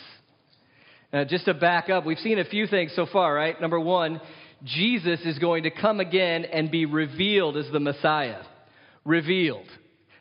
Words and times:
Now, 1.13 1.25
just 1.25 1.47
to 1.47 1.55
back 1.55 1.91
up, 1.91 2.07
we've 2.07 2.19
seen 2.19 2.39
a 2.39 2.45
few 2.45 2.67
things 2.67 2.93
so 2.95 3.07
far, 3.07 3.35
right? 3.35 3.61
Number 3.61 3.81
one, 3.81 4.21
Jesus 4.65 5.21
is 5.25 5.39
going 5.39 5.65
to 5.65 5.71
come 5.71 6.01
again 6.01 6.45
and 6.45 6.71
be 6.71 6.87
revealed 6.87 7.57
as 7.57 7.67
the 7.73 7.81
Messiah. 7.81 8.43
Revealed. 9.05 9.67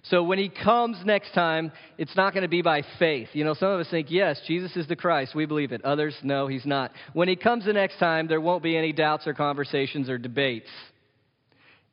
So 0.03 0.23
when 0.23 0.39
he 0.39 0.49
comes 0.49 0.97
next 1.05 1.33
time, 1.33 1.71
it's 1.97 2.15
not 2.15 2.33
going 2.33 2.43
to 2.43 2.49
be 2.49 2.61
by 2.61 2.83
faith. 2.97 3.27
You 3.33 3.43
know, 3.43 3.53
some 3.53 3.69
of 3.69 3.79
us 3.81 3.89
think, 3.91 4.07
yes, 4.09 4.41
Jesus 4.47 4.75
is 4.75 4.87
the 4.87 4.95
Christ. 4.95 5.35
We 5.35 5.45
believe 5.45 5.71
it. 5.71 5.83
Others, 5.83 6.15
no, 6.23 6.47
he's 6.47 6.65
not. 6.65 6.91
When 7.13 7.27
he 7.27 7.35
comes 7.35 7.65
the 7.65 7.73
next 7.73 7.99
time, 7.99 8.27
there 8.27 8.41
won't 8.41 8.63
be 8.63 8.77
any 8.77 8.93
doubts 8.93 9.27
or 9.27 9.33
conversations 9.33 10.09
or 10.09 10.17
debates. 10.17 10.69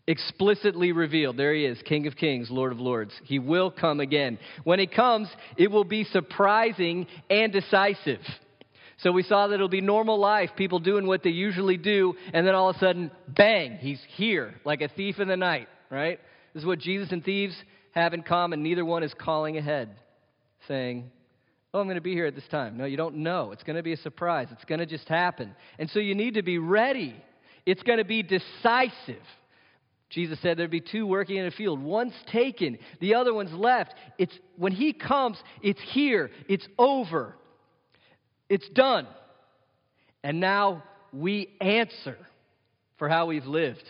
Explicitly 0.06 0.92
revealed. 0.92 1.36
There 1.36 1.52
he 1.52 1.64
is, 1.66 1.83
King 1.84 2.06
of 2.06 2.14
Kings, 2.14 2.48
Lord 2.48 2.70
of 2.70 2.78
Lords. 2.78 3.12
He 3.24 3.41
will 3.41 3.72
come 3.72 3.98
again. 3.98 4.38
When 4.62 4.78
he 4.78 4.86
comes, 4.86 5.28
it 5.56 5.70
will 5.70 5.84
be 5.84 6.05
surprising 6.05 7.08
and 7.28 7.52
decisive. 7.52 8.20
So 8.98 9.12
we 9.12 9.23
saw 9.23 9.48
that 9.48 9.55
it'll 9.55 9.68
be 9.68 9.82
normal 9.82 10.18
life, 10.18 10.50
people 10.56 10.78
doing 10.78 11.06
what 11.06 11.23
they 11.23 11.30
usually 11.30 11.77
do, 11.77 12.14
and 12.33 12.47
then 12.47 12.55
all 12.55 12.70
of 12.70 12.77
a 12.77 12.78
sudden, 12.78 13.11
bang, 13.28 13.77
he's 13.77 14.00
here 14.16 14.55
like 14.64 14.80
a 14.80 14.89
thief 14.89 15.19
in 15.19 15.28
the 15.28 15.36
night, 15.36 15.69
right? 15.91 16.19
This 16.55 16.62
is 16.62 16.66
what 16.66 16.78
Jesus 16.78 17.12
and 17.12 17.22
thieves 17.22 17.55
have 17.92 18.14
in 18.14 18.22
common. 18.22 18.62
Neither 18.62 18.84
one 18.84 19.02
is 19.02 19.12
calling 19.19 19.58
ahead, 19.58 19.91
saying, 20.67 21.11
Oh, 21.74 21.80
I'm 21.80 21.86
going 21.86 21.97
to 21.97 22.00
be 22.00 22.14
here 22.14 22.24
at 22.24 22.34
this 22.34 22.48
time. 22.50 22.78
No, 22.78 22.86
you 22.86 22.97
don't 22.97 23.17
know. 23.17 23.52
It's 23.52 23.62
going 23.62 23.77
to 23.77 23.83
be 23.83 23.92
a 23.92 23.98
surprise. 23.98 24.48
It's 24.50 24.64
going 24.64 24.78
to 24.78 24.86
just 24.86 25.06
happen. 25.08 25.55
And 25.78 25.91
so 25.91 25.98
you 25.98 26.14
need 26.14 26.34
to 26.34 26.42
be 26.42 26.56
ready. 26.56 27.14
It's 27.67 27.83
going 27.83 27.98
to 27.98 28.05
be 28.05 28.22
decisive. 28.22 29.22
Jesus 30.08 30.41
said 30.41 30.56
there'd 30.56 30.70
be 30.70 30.80
two 30.80 31.06
working 31.06 31.36
in 31.36 31.44
a 31.44 31.50
field. 31.50 31.83
One's 31.83 32.14
taken, 32.33 32.78
the 33.00 33.17
other 33.17 33.34
one's 33.34 33.52
left. 33.52 33.94
It's 34.17 34.33
when 34.56 34.72
he 34.72 34.94
comes, 34.94 35.36
it's 35.62 35.80
here. 35.92 36.30
It's 36.48 36.67
over. 36.78 37.34
It's 38.48 38.69
done. 38.70 39.06
And 40.22 40.41
now 40.41 40.83
we 41.12 41.50
answer 41.61 42.16
for 42.98 43.08
how 43.08 43.27
we've 43.27 43.47
lived. 43.47 43.84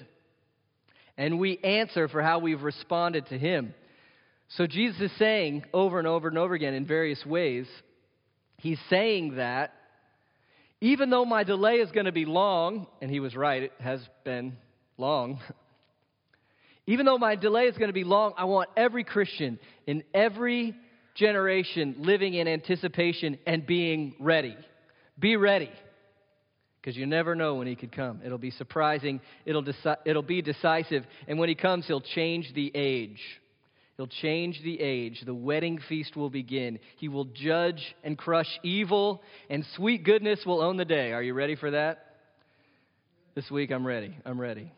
And 1.17 1.39
we 1.39 1.59
answer 1.59 2.09
for 2.09 2.23
how 2.23 2.39
we've 2.39 2.63
responded 2.63 3.27
to 3.27 3.39
Him. 3.39 3.75
So 4.49 4.67
Jesus 4.67 5.01
is 5.01 5.19
saying 5.19 5.65
over 5.73 5.99
and 5.99 6.07
over 6.07 6.29
and 6.29 6.39
over 6.39 6.55
again 6.55 6.75
in 6.75 6.87
various 6.87 7.25
ways, 7.25 7.67
He's 8.59 8.79
saying 8.89 9.37
that 9.37 9.75
even 10.81 11.11
though 11.11 11.25
my 11.25 11.43
delay 11.45 11.77
is 11.77 11.91
going 11.91 12.07
to 12.07 12.13
be 12.13 12.25
long, 12.25 12.87
and 13.01 13.11
He 13.11 13.21
was 13.21 13.35
right, 13.35 13.65
it 13.65 13.73
has 13.81 14.01
been 14.25 14.57
long. 14.99 15.41
even 16.87 17.07
though 17.07 17.19
my 17.19 17.35
delay 17.35 17.65
is 17.65 17.77
going 17.77 17.89
to 17.89 17.95
be 17.95 18.05
long, 18.05 18.35
I 18.37 18.45
want 18.45 18.71
every 18.77 19.05
Christian 19.05 19.59
in 19.87 20.05
every 20.15 20.75
generation 21.17 21.97
living 21.99 22.35
in 22.35 22.47
anticipation 22.49 23.39
and 23.47 23.67
being 23.67 24.15
ready. 24.21 24.57
Be 25.19 25.37
ready. 25.37 25.71
Because 26.81 26.97
you 26.97 27.07
never 27.07 27.35
know 27.35 27.57
when 27.57 27.67
he 27.67 27.75
could 27.75 27.91
come. 27.91 28.21
It'll 28.25 28.39
be 28.39 28.53
surprising, 28.53 29.21
it'll, 29.45 29.65
deci- 29.65 29.97
it'll 30.05 30.23
be 30.23 30.41
decisive, 30.41 31.05
and 31.27 31.39
when 31.39 31.49
he 31.49 31.57
comes, 31.57 31.87
he'll 31.87 32.01
change 32.01 32.53
the 32.55 32.71
age. 32.75 33.21
He'll 33.97 34.07
change 34.07 34.61
the 34.63 34.81
age. 34.81 35.23
The 35.25 35.35
wedding 35.35 35.81
feast 35.89 36.17
will 36.17 36.31
begin. 36.31 36.79
He 36.99 37.09
will 37.09 37.25
judge 37.25 37.83
and 38.05 38.17
crush 38.17 38.47
evil, 38.63 39.23
and 39.49 39.65
sweet 39.75 40.05
goodness 40.05 40.41
will 40.45 40.61
own 40.61 40.77
the 40.77 40.85
day. 40.85 41.13
Are 41.13 41.23
you 41.23 41.35
ready 41.35 41.57
for 41.57 41.71
that? 41.71 42.05
This 43.35 43.51
week, 43.51 43.71
I'm 43.73 43.87
ready. 43.87 44.17
I'm 44.25 44.41
ready. 44.41 44.71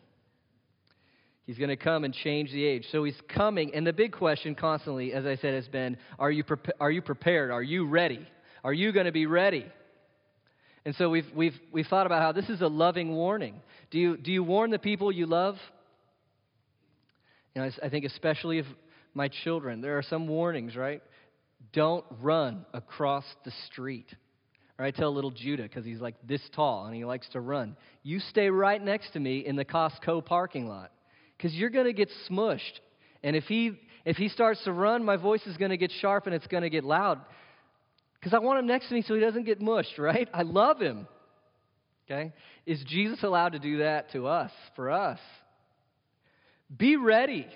He's 1.48 1.56
going 1.56 1.70
to 1.70 1.76
come 1.76 2.04
and 2.04 2.12
change 2.12 2.52
the 2.52 2.62
age. 2.62 2.84
So 2.92 3.04
he's 3.04 3.16
coming, 3.26 3.74
and 3.74 3.86
the 3.86 3.92
big 3.94 4.12
question 4.12 4.54
constantly, 4.54 5.14
as 5.14 5.24
I 5.24 5.36
said, 5.36 5.54
has 5.54 5.66
been 5.66 5.96
are 6.18 6.30
you, 6.30 6.44
pre- 6.44 6.58
are 6.78 6.90
you 6.90 7.00
prepared? 7.00 7.50
Are 7.50 7.62
you 7.62 7.86
ready? 7.86 8.28
Are 8.62 8.74
you 8.74 8.92
going 8.92 9.06
to 9.06 9.12
be 9.12 9.24
ready? 9.24 9.64
And 10.84 10.94
so 10.96 11.08
we've, 11.08 11.24
we've, 11.34 11.58
we've 11.72 11.86
thought 11.86 12.04
about 12.04 12.20
how 12.20 12.32
this 12.32 12.50
is 12.50 12.60
a 12.60 12.66
loving 12.66 13.14
warning. 13.14 13.62
Do 13.90 13.98
you, 13.98 14.18
do 14.18 14.30
you 14.30 14.44
warn 14.44 14.70
the 14.70 14.78
people 14.78 15.10
you 15.10 15.24
love? 15.24 15.56
You 17.54 17.62
know, 17.62 17.70
I 17.82 17.88
think 17.88 18.04
especially 18.04 18.58
of 18.58 18.66
my 19.14 19.28
children, 19.28 19.80
there 19.80 19.96
are 19.96 20.02
some 20.02 20.28
warnings, 20.28 20.76
right? 20.76 21.02
Don't 21.72 22.04
run 22.20 22.66
across 22.74 23.24
the 23.46 23.52
street. 23.68 24.14
Or 24.78 24.84
I 24.84 24.90
tell 24.90 25.14
little 25.14 25.30
Judah, 25.30 25.62
because 25.62 25.86
he's 25.86 26.00
like 26.02 26.16
this 26.26 26.42
tall 26.54 26.84
and 26.84 26.94
he 26.94 27.06
likes 27.06 27.26
to 27.30 27.40
run, 27.40 27.74
you 28.02 28.20
stay 28.20 28.50
right 28.50 28.84
next 28.84 29.14
to 29.14 29.18
me 29.18 29.46
in 29.46 29.56
the 29.56 29.64
Costco 29.64 30.26
parking 30.26 30.68
lot 30.68 30.90
because 31.38 31.54
you're 31.54 31.70
going 31.70 31.86
to 31.86 31.94
get 31.94 32.10
smushed. 32.28 32.80
And 33.22 33.34
if 33.34 33.44
he, 33.44 33.80
if 34.04 34.16
he 34.16 34.28
starts 34.28 34.62
to 34.64 34.72
run, 34.72 35.04
my 35.04 35.16
voice 35.16 35.46
is 35.46 35.56
going 35.56 35.70
to 35.70 35.78
get 35.78 35.90
sharp 36.00 36.26
and 36.26 36.34
it's 36.34 36.46
going 36.48 36.64
to 36.64 36.70
get 36.70 36.84
loud 36.84 37.20
because 38.20 38.34
I 38.34 38.38
want 38.40 38.58
him 38.58 38.66
next 38.66 38.88
to 38.88 38.94
me 38.94 39.02
so 39.02 39.14
he 39.14 39.20
doesn't 39.20 39.44
get 39.44 39.60
mushed, 39.60 39.94
right? 39.98 40.28
I 40.32 40.42
love 40.42 40.80
him. 40.80 41.06
Okay? 42.06 42.32
Is 42.66 42.82
Jesus 42.86 43.22
allowed 43.22 43.52
to 43.52 43.58
do 43.58 43.78
that 43.78 44.12
to 44.12 44.26
us, 44.26 44.50
for 44.76 44.90
us? 44.90 45.18
Be 46.74 46.96
ready. 46.96 47.46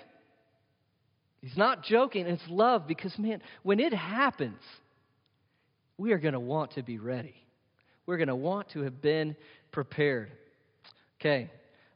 He's 1.41 1.57
not 1.57 1.83
joking, 1.83 2.25
it's 2.25 2.41
love 2.47 2.87
because, 2.87 3.17
man, 3.19 3.41
when 3.63 3.79
it 3.79 3.93
happens, 3.93 4.61
we 5.97 6.13
are 6.13 6.17
going 6.17 6.33
to 6.33 6.39
want 6.39 6.71
to 6.75 6.83
be 6.83 6.99
ready. 6.99 7.35
We're 8.05 8.17
going 8.17 8.29
to 8.29 8.35
want 8.35 8.69
to 8.71 8.81
have 8.81 9.01
been 9.01 9.35
prepared. 9.71 10.31
Okay, 11.19 11.49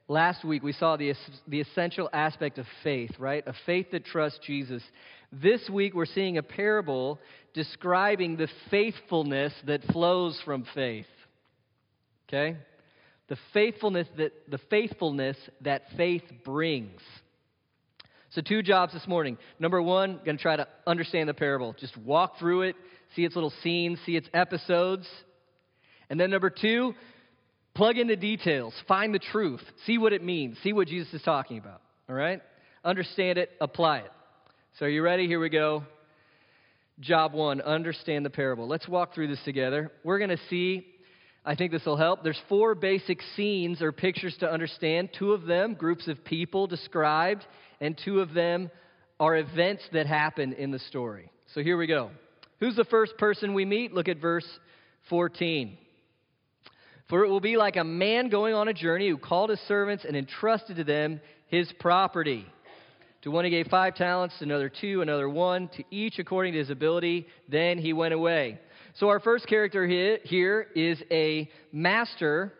Last 0.09 0.45
week, 0.45 0.63
we 0.63 0.71
saw 0.71 0.95
the, 0.95 1.13
the 1.47 1.59
essential 1.59 2.09
aspect 2.13 2.57
of 2.59 2.65
faith, 2.81 3.11
right? 3.19 3.43
A 3.45 3.53
faith 3.65 3.87
that 3.91 4.05
trusts 4.05 4.39
Jesus. 4.45 4.81
This 5.33 5.69
week, 5.69 5.93
we're 5.93 6.05
seeing 6.05 6.37
a 6.37 6.43
parable 6.43 7.19
describing 7.53 8.37
the 8.37 8.47
faithfulness 8.71 9.51
that 9.65 9.83
flows 9.91 10.39
from 10.45 10.65
faith. 10.73 11.07
Okay? 12.27 12.57
The 13.27 13.37
faithfulness 13.53 14.07
that, 14.17 14.31
the 14.49 14.59
faithfulness 14.69 15.35
that 15.61 15.83
faith 15.97 16.23
brings. 16.45 17.01
So, 18.29 18.41
two 18.41 18.61
jobs 18.61 18.93
this 18.93 19.07
morning. 19.07 19.37
Number 19.59 19.81
one, 19.81 20.21
going 20.23 20.37
to 20.37 20.41
try 20.41 20.55
to 20.55 20.67
understand 20.85 21.27
the 21.27 21.33
parable. 21.33 21.75
Just 21.77 21.97
walk 21.97 22.39
through 22.39 22.61
it, 22.61 22.75
see 23.13 23.25
its 23.25 23.35
little 23.35 23.53
scenes, 23.61 23.99
see 24.05 24.15
its 24.15 24.29
episodes. 24.33 25.05
And 26.09 26.17
then 26.17 26.29
number 26.29 26.49
two, 26.49 26.93
Plug 27.77 27.99
in 27.99 28.07
the 28.07 28.15
details, 28.15 28.73
find 28.87 29.13
the 29.13 29.19
truth, 29.19 29.61
see 29.85 29.99
what 29.99 30.11
it 30.11 30.23
means, 30.23 30.57
see 30.63 30.73
what 30.73 30.87
Jesus 30.87 31.13
is 31.13 31.21
talking 31.21 31.59
about. 31.59 31.79
All 32.09 32.15
right? 32.15 32.41
Understand 32.83 33.37
it, 33.37 33.51
apply 33.61 33.99
it. 33.99 34.11
So, 34.79 34.87
are 34.87 34.89
you 34.89 35.03
ready? 35.03 35.27
Here 35.27 35.39
we 35.39 35.49
go. 35.49 35.83
Job 36.99 37.33
one 37.33 37.61
understand 37.61 38.25
the 38.25 38.31
parable. 38.31 38.67
Let's 38.67 38.87
walk 38.87 39.13
through 39.13 39.27
this 39.27 39.43
together. 39.45 39.91
We're 40.03 40.17
going 40.17 40.31
to 40.31 40.39
see, 40.49 40.87
I 41.45 41.53
think 41.53 41.71
this 41.71 41.85
will 41.85 41.97
help. 41.97 42.23
There's 42.23 42.41
four 42.49 42.73
basic 42.73 43.19
scenes 43.35 43.79
or 43.79 43.91
pictures 43.91 44.35
to 44.39 44.51
understand. 44.51 45.09
Two 45.19 45.33
of 45.33 45.43
them, 45.43 45.75
groups 45.75 46.07
of 46.07 46.25
people 46.25 46.65
described, 46.65 47.45
and 47.79 47.95
two 48.03 48.21
of 48.21 48.33
them 48.33 48.71
are 49.19 49.37
events 49.37 49.83
that 49.93 50.07
happen 50.07 50.53
in 50.53 50.71
the 50.71 50.79
story. 50.79 51.29
So, 51.53 51.61
here 51.61 51.77
we 51.77 51.85
go. 51.85 52.09
Who's 52.59 52.75
the 52.75 52.85
first 52.85 53.19
person 53.19 53.53
we 53.53 53.65
meet? 53.65 53.93
Look 53.93 54.07
at 54.07 54.17
verse 54.17 54.47
14. 55.11 55.77
For 57.09 57.23
it 57.23 57.29
will 57.29 57.39
be 57.39 57.55
like 57.55 57.77
a 57.77 57.83
man 57.83 58.29
going 58.29 58.53
on 58.53 58.67
a 58.67 58.73
journey 58.73 59.09
who 59.09 59.17
called 59.17 59.49
his 59.49 59.61
servants 59.61 60.03
and 60.05 60.15
entrusted 60.15 60.75
to 60.75 60.83
them 60.83 61.21
his 61.47 61.71
property. 61.79 62.45
To 63.21 63.31
one 63.31 63.45
he 63.45 63.51
gave 63.51 63.67
five 63.67 63.95
talents, 63.95 64.37
to 64.39 64.43
another 64.43 64.69
two, 64.69 65.01
another 65.01 65.29
one, 65.29 65.69
to 65.69 65.83
each 65.89 66.19
according 66.19 66.53
to 66.53 66.59
his 66.59 66.69
ability. 66.69 67.27
Then 67.49 67.77
he 67.77 67.93
went 67.93 68.13
away. 68.13 68.59
So 68.95 69.09
our 69.09 69.19
first 69.19 69.47
character 69.47 69.87
here 69.87 70.67
is 70.75 71.01
a 71.09 71.49
master 71.71 72.53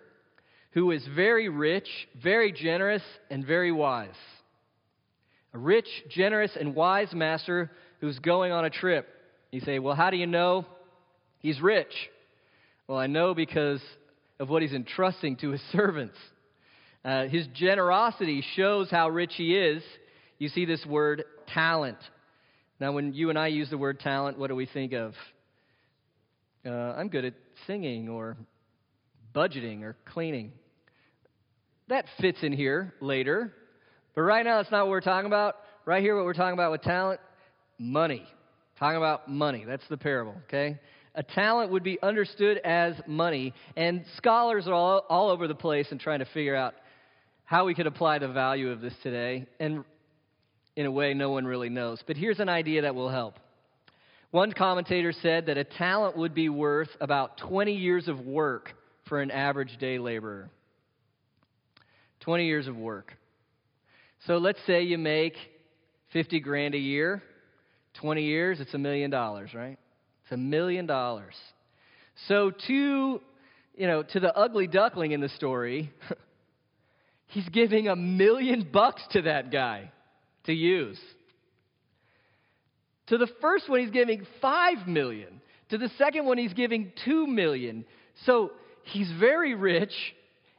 who 0.72 0.92
is 0.92 1.06
very 1.16 1.50
rich, 1.50 1.90
very 2.22 2.52
generous, 2.52 3.02
and 3.30 3.46
very 3.46 3.72
wise. 3.72 4.10
A 5.54 5.58
rich, 5.58 5.88
generous, 6.10 6.52
and 6.58 6.76
wise 6.76 7.12
master 7.14 7.72
who's 8.00 8.20
going 8.20 8.52
on 8.52 8.64
a 8.64 8.70
trip. 8.70 9.08
You 9.52 9.60
say, 9.62 9.80
well, 9.80 9.96
how 9.96 10.10
do 10.10 10.18
you 10.18 10.28
know 10.28 10.66
he's 11.40 11.60
rich? 11.60 11.94
Well, 12.88 13.00
I 13.00 13.08
know 13.08 13.34
because 13.34 13.82
of 14.39 14.50
what 14.50 14.62
he's 14.62 14.74
entrusting 14.74 15.38
to 15.38 15.51
his 15.51 15.62
servants. 15.72 16.18
Uh, 17.04 17.25
his 17.25 17.48
generosity 17.54 18.44
shows 18.56 18.89
how 18.89 19.10
rich 19.10 19.34
he 19.36 19.56
is. 19.57 19.84
You 20.39 20.50
see 20.50 20.66
this 20.66 20.86
word 20.86 21.24
talent. 21.54 21.98
Now, 22.80 22.92
when 22.92 23.13
you 23.13 23.30
and 23.30 23.39
I 23.39 23.48
use 23.48 23.69
the 23.69 23.78
word 23.78 24.00
talent, 24.00 24.38
what 24.38 24.48
do 24.48 24.56
we 24.56 24.68
think 24.68 24.94
of? 24.94 25.13
Uh, 26.66 26.69
I'm 26.69 27.07
good 27.07 27.25
at 27.25 27.34
singing 27.66 28.10
or 28.10 28.38
budgeting 29.34 29.84
or 29.84 29.95
cleaning. 30.06 30.51
That 31.88 32.06
fits 32.19 32.40
in 32.42 32.51
here 32.51 32.94
later. 33.00 33.54
But 34.13 34.22
right 34.24 34.44
now, 34.44 34.57
that's 34.57 34.72
not 34.72 34.86
what 34.86 34.92
we're 34.92 35.01
talking 35.01 35.28
about. 35.28 35.56
Right 35.86 36.01
here, 36.01 36.16
what 36.16 36.25
we're 36.25 36.33
talking 36.33 36.54
about 36.54 36.72
with 36.72 36.81
talent 36.81 37.19
money. 37.80 38.24
Talking 38.78 38.98
about 38.98 39.30
money. 39.30 39.63
That's 39.66 39.88
the 39.90 39.98
parable, 39.98 40.36
okay? 40.48 40.80
A 41.18 41.24
talent 41.24 41.72
would 41.72 41.84
be 41.84 41.98
understood 42.02 42.60
as 42.60 42.94
money, 43.08 43.56
and 43.75 44.06
scholars 44.18 44.68
are 44.68 44.74
all, 44.74 45.04
all 45.10 45.30
over 45.31 45.48
the 45.48 45.56
place 45.56 45.88
and 45.90 46.00
trying 46.00 46.19
to 46.19 46.25
figure 46.25 46.56
out 46.56 46.75
how 47.44 47.66
we 47.66 47.74
could 47.74 47.88
apply 47.88 48.19
the 48.19 48.28
value 48.28 48.69
of 48.69 48.81
this 48.81 48.94
today. 49.02 49.48
And 49.60 49.84
in 50.75 50.86
a 50.86 50.92
way, 50.92 51.16
no 51.16 51.31
one 51.31 51.46
really 51.46 51.69
knows. 51.69 52.04
But 52.06 52.18
here's 52.18 52.40
an 52.40 52.50
idea 52.50 52.84
that 52.84 52.94
will 52.94 53.10
help. 53.10 53.34
One 54.30 54.52
commentator 54.52 55.12
said 55.12 55.48
that 55.48 55.58
a 55.58 55.64
talent 55.64 56.16
would 56.18 56.36
be 56.36 56.50
worth 56.50 56.90
about 57.02 57.40
20 57.40 57.74
years 57.74 58.08
of 58.08 58.19
work 58.19 58.74
for 59.10 59.19
an 59.19 59.31
average 59.31 59.75
day 59.80 59.98
laborer. 59.98 60.52
20 62.19 62.46
years 62.46 62.68
of 62.68 62.78
work. 62.78 63.18
So 64.28 64.38
let's 64.38 64.60
say 64.68 64.84
you 64.84 65.00
make 65.00 65.34
50 66.14 66.42
grand 66.42 66.75
a 66.75 66.80
year, 66.80 67.24
20 68.02 68.24
years, 68.24 68.60
it's 68.60 68.74
a 68.75 68.78
million 68.78 69.10
dollars, 69.10 69.56
right? 69.56 69.80
It's 70.28 70.34
a 70.34 70.38
million 70.38 70.88
dollars. 70.88 71.36
So 72.28 72.52
to, 72.52 72.74
you 72.74 73.88
know, 73.88 74.04
to 74.04 74.20
the 74.20 74.36
ugly 74.36 74.68
duckling 74.68 75.14
in 75.14 75.22
the 75.22 75.30
story, 75.30 75.90
he's 77.28 77.48
giving 77.48 77.88
a 77.88 77.96
million 77.96 78.68
bucks 78.70 79.02
to 79.12 79.22
that 79.22 79.54
guy 79.54 79.90
to 80.44 80.54
use. 80.54 81.00
To 83.08 83.18
the 83.18 83.30
first 83.40 83.70
one, 83.70 83.80
he's 83.80 83.92
giving 83.92 84.28
five 84.42 84.86
million. 84.86 85.40
To 85.70 85.78
the 85.78 85.90
second 85.98 86.26
one, 86.26 86.38
he's 86.38 86.52
giving 86.52 86.92
two 87.06 87.26
million. 87.26 87.86
So 88.26 88.52
he's 88.84 89.10
very 89.18 89.56
rich 89.56 89.94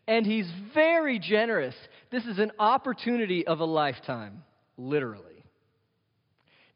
and 0.07 0.25
he's 0.25 0.51
very 0.73 1.19
generous. 1.19 1.75
This 2.11 2.25
is 2.25 2.39
an 2.39 2.53
opportunity 2.59 3.47
of 3.47 3.61
a 3.61 3.67
lifetime, 3.67 4.45
literally. 4.79 5.38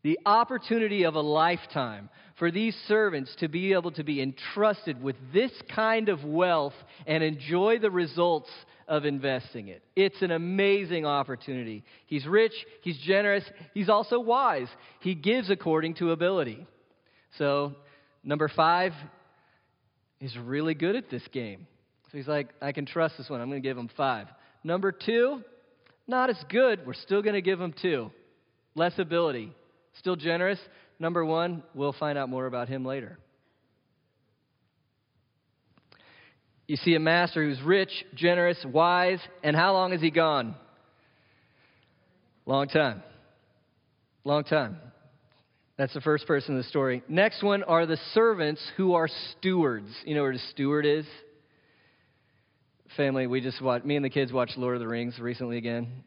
The 0.02 0.18
opportunity 0.26 1.04
of 1.04 1.14
a 1.14 1.20
lifetime 1.20 2.10
for 2.38 2.50
these 2.50 2.74
servants 2.88 3.34
to 3.38 3.48
be 3.48 3.72
able 3.72 3.92
to 3.92 4.02
be 4.02 4.20
entrusted 4.20 5.00
with 5.00 5.14
this 5.32 5.52
kind 5.72 6.08
of 6.08 6.24
wealth 6.24 6.74
and 7.06 7.22
enjoy 7.22 7.78
the 7.78 7.90
results 7.90 8.50
of 8.88 9.04
investing 9.04 9.68
it. 9.68 9.82
It's 9.94 10.20
an 10.22 10.32
amazing 10.32 11.06
opportunity. 11.06 11.84
He's 12.06 12.26
rich, 12.26 12.52
he's 12.82 12.98
generous, 12.98 13.44
he's 13.74 13.88
also 13.88 14.18
wise. 14.18 14.68
He 15.00 15.14
gives 15.14 15.50
according 15.50 15.94
to 15.94 16.10
ability. 16.10 16.66
So, 17.38 17.74
number 18.24 18.48
five 18.48 18.92
is 20.20 20.36
really 20.36 20.74
good 20.74 20.96
at 20.96 21.10
this 21.10 21.26
game. 21.32 21.66
So 22.10 22.18
he's 22.18 22.28
like, 22.28 22.48
I 22.60 22.72
can 22.72 22.86
trust 22.86 23.16
this 23.18 23.30
one. 23.30 23.40
I'm 23.40 23.48
going 23.48 23.62
to 23.62 23.68
give 23.68 23.78
him 23.78 23.88
five. 23.96 24.26
Number 24.64 24.92
two, 24.92 25.42
not 26.06 26.28
as 26.28 26.36
good. 26.48 26.86
We're 26.86 26.92
still 26.92 27.22
going 27.22 27.34
to 27.34 27.40
give 27.40 27.60
him 27.60 27.72
two. 27.80 28.10
Less 28.74 28.98
ability. 28.98 29.52
Still 29.98 30.16
generous. 30.16 30.58
Number 30.98 31.24
one, 31.24 31.62
we'll 31.74 31.92
find 31.92 32.16
out 32.16 32.28
more 32.28 32.46
about 32.46 32.68
him 32.68 32.84
later. 32.84 33.18
You 36.66 36.76
see 36.76 36.94
a 36.94 37.00
master 37.00 37.44
who's 37.44 37.60
rich, 37.62 37.90
generous, 38.14 38.56
wise, 38.64 39.18
and 39.42 39.54
how 39.54 39.72
long 39.72 39.92
has 39.92 40.00
he 40.00 40.10
gone? 40.10 40.54
Long 42.46 42.68
time. 42.68 43.02
Long 44.24 44.44
time. 44.44 44.78
That's 45.76 45.94
the 45.94 46.00
first 46.00 46.26
person 46.26 46.52
in 46.54 46.58
the 46.58 46.68
story. 46.68 47.02
Next 47.08 47.42
one 47.42 47.62
are 47.62 47.86
the 47.86 47.98
servants 48.14 48.62
who 48.76 48.94
are 48.94 49.08
stewards. 49.32 49.88
You 50.04 50.14
know 50.14 50.22
what 50.22 50.34
a 50.34 50.38
steward 50.50 50.86
is? 50.86 51.06
Family, 52.96 53.26
we 53.26 53.40
just 53.40 53.60
watched, 53.60 53.84
me 53.84 53.96
and 53.96 54.04
the 54.04 54.10
kids 54.10 54.32
watched 54.32 54.56
Lord 54.56 54.74
of 54.74 54.80
the 54.80 54.88
Rings 54.88 55.18
recently 55.18 55.56
again. 55.56 56.04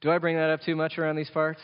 Do 0.00 0.10
I 0.10 0.18
bring 0.18 0.36
that 0.36 0.50
up 0.50 0.62
too 0.62 0.74
much 0.74 0.98
around 0.98 1.16
these 1.16 1.30
parts? 1.30 1.60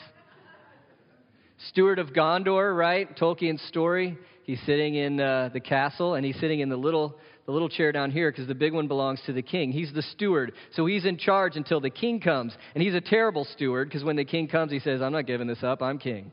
Steward 1.69 1.99
of 1.99 2.09
Gondor, 2.09 2.77
right? 2.77 3.15
Tolkien's 3.17 3.63
story. 3.63 4.19
He's 4.45 4.61
sitting 4.67 4.97
in 4.97 5.21
uh, 5.21 5.51
the 5.53 5.61
castle 5.61 6.15
and 6.15 6.25
he's 6.25 6.39
sitting 6.41 6.61
in 6.61 6.69
the 6.69 6.77
little 6.77 7.19
the 7.45 7.53
little 7.53 7.69
chair 7.69 7.91
down 7.91 8.13
here 8.13 8.31
because 8.31 8.47
the 8.47 8.55
big 8.55 8.73
one 8.73 8.87
belongs 8.87 9.21
to 9.27 9.33
the 9.33 9.43
king. 9.43 9.73
He's 9.73 9.93
the 9.93 10.03
steward. 10.03 10.53
So 10.75 10.87
he's 10.87 11.05
in 11.05 11.19
charge 11.19 11.57
until 11.57 11.81
the 11.81 11.91
king 11.91 12.21
comes. 12.21 12.57
And 12.75 12.83
he's 12.83 12.95
a 12.95 13.01
terrible 13.01 13.45
steward 13.45 13.89
because 13.89 14.05
when 14.05 14.15
the 14.15 14.25
king 14.25 14.47
comes, 14.47 14.71
he 14.71 14.79
says, 14.79 15.03
I'm 15.03 15.13
not 15.13 15.27
giving 15.27 15.49
this 15.49 15.63
up. 15.63 15.83
I'm 15.83 15.99
king. 15.99 16.33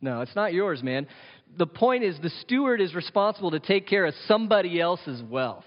No, 0.00 0.22
it's 0.22 0.34
not 0.34 0.54
yours, 0.54 0.82
man. 0.82 1.06
The 1.58 1.66
point 1.66 2.04
is, 2.04 2.18
the 2.22 2.30
steward 2.40 2.80
is 2.80 2.94
responsible 2.94 3.50
to 3.50 3.60
take 3.60 3.86
care 3.86 4.06
of 4.06 4.14
somebody 4.26 4.80
else's 4.80 5.22
wealth, 5.22 5.64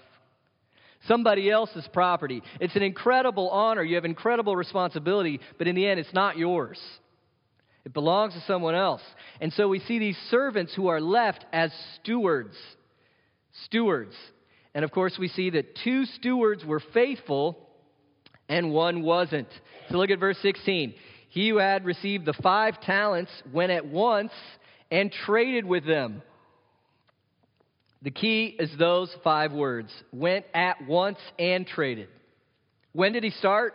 somebody 1.06 1.48
else's 1.50 1.86
property. 1.92 2.42
It's 2.58 2.74
an 2.74 2.82
incredible 2.82 3.50
honor. 3.50 3.84
You 3.84 3.94
have 3.94 4.04
incredible 4.04 4.56
responsibility, 4.56 5.40
but 5.56 5.68
in 5.68 5.76
the 5.76 5.86
end, 5.86 6.00
it's 6.00 6.12
not 6.12 6.36
yours. 6.36 6.80
It 7.84 7.92
belongs 7.92 8.34
to 8.34 8.40
someone 8.46 8.74
else. 8.74 9.02
And 9.40 9.52
so 9.52 9.68
we 9.68 9.80
see 9.80 9.98
these 9.98 10.18
servants 10.30 10.74
who 10.74 10.88
are 10.88 11.00
left 11.00 11.44
as 11.52 11.70
stewards. 12.00 12.56
Stewards. 13.66 14.14
And 14.74 14.84
of 14.84 14.90
course, 14.90 15.16
we 15.18 15.28
see 15.28 15.50
that 15.50 15.76
two 15.84 16.06
stewards 16.06 16.64
were 16.64 16.80
faithful 16.92 17.68
and 18.48 18.72
one 18.72 19.02
wasn't. 19.02 19.48
So 19.90 19.96
look 19.98 20.10
at 20.10 20.18
verse 20.18 20.38
16. 20.42 20.94
He 21.28 21.48
who 21.50 21.58
had 21.58 21.84
received 21.84 22.26
the 22.26 22.32
five 22.32 22.80
talents 22.80 23.30
went 23.52 23.72
at 23.72 23.86
once 23.86 24.32
and 24.90 25.12
traded 25.12 25.64
with 25.64 25.86
them. 25.86 26.22
The 28.02 28.10
key 28.10 28.54
is 28.58 28.70
those 28.78 29.14
five 29.24 29.52
words 29.52 29.90
went 30.12 30.44
at 30.54 30.86
once 30.86 31.18
and 31.38 31.66
traded. 31.66 32.08
When 32.92 33.12
did 33.12 33.24
he 33.24 33.30
start? 33.30 33.74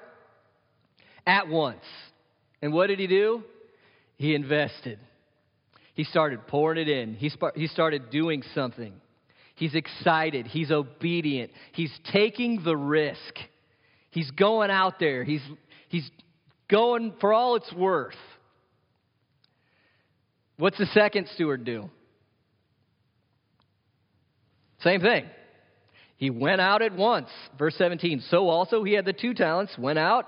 At 1.26 1.48
once. 1.48 1.84
And 2.62 2.74
what 2.74 2.88
did 2.88 3.00
he 3.00 3.08
do? 3.08 3.44
He 4.20 4.36
invested. 4.36 5.00
He 5.96 6.04
started 6.04 6.46
pouring 6.46 6.78
it 6.78 6.90
in. 6.90 7.16
He, 7.16 7.30
sp- 7.32 7.56
he 7.56 7.68
started 7.68 8.10
doing 8.10 8.44
something. 8.54 8.94
He's 9.56 9.74
excited. 9.74 10.46
He's 10.46 10.72
obedient. 10.72 11.52
He's 11.72 11.92
taking 12.12 12.62
the 12.64 12.76
risk. 12.76 13.38
He's 14.12 14.30
going 14.32 14.72
out 14.72 15.00
there. 15.00 15.24
He's, 15.24 15.42
he's 15.88 16.10
going 16.70 17.14
for 17.22 17.34
all 17.34 17.56
it's 17.56 17.72
worth. 17.74 18.14
What's 20.58 20.78
the 20.78 20.86
second 20.88 21.30
steward 21.34 21.64
do? 21.64 21.90
Same 24.82 25.00
thing. 25.00 25.26
He 26.18 26.30
went 26.30 26.60
out 26.60 26.82
at 26.82 26.94
once. 26.94 27.30
Verse 27.58 27.76
17. 27.78 28.24
So 28.30 28.50
also 28.50 28.84
he 28.84 28.94
had 28.94 29.06
the 29.06 29.14
two 29.14 29.34
talents, 29.34 29.78
went 29.78 29.98
out, 29.98 30.26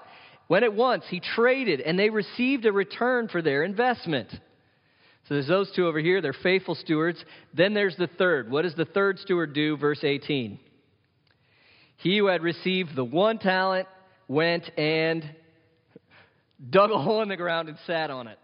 went 0.51 0.65
at 0.65 0.73
once. 0.73 1.05
He 1.09 1.21
traded, 1.21 1.79
and 1.79 1.97
they 1.97 2.09
received 2.09 2.65
a 2.65 2.73
return 2.73 3.29
for 3.29 3.41
their 3.41 3.63
investment. 3.63 4.29
So 4.29 5.35
there's 5.35 5.47
those 5.47 5.71
two 5.73 5.87
over 5.87 5.97
here. 5.97 6.19
They're 6.19 6.33
faithful 6.33 6.75
stewards. 6.75 7.23
Then 7.53 7.73
there's 7.73 7.95
the 7.95 8.09
third. 8.17 8.51
What 8.51 8.63
does 8.63 8.75
the 8.75 8.83
third 8.83 9.17
steward 9.19 9.53
do? 9.53 9.77
Verse 9.77 10.03
18. 10.03 10.59
He 11.95 12.17
who 12.17 12.25
had 12.25 12.41
received 12.41 12.97
the 12.97 13.05
one 13.05 13.39
talent 13.39 13.87
went 14.27 14.69
and 14.77 15.23
dug 16.69 16.91
a 16.91 16.97
hole 16.97 17.21
in 17.21 17.29
the 17.29 17.37
ground 17.37 17.69
and 17.69 17.77
sat 17.87 18.11
on 18.11 18.27
it. 18.27 18.37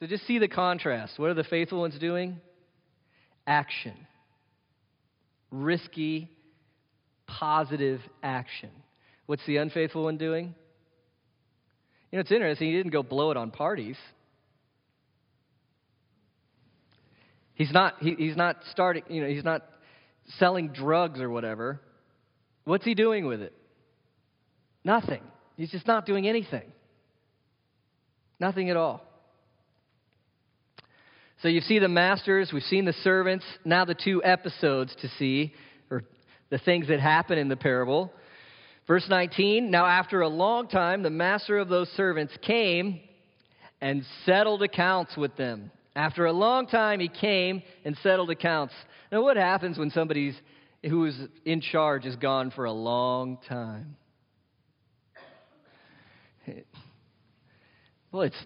So 0.00 0.06
just 0.06 0.26
see 0.26 0.38
the 0.38 0.48
contrast. 0.48 1.18
What 1.18 1.30
are 1.30 1.34
the 1.34 1.44
faithful 1.44 1.80
ones 1.80 1.98
doing? 1.98 2.42
Action. 3.46 3.94
Risky, 5.50 6.28
positive 7.26 8.02
action. 8.22 8.68
What's 9.28 9.44
the 9.44 9.58
unfaithful 9.58 10.04
one 10.04 10.16
doing? 10.16 10.54
You 12.10 12.16
know, 12.16 12.20
it's 12.20 12.32
interesting. 12.32 12.70
He 12.70 12.76
didn't 12.78 12.92
go 12.92 13.02
blow 13.02 13.30
it 13.30 13.36
on 13.36 13.50
parties. 13.50 13.98
He's 17.52 17.70
not, 17.70 17.96
he, 18.00 18.14
he's 18.14 18.38
not 18.38 18.56
starting, 18.70 19.02
you 19.10 19.20
know, 19.20 19.28
he's 19.28 19.44
not 19.44 19.66
selling 20.38 20.68
drugs 20.68 21.20
or 21.20 21.28
whatever. 21.28 21.78
What's 22.64 22.86
he 22.86 22.94
doing 22.94 23.26
with 23.26 23.42
it? 23.42 23.52
Nothing. 24.82 25.20
He's 25.58 25.70
just 25.70 25.86
not 25.86 26.06
doing 26.06 26.26
anything. 26.26 26.72
Nothing 28.40 28.70
at 28.70 28.78
all. 28.78 29.04
So 31.42 31.48
you 31.48 31.60
see 31.60 31.80
the 31.80 31.88
masters, 31.88 32.48
we've 32.50 32.62
seen 32.62 32.86
the 32.86 32.94
servants, 32.94 33.44
now 33.62 33.84
the 33.84 33.94
two 33.94 34.22
episodes 34.24 34.96
to 35.02 35.08
see, 35.18 35.52
or 35.90 36.04
the 36.48 36.56
things 36.56 36.88
that 36.88 37.00
happen 37.00 37.36
in 37.36 37.48
the 37.48 37.56
parable. 37.56 38.10
Verse 38.88 39.06
19 39.08 39.70
Now, 39.70 39.86
after 39.86 40.22
a 40.22 40.28
long 40.28 40.66
time, 40.66 41.02
the 41.02 41.10
master 41.10 41.58
of 41.58 41.68
those 41.68 41.88
servants 41.90 42.32
came 42.42 43.00
and 43.80 44.02
settled 44.24 44.62
accounts 44.62 45.16
with 45.16 45.36
them. 45.36 45.70
After 45.94 46.26
a 46.26 46.32
long 46.32 46.66
time, 46.66 46.98
he 46.98 47.08
came 47.08 47.62
and 47.84 47.96
settled 48.02 48.30
accounts. 48.30 48.74
Now, 49.12 49.22
what 49.22 49.36
happens 49.36 49.78
when 49.78 49.90
somebody 49.90 50.34
who 50.84 51.04
is 51.04 51.16
in 51.44 51.60
charge 51.60 52.06
is 52.06 52.16
gone 52.16 52.50
for 52.50 52.64
a 52.64 52.72
long 52.72 53.38
time? 53.48 53.96
Well, 58.10 58.22
it's 58.22 58.42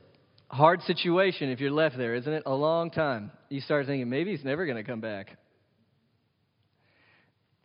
a 0.50 0.56
hard 0.56 0.82
situation 0.82 1.50
if 1.50 1.60
you're 1.60 1.70
left 1.70 1.96
there, 1.96 2.16
isn't 2.16 2.32
it? 2.32 2.42
A 2.46 2.54
long 2.54 2.90
time. 2.90 3.30
You 3.48 3.60
start 3.60 3.86
thinking, 3.86 4.10
maybe 4.10 4.32
he's 4.32 4.44
never 4.44 4.66
going 4.66 4.76
to 4.76 4.82
come 4.82 5.00
back. 5.00 5.36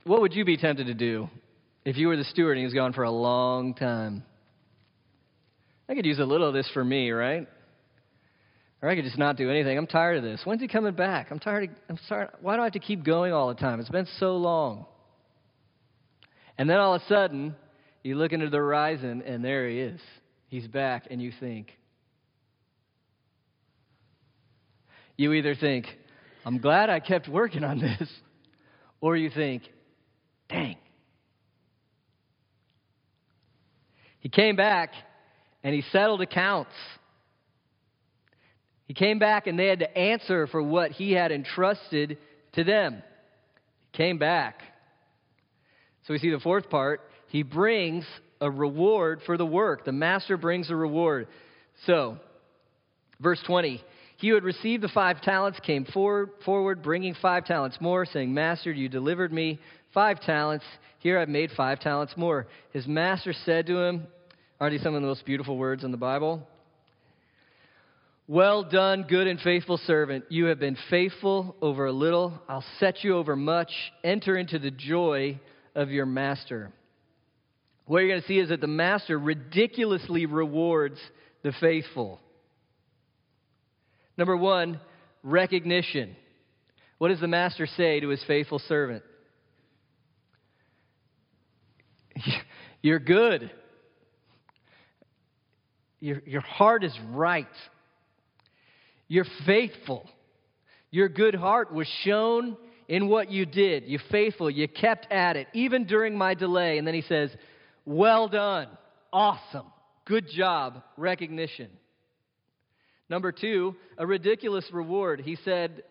What 0.03 0.21
would 0.21 0.35
you 0.35 0.45
be 0.45 0.57
tempted 0.57 0.85
to 0.87 0.93
do 0.93 1.27
if 1.87 1.95
you 1.95 2.09
were 2.09 2.17
the 2.17 2.25
steward 2.25 2.57
and 2.57 2.59
he 2.59 2.65
was 2.65 2.73
gone 2.73 2.91
for 2.91 3.03
a 3.03 3.11
long 3.11 3.73
time? 3.73 4.25
I 5.87 5.95
could 5.95 6.05
use 6.05 6.19
a 6.19 6.25
little 6.25 6.49
of 6.49 6.53
this 6.53 6.69
for 6.73 6.83
me, 6.83 7.11
right? 7.11 7.47
Or 8.81 8.89
I 8.89 8.95
could 8.95 9.05
just 9.05 9.17
not 9.17 9.37
do 9.37 9.49
anything. 9.49 9.77
I'm 9.77 9.87
tired 9.87 10.17
of 10.17 10.23
this. 10.23 10.41
When's 10.43 10.59
he 10.59 10.67
coming 10.67 10.95
back? 10.95 11.27
I'm 11.31 11.39
tired. 11.39 11.69
Of, 11.69 11.75
I'm 11.87 11.99
sorry. 12.09 12.27
Why 12.41 12.57
do 12.57 12.61
I 12.61 12.65
have 12.65 12.73
to 12.73 12.79
keep 12.79 13.05
going 13.05 13.31
all 13.31 13.47
the 13.47 13.55
time? 13.55 13.79
It's 13.79 13.87
been 13.87 14.07
so 14.19 14.35
long. 14.35 14.85
And 16.57 16.69
then 16.69 16.75
all 16.75 16.93
of 16.93 17.01
a 17.03 17.05
sudden, 17.05 17.55
you 18.03 18.15
look 18.15 18.33
into 18.33 18.49
the 18.49 18.57
horizon 18.57 19.23
and 19.25 19.41
there 19.41 19.69
he 19.69 19.79
is. 19.79 20.01
He's 20.49 20.67
back, 20.67 21.07
and 21.09 21.21
you 21.21 21.31
think, 21.39 21.71
you 25.15 25.31
either 25.31 25.55
think, 25.55 25.85
I'm 26.45 26.57
glad 26.57 26.89
I 26.89 26.99
kept 26.99 27.29
working 27.29 27.63
on 27.63 27.79
this, 27.79 28.09
or 29.01 29.15
you 29.15 29.29
think, 29.29 29.63
dang. 30.49 30.75
He 34.27 34.29
came 34.29 34.57
back 34.57 34.91
and 35.63 35.73
he 35.73 35.83
settled 35.93 36.21
accounts. 36.21 36.73
He 38.85 38.93
came 38.93 39.19
back 39.19 39.47
and 39.47 39.57
they 39.57 39.67
had 39.67 39.79
to 39.79 39.97
answer 39.97 40.47
for 40.47 40.61
what 40.61 40.91
he 40.91 41.13
had 41.13 41.31
entrusted 41.31 42.17
to 42.51 42.65
them. 42.65 43.01
He 43.93 43.97
came 43.97 44.17
back. 44.17 44.59
So 46.05 46.13
we 46.13 46.19
see 46.19 46.29
the 46.29 46.41
fourth 46.41 46.69
part. 46.69 47.03
He 47.29 47.41
brings 47.41 48.05
a 48.41 48.51
reward 48.51 49.21
for 49.25 49.37
the 49.37 49.45
work. 49.45 49.85
The 49.85 49.93
master 49.93 50.35
brings 50.35 50.69
a 50.69 50.75
reward. 50.75 51.29
So, 51.85 52.17
verse 53.21 53.41
20 53.47 53.81
He 54.17 54.27
who 54.27 54.35
had 54.35 54.43
received 54.43 54.83
the 54.83 54.89
five 54.89 55.21
talents 55.21 55.61
came 55.61 55.85
forward, 55.85 56.31
forward, 56.43 56.83
bringing 56.83 57.15
five 57.21 57.45
talents 57.45 57.77
more, 57.79 58.05
saying, 58.05 58.33
Master, 58.33 58.73
you 58.73 58.89
delivered 58.89 59.31
me 59.31 59.61
five 59.93 60.19
talents. 60.19 60.65
Here 60.99 61.17
I've 61.17 61.29
made 61.29 61.51
five 61.55 61.79
talents 61.79 62.17
more. 62.17 62.47
His 62.73 62.85
master 62.87 63.31
said 63.45 63.67
to 63.67 63.77
him, 63.77 64.07
Aren't 64.59 64.73
these 64.73 64.81
some 64.81 64.95
of 64.95 65.01
the 65.01 65.07
most 65.07 65.23
beautiful 65.23 65.55
words 65.55 65.83
in 65.83 65.91
the 65.91 65.97
Bible? 65.97 66.47
Well 68.27 68.63
done, 68.63 69.05
good 69.07 69.27
and 69.27 69.39
faithful 69.39 69.77
servant. 69.77 70.25
You 70.29 70.45
have 70.45 70.59
been 70.59 70.77
faithful 70.89 71.55
over 71.61 71.85
a 71.85 71.91
little. 71.91 72.33
I'll 72.49 72.65
set 72.79 73.03
you 73.03 73.15
over 73.15 73.35
much. 73.35 73.71
Enter 74.03 74.35
into 74.35 74.57
the 74.57 74.71
joy 74.71 75.39
of 75.75 75.91
your 75.91 76.07
master. 76.07 76.71
What 77.85 77.99
you're 77.99 78.09
going 78.09 78.21
to 78.21 78.27
see 78.27 78.39
is 78.39 78.49
that 78.49 78.59
the 78.59 78.67
master 78.67 79.17
ridiculously 79.17 80.25
rewards 80.25 80.99
the 81.43 81.53
faithful. 81.61 82.19
Number 84.17 84.35
one, 84.35 84.79
recognition. 85.21 86.15
What 86.97 87.09
does 87.09 87.21
the 87.21 87.27
master 87.27 87.67
say 87.67 87.99
to 87.99 88.09
his 88.09 88.23
faithful 88.25 88.59
servant? 88.59 89.03
You're 92.81 92.99
good. 92.99 93.51
Your, 95.99 96.21
your 96.25 96.41
heart 96.41 96.83
is 96.83 96.97
right. 97.09 97.47
You're 99.07 99.25
faithful. 99.45 100.09
Your 100.91 101.09
good 101.09 101.35
heart 101.35 101.73
was 101.73 101.87
shown 102.03 102.57
in 102.87 103.07
what 103.09 103.31
you 103.31 103.45
did. 103.45 103.83
You're 103.85 104.01
faithful. 104.11 104.49
You 104.49 104.67
kept 104.67 105.11
at 105.11 105.35
it, 105.35 105.47
even 105.53 105.85
during 105.85 106.17
my 106.17 106.33
delay. 106.33 106.77
And 106.77 106.87
then 106.87 106.93
he 106.93 107.01
says, 107.01 107.31
Well 107.85 108.27
done. 108.27 108.67
Awesome. 109.11 109.65
Good 110.05 110.29
job. 110.29 110.83
Recognition. 110.95 111.69
Number 113.09 113.31
two, 113.31 113.75
a 113.97 114.05
ridiculous 114.05 114.65
reward. 114.71 115.21
He 115.21 115.37
said 115.43 115.83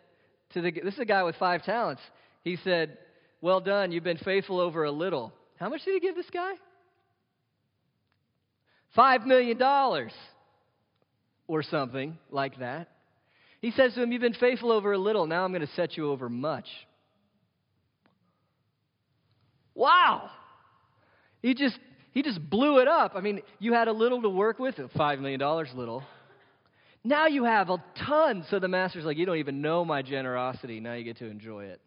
to 0.52 0.60
the, 0.60 0.70
this 0.70 0.94
is 0.94 1.00
a 1.00 1.06
guy 1.06 1.22
with 1.22 1.36
five 1.36 1.64
talents. 1.64 2.02
He 2.44 2.56
said, 2.62 2.98
Well 3.40 3.60
done. 3.60 3.92
You've 3.92 4.04
been 4.04 4.18
faithful 4.18 4.60
over 4.60 4.84
a 4.84 4.92
little. 4.92 5.32
How 5.58 5.68
much 5.68 5.84
did 5.84 5.94
he 5.94 6.00
give 6.00 6.14
this 6.14 6.30
guy? 6.30 6.52
Five 8.96 9.26
million 9.26 9.58
dollars 9.58 10.12
or 11.46 11.62
something 11.62 12.18
like 12.30 12.58
that. 12.58 12.88
He 13.60 13.70
says 13.70 13.94
to 13.94 14.02
him, 14.02 14.10
You've 14.10 14.22
been 14.22 14.34
faithful 14.34 14.72
over 14.72 14.92
a 14.92 14.98
little, 14.98 15.26
now 15.26 15.44
I'm 15.44 15.52
going 15.52 15.66
to 15.66 15.72
set 15.74 15.96
you 15.96 16.10
over 16.10 16.28
much. 16.28 16.66
Wow! 19.74 20.30
He 21.42 21.54
just 21.54 21.78
he 22.12 22.22
just 22.22 22.40
blew 22.48 22.78
it 22.78 22.88
up. 22.88 23.12
I 23.14 23.20
mean, 23.20 23.42
you 23.58 23.74
had 23.74 23.88
a 23.88 23.92
little 23.92 24.22
to 24.22 24.30
work 24.30 24.58
with, 24.58 24.74
five 24.96 25.20
million 25.20 25.38
dollars 25.38 25.68
little. 25.74 26.02
Now 27.04 27.26
you 27.26 27.44
have 27.44 27.68
a 27.68 27.82
ton. 28.06 28.44
So 28.50 28.58
the 28.58 28.68
master's 28.68 29.04
like, 29.04 29.18
You 29.18 29.26
don't 29.26 29.36
even 29.36 29.60
know 29.60 29.84
my 29.84 30.02
generosity. 30.02 30.80
Now 30.80 30.94
you 30.94 31.04
get 31.04 31.18
to 31.18 31.26
enjoy 31.26 31.66
it. 31.66 31.80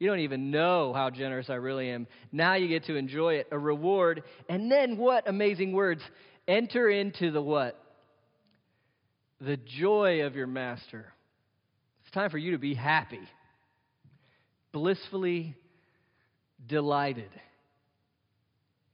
You 0.00 0.08
don't 0.08 0.20
even 0.20 0.50
know 0.50 0.92
how 0.94 1.10
generous 1.10 1.50
I 1.50 1.54
really 1.54 1.90
am. 1.90 2.06
Now 2.32 2.54
you 2.54 2.68
get 2.68 2.84
to 2.86 2.96
enjoy 2.96 3.34
it, 3.34 3.48
a 3.52 3.58
reward. 3.58 4.22
And 4.48 4.72
then 4.72 4.96
what 4.96 5.28
amazing 5.28 5.72
words? 5.72 6.02
Enter 6.50 6.90
into 6.90 7.30
the 7.30 7.40
what? 7.40 7.80
The 9.40 9.56
joy 9.56 10.26
of 10.26 10.34
your 10.34 10.48
master. 10.48 11.06
It's 12.02 12.10
time 12.10 12.28
for 12.28 12.38
you 12.38 12.50
to 12.50 12.58
be 12.58 12.74
happy, 12.74 13.20
blissfully 14.72 15.54
delighted 16.66 17.30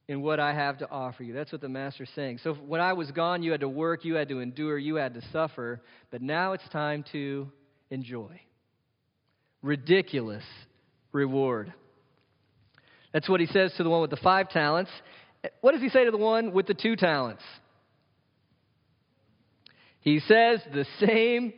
in 0.06 0.20
what 0.20 0.38
I 0.38 0.52
have 0.52 0.78
to 0.78 0.90
offer 0.90 1.22
you. 1.22 1.32
That's 1.32 1.50
what 1.50 1.62
the 1.62 1.68
master's 1.70 2.10
saying. 2.14 2.40
So 2.44 2.52
when 2.52 2.82
I 2.82 2.92
was 2.92 3.10
gone, 3.10 3.42
you 3.42 3.52
had 3.52 3.60
to 3.60 3.70
work, 3.70 4.04
you 4.04 4.16
had 4.16 4.28
to 4.28 4.40
endure, 4.40 4.76
you 4.76 4.96
had 4.96 5.14
to 5.14 5.22
suffer, 5.32 5.80
but 6.10 6.20
now 6.20 6.52
it's 6.52 6.68
time 6.68 7.06
to 7.12 7.50
enjoy. 7.88 8.38
Ridiculous 9.62 10.44
reward. 11.10 11.72
That's 13.14 13.30
what 13.30 13.40
he 13.40 13.46
says 13.46 13.72
to 13.78 13.82
the 13.82 13.88
one 13.88 14.02
with 14.02 14.10
the 14.10 14.18
five 14.18 14.50
talents. 14.50 14.90
What 15.60 15.72
does 15.72 15.80
he 15.80 15.88
say 15.88 16.04
to 16.04 16.10
the 16.10 16.16
one 16.16 16.52
with 16.52 16.66
the 16.66 16.74
two 16.74 16.96
talents? 16.96 17.42
He 20.00 20.20
says 20.20 20.60
the 20.72 20.86
same 21.00 21.52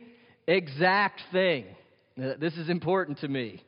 exact 0.47 1.21
thing. 1.31 1.65
This 2.17 2.55
is 2.55 2.69
important 2.69 3.19
to 3.19 3.27
me. 3.27 3.63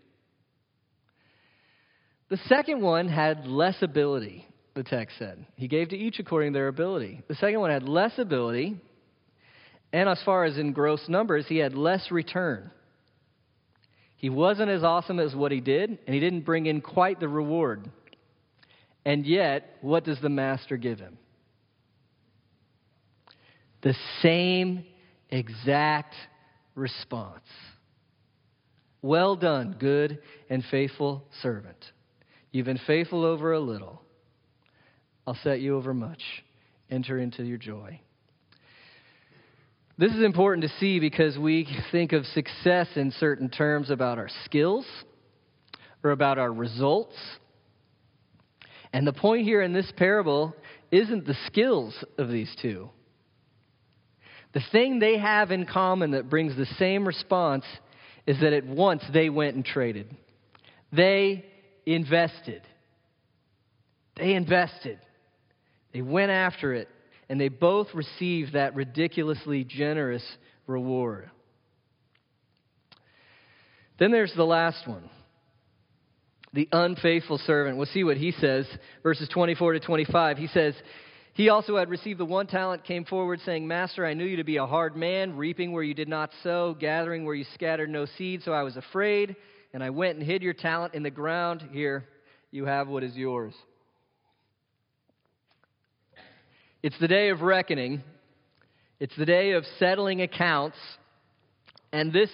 The 2.29 2.37
second 2.47 2.81
one 2.81 3.07
had 3.07 3.45
less 3.45 3.75
ability, 3.81 4.47
the 4.73 4.83
text 4.83 5.17
said. 5.19 5.45
He 5.55 5.67
gave 5.67 5.89
to 5.89 5.97
each 5.97 6.17
according 6.19 6.53
to 6.53 6.57
their 6.57 6.67
ability. 6.69 7.21
The 7.27 7.35
second 7.35 7.59
one 7.59 7.71
had 7.71 7.83
less 7.83 8.17
ability, 8.17 8.81
and 9.93 10.09
as 10.09 10.21
far 10.23 10.45
as 10.45 10.57
in 10.57 10.71
gross 10.71 11.07
numbers, 11.07 11.45
he 11.47 11.57
had 11.57 11.75
less 11.75 12.09
return. 12.09 12.71
He 14.15 14.29
wasn't 14.29 14.69
as 14.69 14.83
awesome 14.83 15.19
as 15.19 15.35
what 15.35 15.51
he 15.51 15.59
did, 15.59 15.89
and 15.89 16.13
he 16.13 16.19
didn't 16.19 16.41
bring 16.41 16.65
in 16.65 16.81
quite 16.81 17.19
the 17.19 17.27
reward. 17.27 17.89
And 19.05 19.25
yet, 19.25 19.77
what 19.81 20.03
does 20.03 20.19
the 20.21 20.29
master 20.29 20.77
give 20.77 20.99
him? 20.99 21.17
The 23.81 23.95
same 24.21 24.85
exact 25.29 26.13
response. 26.75 27.47
Well 29.01 29.35
done, 29.35 29.75
good 29.79 30.19
and 30.49 30.63
faithful 30.69 31.23
servant. 31.41 31.83
You've 32.51 32.67
been 32.67 32.79
faithful 32.85 33.25
over 33.25 33.53
a 33.53 33.59
little. 33.59 34.01
I'll 35.25 35.37
set 35.43 35.61
you 35.61 35.77
over 35.77 35.93
much. 35.93 36.21
Enter 36.89 37.17
into 37.17 37.43
your 37.43 37.57
joy. 37.57 37.99
This 39.97 40.13
is 40.13 40.23
important 40.23 40.63
to 40.67 40.77
see 40.79 40.99
because 40.99 41.37
we 41.37 41.67
think 41.91 42.11
of 42.11 42.25
success 42.25 42.87
in 42.95 43.11
certain 43.11 43.49
terms 43.49 43.89
about 43.89 44.17
our 44.17 44.29
skills 44.45 44.85
or 46.03 46.11
about 46.11 46.37
our 46.37 46.51
results. 46.51 47.15
And 48.93 49.07
the 49.07 49.13
point 49.13 49.45
here 49.45 49.61
in 49.61 49.73
this 49.73 49.91
parable 49.95 50.55
isn't 50.91 51.25
the 51.25 51.37
skills 51.47 51.95
of 52.17 52.29
these 52.29 52.53
two. 52.61 52.89
The 54.53 54.61
thing 54.71 54.99
they 54.99 55.17
have 55.17 55.51
in 55.51 55.65
common 55.65 56.11
that 56.11 56.29
brings 56.29 56.57
the 56.57 56.65
same 56.77 57.07
response 57.07 57.63
is 58.27 58.39
that 58.41 58.53
at 58.53 58.65
once 58.65 59.03
they 59.13 59.29
went 59.29 59.55
and 59.55 59.65
traded. 59.65 60.15
They 60.91 61.45
invested. 61.85 62.61
They 64.17 64.33
invested. 64.33 64.99
They 65.93 66.01
went 66.01 66.31
after 66.31 66.73
it 66.73 66.89
and 67.29 67.39
they 67.39 67.47
both 67.47 67.87
received 67.93 68.53
that 68.53 68.75
ridiculously 68.75 69.63
generous 69.63 70.23
reward. 70.67 71.31
Then 73.99 74.11
there's 74.11 74.33
the 74.35 74.43
last 74.43 74.85
one 74.85 75.09
the 76.53 76.67
unfaithful 76.71 77.37
servant. 77.37 77.77
We'll 77.77 77.85
see 77.87 78.03
what 78.03 78.17
he 78.17 78.31
says, 78.31 78.67
verses 79.03 79.29
24 79.29 79.73
to 79.73 79.79
25. 79.79 80.37
He 80.37 80.47
says, 80.47 80.75
He 81.33 81.49
also 81.49 81.77
had 81.77 81.89
received 81.89 82.19
the 82.19 82.25
one 82.25 82.47
talent, 82.47 82.83
came 82.83 83.05
forward, 83.05 83.39
saying, 83.45 83.67
Master, 83.67 84.05
I 84.05 84.13
knew 84.13 84.25
you 84.25 84.37
to 84.37 84.43
be 84.43 84.57
a 84.57 84.65
hard 84.65 84.95
man, 84.95 85.37
reaping 85.37 85.71
where 85.71 85.83
you 85.83 85.93
did 85.93 86.09
not 86.09 86.31
sow, 86.43 86.75
gathering 86.77 87.25
where 87.25 87.35
you 87.35 87.45
scattered 87.53 87.89
no 87.89 88.05
seed, 88.17 88.41
so 88.43 88.51
I 88.51 88.63
was 88.63 88.75
afraid, 88.75 89.35
and 89.73 89.81
I 89.81 89.91
went 89.91 90.17
and 90.17 90.25
hid 90.25 90.41
your 90.41 90.53
talent 90.53 90.93
in 90.93 91.03
the 91.03 91.11
ground. 91.11 91.69
Here, 91.71 92.05
you 92.51 92.65
have 92.65 92.87
what 92.87 93.03
is 93.03 93.15
yours. 93.15 93.53
It's 96.83 96.99
the 96.99 97.07
day 97.07 97.29
of 97.29 97.41
reckoning. 97.41 98.03
It's 98.99 99.15
the 99.15 99.25
day 99.25 99.51
of 99.51 99.63
settling 99.79 100.21
accounts, 100.21 100.77
and 101.93 102.11
this 102.11 102.29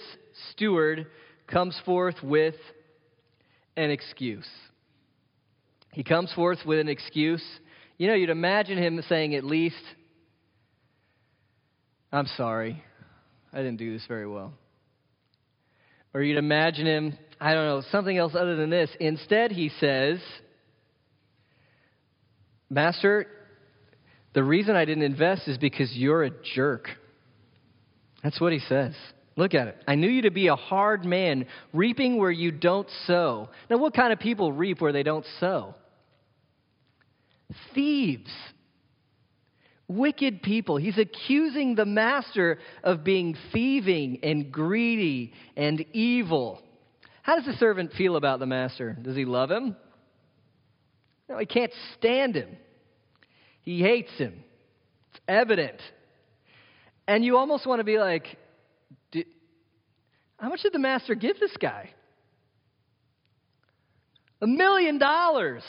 steward 0.52 1.08
comes 1.48 1.80
forth 1.86 2.16
with 2.24 2.56
an 3.78 3.92
excuse. 3.92 4.48
He 5.94 6.04
comes 6.04 6.34
forth 6.34 6.60
with 6.66 6.80
an 6.80 6.90
excuse. 6.90 7.44
You 7.98 8.08
know, 8.08 8.16
you'd 8.16 8.30
imagine 8.30 8.78
him 8.78 9.02
saying 9.08 9.36
at 9.36 9.44
least, 9.44 9.82
I'm 12.12 12.28
sorry, 12.36 12.84
I 13.54 13.58
didn't 13.58 13.78
do 13.78 13.94
this 13.94 14.06
very 14.08 14.28
well. 14.28 14.54
Or 16.14 16.22
you'd 16.22 16.38
imagine 16.38 16.86
him, 16.86 17.18
I 17.40 17.54
don't 17.54 17.66
know, 17.66 17.84
something 17.92 18.18
else 18.18 18.34
other 18.36 18.56
than 18.56 18.70
this. 18.70 18.90
Instead, 19.00 19.52
he 19.52 19.70
says, 19.80 20.20
Master, 22.70 23.28
the 24.34 24.44
reason 24.44 24.76
I 24.76 24.86
didn't 24.86 25.04
invest 25.04 25.48
is 25.48 25.58
because 25.58 25.96
you're 25.96 26.24
a 26.24 26.32
jerk. 26.56 26.90
That's 28.24 28.42
what 28.42 28.54
he 28.54 28.60
says. 28.60 28.94
Look 29.38 29.53
at 29.53 29.67
it. 29.67 29.77
I 29.88 29.94
knew 29.94 30.10
you 30.10 30.24
to 30.24 30.32
be 30.32 30.48
a 30.48 30.56
hard 30.56 31.06
man, 31.06 31.46
reaping 31.72 32.17
where 32.17 32.32
you 32.32 32.51
don't 32.51 32.89
sow. 33.06 33.50
Now, 33.70 33.77
what 33.77 33.94
kind 33.94 34.12
of 34.12 34.20
people 34.20 34.51
reap 34.51 34.82
where 34.82 34.91
they 34.91 35.03
don't 35.03 35.25
sow? 35.39 35.75
Thieves. 37.75 38.32
Wicked 39.88 40.41
people. 40.41 40.77
He's 40.77 40.98
accusing 40.98 41.75
the 41.75 41.86
master 41.86 42.58
of 42.84 43.03
being 43.03 43.38
thieving 43.53 44.20
and 44.24 44.51
greedy 44.51 45.34
and 45.56 45.86
evil. 45.94 46.63
How 47.22 47.36
does 47.36 47.46
the 47.46 47.53
servant 47.53 47.94
feel 47.94 48.15
about 48.15 48.39
the 48.39 48.48
master? 48.48 48.98
Does 49.00 49.15
he 49.15 49.24
love 49.24 49.51
him? 49.51 49.75
No, 51.29 51.38
he 51.38 51.46
can't 51.46 51.72
stand 51.96 52.36
him. 52.36 52.58
He 53.62 53.82
hates 53.82 54.12
him. 54.17 54.44
It's 55.12 55.22
evident. 55.27 55.79
And 57.08 57.24
you 57.24 57.38
almost 57.38 57.67
want 57.67 57.82
to 57.82 57.86
be 57.86 58.00
like, 58.00 58.38
how 60.38 60.50
much 60.50 60.62
did 60.62 60.74
the 60.74 60.79
master 60.79 61.15
give 61.15 61.39
this 61.39 61.56
guy? 61.60 61.89
A 64.41 64.48
million 64.48 64.98
dollars. 65.00 65.63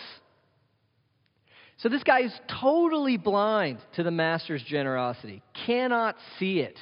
So 1.78 1.88
this 1.88 2.02
guy 2.02 2.22
is 2.22 2.32
totally 2.60 3.16
blind 3.16 3.78
to 3.94 4.02
the 4.02 4.10
master's 4.10 4.62
generosity, 4.62 5.42
cannot 5.66 6.16
see 6.38 6.60
it. 6.60 6.78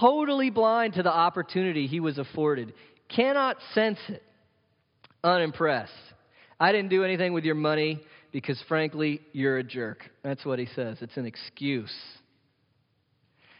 Totally 0.00 0.50
blind 0.50 0.94
to 0.94 1.02
the 1.02 1.12
opportunity 1.12 1.86
he 1.86 1.98
was 1.98 2.18
afforded, 2.18 2.74
cannot 3.08 3.56
sense 3.74 3.98
it. 4.08 4.22
Unimpressed. 5.24 5.92
I 6.60 6.70
didn't 6.72 6.90
do 6.90 7.04
anything 7.04 7.32
with 7.32 7.44
your 7.44 7.54
money 7.56 8.00
because, 8.30 8.62
frankly, 8.68 9.20
you're 9.32 9.58
a 9.58 9.64
jerk. 9.64 10.08
That's 10.22 10.44
what 10.44 10.58
he 10.58 10.66
says. 10.76 10.98
It's 11.00 11.16
an 11.16 11.26
excuse. 11.26 11.94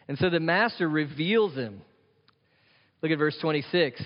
And 0.06 0.16
so 0.18 0.30
the 0.30 0.40
master 0.40 0.88
reveals 0.88 1.54
him 1.54 1.82
Look 3.02 3.12
at 3.12 3.18
verse 3.18 3.36
26. 3.40 4.02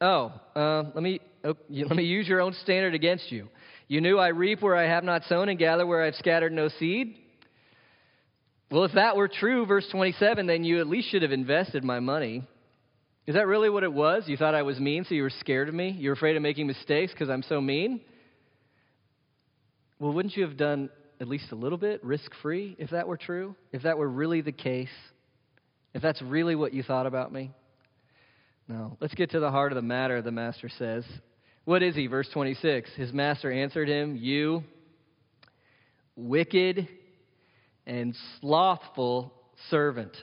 Oh, 0.00 0.32
uh, 0.56 0.84
let, 0.94 1.02
me, 1.02 1.20
oh, 1.44 1.54
let 1.68 1.96
me 1.96 2.04
use 2.04 2.26
your 2.26 2.40
own 2.40 2.54
standard 2.62 2.94
against 2.94 3.30
you. 3.30 3.48
You 3.88 4.00
knew 4.00 4.18
I 4.18 4.28
reap 4.28 4.62
where 4.62 4.76
I 4.76 4.84
have 4.84 5.04
not 5.04 5.24
sown 5.24 5.48
and 5.48 5.58
gather 5.58 5.86
where 5.86 6.04
I've 6.04 6.14
scattered 6.14 6.52
no 6.52 6.68
seed? 6.68 7.16
Well, 8.70 8.84
if 8.84 8.92
that 8.92 9.16
were 9.16 9.28
true, 9.28 9.66
verse 9.66 9.86
27, 9.90 10.46
then 10.46 10.62
you 10.62 10.80
at 10.80 10.86
least 10.86 11.10
should 11.10 11.22
have 11.22 11.32
invested 11.32 11.82
my 11.82 11.98
money. 11.98 12.46
Is 13.26 13.34
that 13.34 13.46
really 13.46 13.68
what 13.68 13.82
it 13.82 13.92
was? 13.92 14.24
You 14.26 14.36
thought 14.36 14.54
I 14.54 14.62
was 14.62 14.78
mean, 14.78 15.04
so 15.04 15.14
you 15.14 15.22
were 15.22 15.30
scared 15.40 15.68
of 15.68 15.74
me? 15.74 15.90
You 15.90 16.10
were 16.10 16.14
afraid 16.14 16.36
of 16.36 16.42
making 16.42 16.66
mistakes 16.66 17.12
because 17.12 17.28
I'm 17.28 17.42
so 17.42 17.60
mean? 17.60 18.00
Well, 19.98 20.12
wouldn't 20.12 20.36
you 20.36 20.44
have 20.44 20.56
done 20.56 20.88
at 21.20 21.28
least 21.28 21.52
a 21.52 21.54
little 21.54 21.76
bit 21.76 22.02
risk 22.04 22.30
free 22.42 22.76
if 22.78 22.90
that 22.90 23.06
were 23.06 23.16
true? 23.16 23.54
If 23.72 23.82
that 23.82 23.98
were 23.98 24.08
really 24.08 24.40
the 24.40 24.52
case? 24.52 24.88
If 25.92 26.00
that's 26.00 26.22
really 26.22 26.54
what 26.54 26.72
you 26.72 26.82
thought 26.82 27.06
about 27.06 27.32
me? 27.32 27.50
No. 28.68 28.96
Let's 29.00 29.14
get 29.14 29.30
to 29.30 29.40
the 29.40 29.50
heart 29.50 29.72
of 29.72 29.76
the 29.76 29.82
matter, 29.82 30.22
the 30.22 30.30
master 30.30 30.68
says. 30.68 31.04
What 31.64 31.82
is 31.82 31.94
he? 31.94 32.06
Verse 32.06 32.28
26. 32.32 32.90
His 32.94 33.12
master 33.12 33.50
answered 33.50 33.88
him, 33.88 34.16
You 34.16 34.64
wicked 36.16 36.88
and 37.86 38.16
slothful 38.40 39.32
servant. 39.68 40.16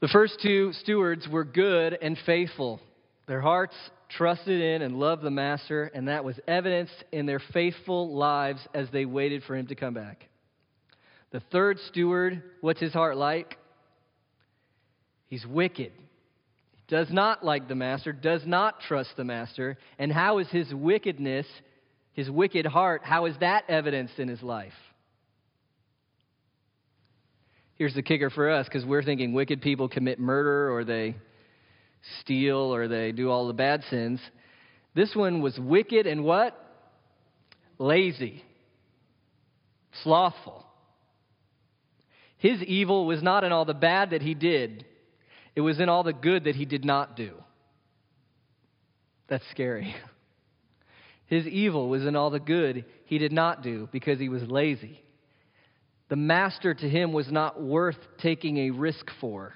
The 0.00 0.08
first 0.08 0.38
two 0.42 0.72
stewards 0.74 1.26
were 1.28 1.44
good 1.44 1.96
and 2.00 2.18
faithful. 2.26 2.80
Their 3.26 3.40
hearts 3.40 3.74
trusted 4.10 4.60
in 4.60 4.82
and 4.82 4.98
loved 4.98 5.22
the 5.22 5.30
master, 5.30 5.90
and 5.94 6.08
that 6.08 6.24
was 6.24 6.38
evidenced 6.46 7.04
in 7.10 7.26
their 7.26 7.40
faithful 7.52 8.14
lives 8.14 8.60
as 8.74 8.90
they 8.90 9.06
waited 9.06 9.44
for 9.44 9.56
him 9.56 9.66
to 9.68 9.74
come 9.74 9.94
back. 9.94 10.28
The 11.30 11.40
third 11.50 11.78
steward, 11.88 12.42
what's 12.60 12.80
his 12.80 12.92
heart 12.92 13.16
like? 13.16 13.56
He's 15.34 15.44
wicked. 15.44 15.90
He 16.76 16.82
Does 16.86 17.10
not 17.10 17.44
like 17.44 17.66
the 17.66 17.74
master, 17.74 18.12
does 18.12 18.46
not 18.46 18.78
trust 18.82 19.16
the 19.16 19.24
master. 19.24 19.76
And 19.98 20.12
how 20.12 20.38
is 20.38 20.48
his 20.48 20.72
wickedness, 20.72 21.44
his 22.12 22.30
wicked 22.30 22.66
heart, 22.66 23.00
how 23.02 23.26
is 23.26 23.34
that 23.40 23.64
evidenced 23.68 24.20
in 24.20 24.28
his 24.28 24.44
life? 24.44 24.72
Here's 27.74 27.94
the 27.94 28.02
kicker 28.02 28.30
for 28.30 28.48
us 28.48 28.66
because 28.66 28.86
we're 28.86 29.02
thinking 29.02 29.32
wicked 29.32 29.60
people 29.60 29.88
commit 29.88 30.20
murder 30.20 30.72
or 30.72 30.84
they 30.84 31.16
steal 32.20 32.72
or 32.72 32.86
they 32.86 33.10
do 33.10 33.28
all 33.28 33.48
the 33.48 33.54
bad 33.54 33.82
sins. 33.90 34.20
This 34.94 35.16
one 35.16 35.42
was 35.42 35.58
wicked 35.58 36.06
and 36.06 36.22
what? 36.22 36.56
Lazy, 37.80 38.44
slothful. 40.04 40.64
His 42.36 42.62
evil 42.62 43.04
was 43.04 43.20
not 43.20 43.42
in 43.42 43.50
all 43.50 43.64
the 43.64 43.74
bad 43.74 44.10
that 44.10 44.22
he 44.22 44.34
did, 44.34 44.84
it 45.56 45.60
was 45.60 45.80
in 45.80 45.88
all 45.88 46.02
the 46.02 46.12
good 46.12 46.44
that 46.44 46.56
he 46.56 46.64
did 46.64 46.84
not 46.84 47.16
do. 47.16 47.34
That's 49.28 49.44
scary. 49.50 49.94
His 51.26 51.46
evil 51.46 51.88
was 51.88 52.04
in 52.04 52.16
all 52.16 52.30
the 52.30 52.40
good 52.40 52.84
he 53.06 53.18
did 53.18 53.32
not 53.32 53.62
do 53.62 53.88
because 53.92 54.18
he 54.18 54.28
was 54.28 54.42
lazy. 54.42 55.02
The 56.08 56.16
master 56.16 56.74
to 56.74 56.88
him 56.88 57.12
was 57.12 57.30
not 57.30 57.62
worth 57.62 57.96
taking 58.20 58.58
a 58.58 58.70
risk 58.70 59.06
for, 59.20 59.54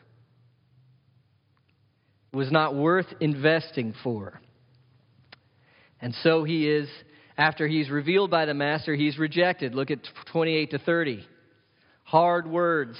was 2.32 2.50
not 2.50 2.74
worth 2.74 3.06
investing 3.20 3.94
for. 4.02 4.40
And 6.00 6.14
so 6.22 6.44
he 6.44 6.68
is, 6.68 6.88
after 7.36 7.66
he's 7.66 7.90
revealed 7.90 8.30
by 8.30 8.46
the 8.46 8.54
master, 8.54 8.94
he's 8.94 9.18
rejected. 9.18 9.74
Look 9.74 9.90
at 9.90 9.98
28 10.32 10.70
to 10.70 10.78
30. 10.78 11.26
Hard 12.04 12.46
words. 12.46 12.96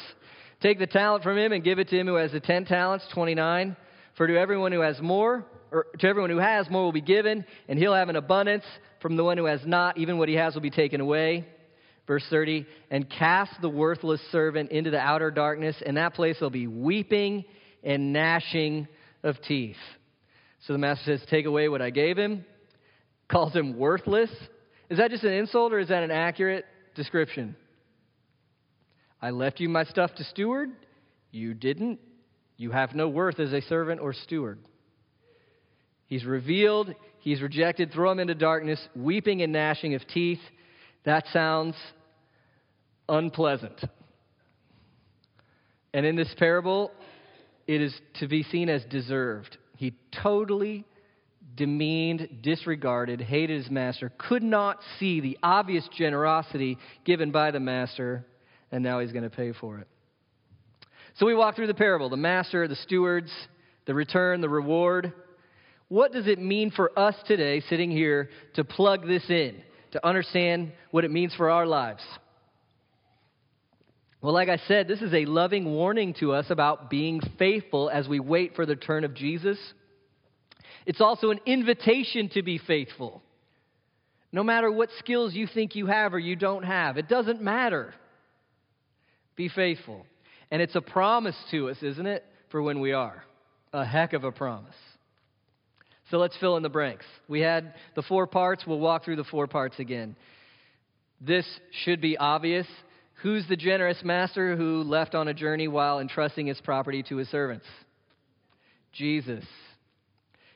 Take 0.60 0.78
the 0.78 0.86
talent 0.86 1.22
from 1.22 1.38
him 1.38 1.52
and 1.52 1.62
give 1.62 1.78
it 1.78 1.88
to 1.88 1.98
him 1.98 2.06
who 2.06 2.16
has 2.16 2.32
the 2.32 2.40
ten 2.40 2.64
talents, 2.64 3.04
29. 3.14 3.76
For 4.16 4.26
to 4.26 4.36
everyone 4.36 4.72
who 4.72 4.80
has 4.80 5.00
more, 5.00 5.46
or 5.70 5.86
to 6.00 6.06
everyone 6.08 6.30
who 6.30 6.38
has, 6.38 6.68
more 6.68 6.82
will 6.82 6.92
be 6.92 7.00
given, 7.00 7.44
and 7.68 7.78
he'll 7.78 7.94
have 7.94 8.08
an 8.08 8.16
abundance. 8.16 8.64
From 9.00 9.16
the 9.16 9.22
one 9.22 9.38
who 9.38 9.44
has 9.44 9.60
not, 9.64 9.96
even 9.96 10.18
what 10.18 10.28
he 10.28 10.34
has 10.34 10.54
will 10.54 10.60
be 10.60 10.70
taken 10.70 11.00
away. 11.00 11.46
Verse 12.08 12.24
30, 12.30 12.66
and 12.90 13.08
cast 13.08 13.52
the 13.60 13.68
worthless 13.68 14.20
servant 14.32 14.72
into 14.72 14.90
the 14.90 14.98
outer 14.98 15.30
darkness. 15.30 15.76
and 15.84 15.96
that 15.98 16.14
place 16.14 16.36
there'll 16.40 16.50
be 16.50 16.66
weeping 16.66 17.44
and 17.84 18.12
gnashing 18.12 18.88
of 19.22 19.36
teeth. 19.46 19.76
So 20.66 20.72
the 20.72 20.78
master 20.78 21.16
says, 21.16 21.26
Take 21.30 21.46
away 21.46 21.68
what 21.68 21.82
I 21.82 21.90
gave 21.90 22.16
him. 22.16 22.44
Calls 23.30 23.54
him 23.54 23.78
worthless. 23.78 24.30
Is 24.90 24.98
that 24.98 25.10
just 25.10 25.22
an 25.22 25.32
insult 25.32 25.72
or 25.72 25.78
is 25.78 25.88
that 25.88 26.02
an 26.02 26.10
accurate 26.10 26.64
description? 26.96 27.54
I 29.20 29.31
left 29.31 29.61
you 29.61 29.68
my 29.68 29.85
stuff 29.85 30.14
to 30.16 30.24
steward. 30.24 30.70
You 31.31 31.54
didn't. 31.54 31.98
You 32.57 32.70
have 32.70 32.94
no 32.94 33.09
worth 33.09 33.40
as 33.40 33.52
a 33.52 33.61
servant 33.62 34.00
or 34.00 34.12
steward. 34.12 34.59
He's 36.07 36.24
revealed, 36.24 36.94
he's 37.20 37.42
rejected, 37.42 37.92
throw 37.92 38.11
him 38.11 38.18
into 38.18 38.35
darkness, 38.35 38.81
weeping 38.96 39.42
and 39.42 39.52
gnashing 39.52 39.94
of 39.94 40.07
teeth. 40.09 40.40
That 41.04 41.24
sounds 41.33 41.74
unpleasant. 43.09 43.81
And 45.92 46.07
in 46.07 46.16
this 46.16 46.35
parable, 46.38 46.90
it 47.66 47.81
is 47.83 47.94
to 48.20 48.28
be 48.28 48.42
seen 48.44 48.68
as 48.68 48.85
deserved. 48.87 49.59
He 49.76 49.94
totally 50.22 50.85
demeaned, 51.54 52.40
disregarded, 52.42 53.20
hated 53.20 53.62
his 53.62 53.70
master, 53.70 54.12
could 54.16 54.42
not 54.42 54.78
see 54.98 55.20
the 55.20 55.38
obvious 55.42 55.87
generosity 55.96 56.78
given 57.04 57.31
by 57.31 57.50
the 57.50 57.61
master 57.61 58.24
and 58.70 58.83
now 58.83 59.00
he's 59.00 59.12
going 59.12 59.24
to 59.24 59.31
pay 59.31 59.52
for 59.52 59.78
it. 59.78 59.88
So 61.16 61.26
we 61.26 61.35
walk 61.35 61.57
through 61.57 61.66
the 61.66 61.74
parable 61.74 62.09
the 62.09 62.16
master, 62.16 62.68
the 62.68 62.76
stewards, 62.76 63.31
the 63.87 63.94
return, 63.94 64.40
the 64.40 64.48
reward. 64.48 65.12
What 65.88 66.12
does 66.12 66.26
it 66.26 66.38
mean 66.38 66.70
for 66.70 66.96
us 66.98 67.14
today, 67.26 67.62
sitting 67.68 67.90
here, 67.90 68.31
to 68.54 68.64
plug 68.64 69.07
this 69.07 69.24
in, 69.31 69.57
to 69.92 70.07
understand 70.07 70.72
what 70.90 71.04
it 71.04 71.11
means 71.11 71.35
for 71.35 71.50
our 71.50 71.66
lives? 71.66 72.02
Well, 74.20 74.35
like 74.35 74.48
I 74.48 74.59
said, 74.68 74.88
this 74.88 75.00
is 75.00 75.14
a 75.14 75.24
loving 75.24 75.64
warning 75.64 76.14
to 76.20 76.33
us 76.33 76.46
about 76.50 76.90
being 76.90 77.20
faithful 77.38 77.88
as 77.88 78.09
we 78.09 78.20
wait 78.20 78.54
for 78.57 78.66
the 78.66 78.74
return 78.74 79.04
of 79.04 79.14
Jesus. 79.14 79.59
It's 80.87 81.00
also 81.00 81.31
an 81.31 81.40
invitation 81.46 82.28
to 82.31 82.42
be 82.42 82.59
faithful. 82.59 83.22
No 84.33 84.42
matter 84.42 84.70
what 84.70 84.90
skills 84.98 85.35
you 85.35 85.46
think 85.46 85.74
you 85.74 85.87
have 85.87 86.12
or 86.14 86.18
you 86.18 86.37
don't 86.37 86.64
have, 86.64 86.98
it 86.98 87.09
doesn't 87.09 87.40
matter. 87.40 87.94
Be 89.38 89.48
faithful. 89.48 90.05
And 90.51 90.61
it's 90.61 90.74
a 90.74 90.81
promise 90.81 91.37
to 91.53 91.70
us, 91.70 91.77
isn't 91.81 92.07
it, 92.07 92.24
for 92.51 92.61
when 92.61 92.81
we 92.81 92.92
are? 92.92 93.22
A 93.72 93.85
heck 93.85 94.12
of 94.12 94.24
a 94.24 94.33
promise. 94.33 94.74
So 96.11 96.18
let's 96.18 96.37
fill 96.38 96.57
in 96.57 96.64
the 96.64 96.68
blanks. 96.68 97.05
We 97.29 97.40
had 97.40 97.74
the 97.94 98.03
four 98.03 98.27
parts. 98.27 98.64
We'll 98.66 98.81
walk 98.81 99.05
through 99.05 99.16
the 99.16 99.24
four 99.24 99.46
parts 99.46 99.79
again. 99.79 100.16
This 101.20 101.46
should 101.85 102.01
be 102.01 102.18
obvious. 102.18 102.66
Who's 103.22 103.46
the 103.48 103.57
generous 103.57 103.98
master 104.03 104.57
who 104.57 104.83
left 104.83 105.14
on 105.14 105.29
a 105.29 105.35
journey 105.35 105.68
while 105.68 106.01
entrusting 106.01 106.48
his 106.48 106.61
property 106.61 107.05
to 107.05 107.16
his 107.16 107.29
servants? 107.29 107.66
Jesus. 108.92 109.44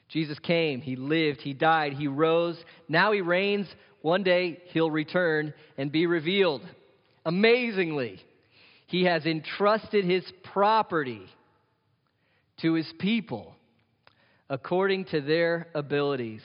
Jesus 0.08 0.38
came, 0.40 0.80
he 0.80 0.96
lived, 0.96 1.40
he 1.40 1.52
died, 1.52 1.92
he 1.92 2.08
rose. 2.08 2.58
Now 2.88 3.12
he 3.12 3.20
reigns. 3.20 3.68
One 4.00 4.24
day 4.24 4.60
he'll 4.72 4.90
return 4.90 5.54
and 5.78 5.92
be 5.92 6.06
revealed. 6.06 6.62
Amazingly, 7.24 8.20
he 8.92 9.04
has 9.04 9.24
entrusted 9.24 10.04
his 10.04 10.22
property 10.52 11.22
to 12.60 12.74
his 12.74 12.92
people 12.98 13.54
according 14.50 15.06
to 15.06 15.22
their 15.22 15.68
abilities. 15.74 16.42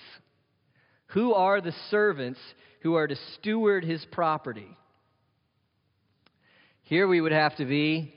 Who 1.07 1.33
are 1.33 1.59
the 1.59 1.73
servants 1.91 2.39
who 2.83 2.95
are 2.95 3.05
to 3.05 3.17
steward 3.33 3.83
his 3.83 4.05
property? 4.13 4.69
Here 6.83 7.05
we 7.05 7.19
would 7.19 7.33
have 7.33 7.57
to 7.57 7.65
be, 7.65 8.15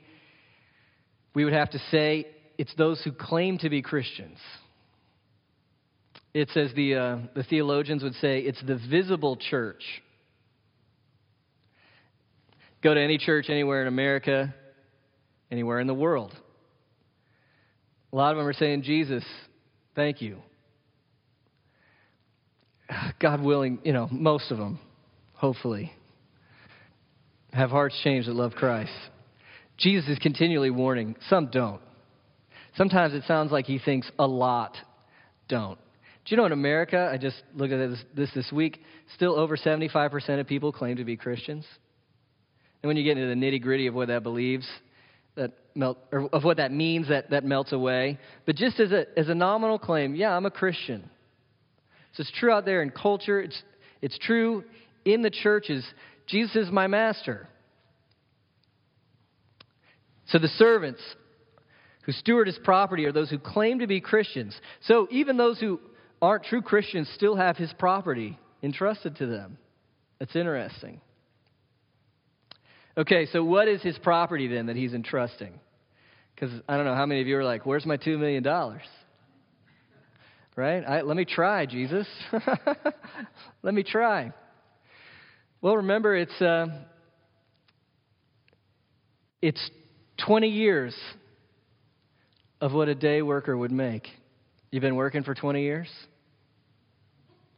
we 1.35 1.43
would 1.43 1.51
have 1.51 1.71
to 1.71 1.79
say, 1.91 2.25
it's 2.57 2.73
those 2.75 3.01
who 3.03 3.11
claim 3.11 3.57
to 3.57 3.69
be 3.69 3.81
Christians. 3.81 4.37
It 6.33 6.49
says 6.53 6.71
the, 6.73 6.95
uh, 6.95 7.17
the 7.35 7.43
theologians 7.43 8.01
would 8.01 8.15
say 8.15 8.39
it's 8.39 8.63
the 8.65 8.79
visible 8.89 9.35
church. 9.35 9.83
Go 12.81 12.93
to 12.93 12.99
any 13.01 13.17
church 13.17 13.49
anywhere 13.49 13.81
in 13.81 13.87
America, 13.87 14.53
anywhere 15.51 15.79
in 15.79 15.87
the 15.87 15.93
world. 15.93 16.33
A 18.11 18.15
lot 18.15 18.31
of 18.31 18.37
them 18.37 18.47
are 18.47 18.53
saying, 18.53 18.81
Jesus, 18.81 19.23
thank 19.95 20.21
you. 20.21 20.37
God 23.19 23.41
willing, 23.41 23.79
you 23.83 23.93
know, 23.93 24.07
most 24.11 24.51
of 24.51 24.57
them, 24.57 24.79
hopefully, 25.33 25.93
have 27.53 27.69
hearts 27.69 27.99
changed 28.03 28.27
that 28.27 28.35
love 28.35 28.53
Christ. 28.53 28.91
Jesus 29.77 30.09
is 30.09 30.19
continually 30.19 30.69
warning. 30.69 31.15
Some 31.29 31.47
don't. 31.47 31.81
Sometimes 32.75 33.13
it 33.13 33.23
sounds 33.27 33.51
like 33.51 33.65
he 33.65 33.79
thinks 33.79 34.09
a 34.19 34.27
lot 34.27 34.75
don't. 35.47 35.77
Do 36.25 36.35
you 36.35 36.37
know 36.37 36.45
in 36.45 36.51
America, 36.51 37.09
I 37.11 37.17
just 37.17 37.41
looked 37.55 37.73
at 37.73 37.89
this, 37.89 38.03
this 38.15 38.29
this 38.35 38.51
week, 38.51 38.79
still 39.15 39.37
over 39.37 39.57
75% 39.57 40.39
of 40.39 40.47
people 40.47 40.71
claim 40.71 40.97
to 40.97 41.03
be 41.03 41.17
Christians? 41.17 41.65
And 42.81 42.87
when 42.87 42.97
you 42.97 43.03
get 43.03 43.17
into 43.17 43.27
the 43.27 43.39
nitty 43.39 43.61
gritty 43.61 43.87
of 43.87 43.93
what 43.93 44.07
that 44.07 44.23
believes, 44.23 44.67
that 45.35 45.51
melt, 45.75 45.99
or 46.11 46.27
of 46.33 46.43
what 46.43 46.57
that 46.57 46.71
means, 46.71 47.09
that, 47.09 47.29
that 47.29 47.43
melts 47.43 47.71
away. 47.71 48.17
But 48.45 48.55
just 48.55 48.79
as 48.79 48.91
a, 48.91 49.05
as 49.17 49.29
a 49.29 49.35
nominal 49.35 49.79
claim, 49.79 50.15
yeah, 50.15 50.35
I'm 50.35 50.45
a 50.45 50.51
Christian. 50.51 51.09
So 52.13 52.21
it's 52.21 52.31
true 52.39 52.51
out 52.51 52.65
there 52.65 52.81
in 52.81 52.89
culture, 52.89 53.39
it's, 53.39 53.61
it's 54.01 54.17
true 54.17 54.63
in 55.05 55.21
the 55.21 55.29
churches. 55.29 55.85
Jesus 56.27 56.55
is 56.55 56.71
my 56.71 56.87
master. 56.87 57.47
So 60.27 60.39
the 60.39 60.47
servants 60.47 61.01
who 62.03 62.11
steward 62.13 62.47
his 62.47 62.57
property 62.63 63.05
are 63.05 63.11
those 63.11 63.29
who 63.29 63.37
claim 63.37 63.79
to 63.79 63.87
be 63.87 64.01
Christians. 64.01 64.55
So 64.81 65.07
even 65.11 65.37
those 65.37 65.59
who 65.59 65.79
aren't 66.21 66.45
true 66.45 66.61
Christians 66.61 67.09
still 67.15 67.35
have 67.35 67.57
his 67.57 67.71
property 67.77 68.37
entrusted 68.63 69.17
to 69.17 69.25
them. 69.25 69.57
That's 70.19 70.35
interesting. 70.35 71.01
Okay, 72.97 73.25
so 73.27 73.43
what 73.43 73.67
is 73.67 73.81
his 73.81 73.97
property 73.99 74.47
then 74.47 74.65
that 74.65 74.75
he's 74.75 74.93
entrusting? 74.93 75.53
Because 76.35 76.51
I 76.67 76.75
don't 76.75 76.85
know 76.85 76.95
how 76.95 77.05
many 77.05 77.21
of 77.21 77.27
you 77.27 77.37
are 77.37 77.43
like, 77.43 77.65
where's 77.65 77.85
my 77.85 77.97
$2 77.97 78.19
million? 78.19 78.43
Right? 80.55 80.83
I, 80.83 81.01
let 81.01 81.15
me 81.15 81.23
try, 81.23 81.65
Jesus. 81.65 82.07
let 83.63 83.73
me 83.73 83.83
try. 83.83 84.33
Well, 85.61 85.77
remember, 85.77 86.15
it's, 86.15 86.41
uh, 86.41 86.67
it's 89.41 89.69
20 90.25 90.49
years 90.49 90.95
of 92.59 92.73
what 92.73 92.89
a 92.89 92.95
day 92.95 93.21
worker 93.21 93.55
would 93.55 93.71
make. 93.71 94.07
You've 94.69 94.81
been 94.81 94.95
working 94.95 95.23
for 95.23 95.33
20 95.33 95.61
years? 95.61 95.87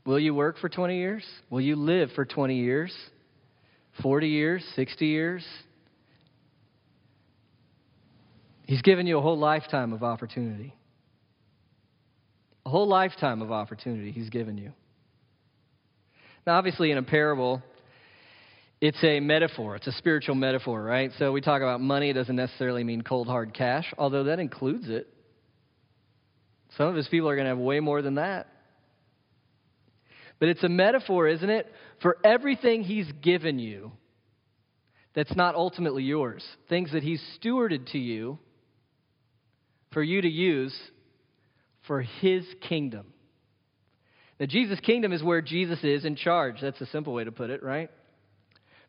Will 0.05 0.19
you 0.19 0.35
work 0.35 0.57
for 0.59 0.69
20 0.69 0.97
years? 0.97 1.23
Will 1.49 1.61
you 1.61 1.75
live 1.75 2.09
for 2.15 2.25
20 2.25 2.57
years? 2.57 2.93
40 4.01 4.27
years? 4.27 4.65
60 4.75 5.05
years? 5.05 5.45
He's 8.65 8.81
given 8.81 9.05
you 9.05 9.17
a 9.17 9.21
whole 9.21 9.37
lifetime 9.37 9.93
of 9.93 10.03
opportunity. 10.03 10.73
A 12.65 12.69
whole 12.69 12.87
lifetime 12.87 13.41
of 13.41 13.51
opportunity 13.51 14.11
He's 14.11 14.29
given 14.29 14.57
you. 14.57 14.71
Now, 16.47 16.57
obviously, 16.57 16.91
in 16.91 16.97
a 16.97 17.03
parable, 17.03 17.61
it's 18.81 19.01
a 19.03 19.19
metaphor. 19.19 19.77
It's 19.77 19.87
a 19.87 19.93
spiritual 19.93 20.35
metaphor, 20.35 20.81
right? 20.81 21.11
So 21.17 21.31
we 21.31 21.39
talk 21.39 21.61
about 21.61 21.79
money. 21.79 22.09
It 22.09 22.13
doesn't 22.13 22.35
necessarily 22.35 22.83
mean 22.83 23.01
cold, 23.01 23.27
hard 23.27 23.53
cash, 23.53 23.93
although 23.97 24.25
that 24.25 24.39
includes 24.39 24.89
it. 24.89 25.07
Some 26.77 26.87
of 26.87 26.95
his 26.95 27.07
people 27.07 27.29
are 27.29 27.35
going 27.35 27.45
to 27.45 27.49
have 27.49 27.59
way 27.59 27.79
more 27.79 28.01
than 28.01 28.15
that. 28.15 28.47
But 30.43 30.49
it's 30.49 30.63
a 30.65 30.67
metaphor, 30.67 31.29
isn't 31.29 31.49
it, 31.49 31.71
for 32.01 32.17
everything 32.21 32.83
he's 32.83 33.09
given 33.21 33.59
you 33.59 33.93
that's 35.15 35.33
not 35.37 35.55
ultimately 35.55 36.03
yours. 36.03 36.43
Things 36.67 36.91
that 36.91 37.01
he's 37.01 37.23
stewarded 37.39 37.89
to 37.93 37.97
you 37.97 38.37
for 39.93 40.03
you 40.03 40.19
to 40.21 40.27
use 40.27 40.77
for 41.87 42.01
his 42.01 42.43
kingdom. 42.59 43.05
Now, 44.37 44.47
Jesus' 44.47 44.81
kingdom 44.81 45.13
is 45.13 45.23
where 45.23 45.41
Jesus 45.41 45.81
is 45.81 46.03
in 46.03 46.17
charge. 46.17 46.57
That's 46.61 46.81
a 46.81 46.87
simple 46.87 47.13
way 47.13 47.23
to 47.23 47.31
put 47.31 47.49
it, 47.49 47.63
right? 47.63 47.89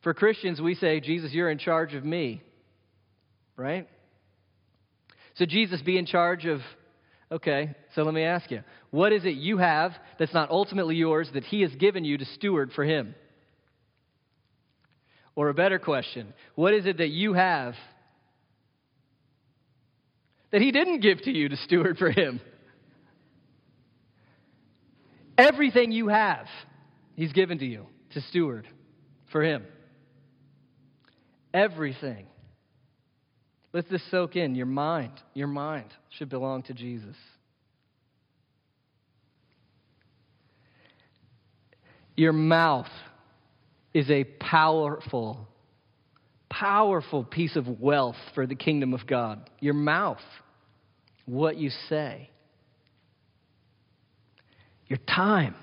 For 0.02 0.12
Christians, 0.12 0.60
we 0.60 0.74
say, 0.74 0.98
Jesus, 0.98 1.32
you're 1.32 1.50
in 1.50 1.58
charge 1.58 1.94
of 1.94 2.04
me, 2.04 2.42
right? 3.56 3.88
So, 5.36 5.46
Jesus, 5.46 5.80
be 5.82 5.98
in 5.98 6.06
charge 6.06 6.46
of 6.46 6.62
Okay, 7.34 7.74
so 7.96 8.04
let 8.04 8.14
me 8.14 8.22
ask 8.22 8.48
you 8.52 8.62
what 8.92 9.12
is 9.12 9.24
it 9.24 9.34
you 9.34 9.58
have 9.58 9.90
that's 10.20 10.32
not 10.32 10.52
ultimately 10.52 10.94
yours 10.94 11.28
that 11.34 11.42
He 11.42 11.62
has 11.62 11.74
given 11.74 12.04
you 12.04 12.16
to 12.16 12.24
steward 12.24 12.70
for 12.72 12.84
Him? 12.84 13.16
Or 15.34 15.48
a 15.48 15.54
better 15.54 15.80
question 15.80 16.32
what 16.54 16.74
is 16.74 16.86
it 16.86 16.98
that 16.98 17.08
you 17.08 17.32
have 17.32 17.74
that 20.52 20.62
He 20.62 20.70
didn't 20.70 21.00
give 21.00 21.22
to 21.22 21.32
you 21.32 21.48
to 21.48 21.56
steward 21.56 21.98
for 21.98 22.08
Him? 22.08 22.40
Everything 25.36 25.90
you 25.90 26.06
have, 26.06 26.46
He's 27.16 27.32
given 27.32 27.58
to 27.58 27.66
you 27.66 27.86
to 28.10 28.20
steward 28.20 28.68
for 29.32 29.42
Him. 29.42 29.64
Everything. 31.52 32.26
Let 33.74 33.90
this 33.90 34.08
soak 34.08 34.36
in. 34.36 34.54
Your 34.54 34.66
mind, 34.66 35.10
your 35.34 35.48
mind 35.48 35.90
should 36.16 36.30
belong 36.30 36.62
to 36.62 36.72
Jesus. 36.72 37.16
Your 42.16 42.32
mouth 42.32 42.86
is 43.92 44.08
a 44.08 44.22
powerful, 44.22 45.48
powerful 46.48 47.24
piece 47.24 47.56
of 47.56 47.80
wealth 47.80 48.14
for 48.36 48.46
the 48.46 48.54
kingdom 48.54 48.94
of 48.94 49.08
God. 49.08 49.50
Your 49.58 49.74
mouth, 49.74 50.22
what 51.26 51.56
you 51.56 51.70
say, 51.88 52.30
your 54.86 55.00
time, 55.00 55.56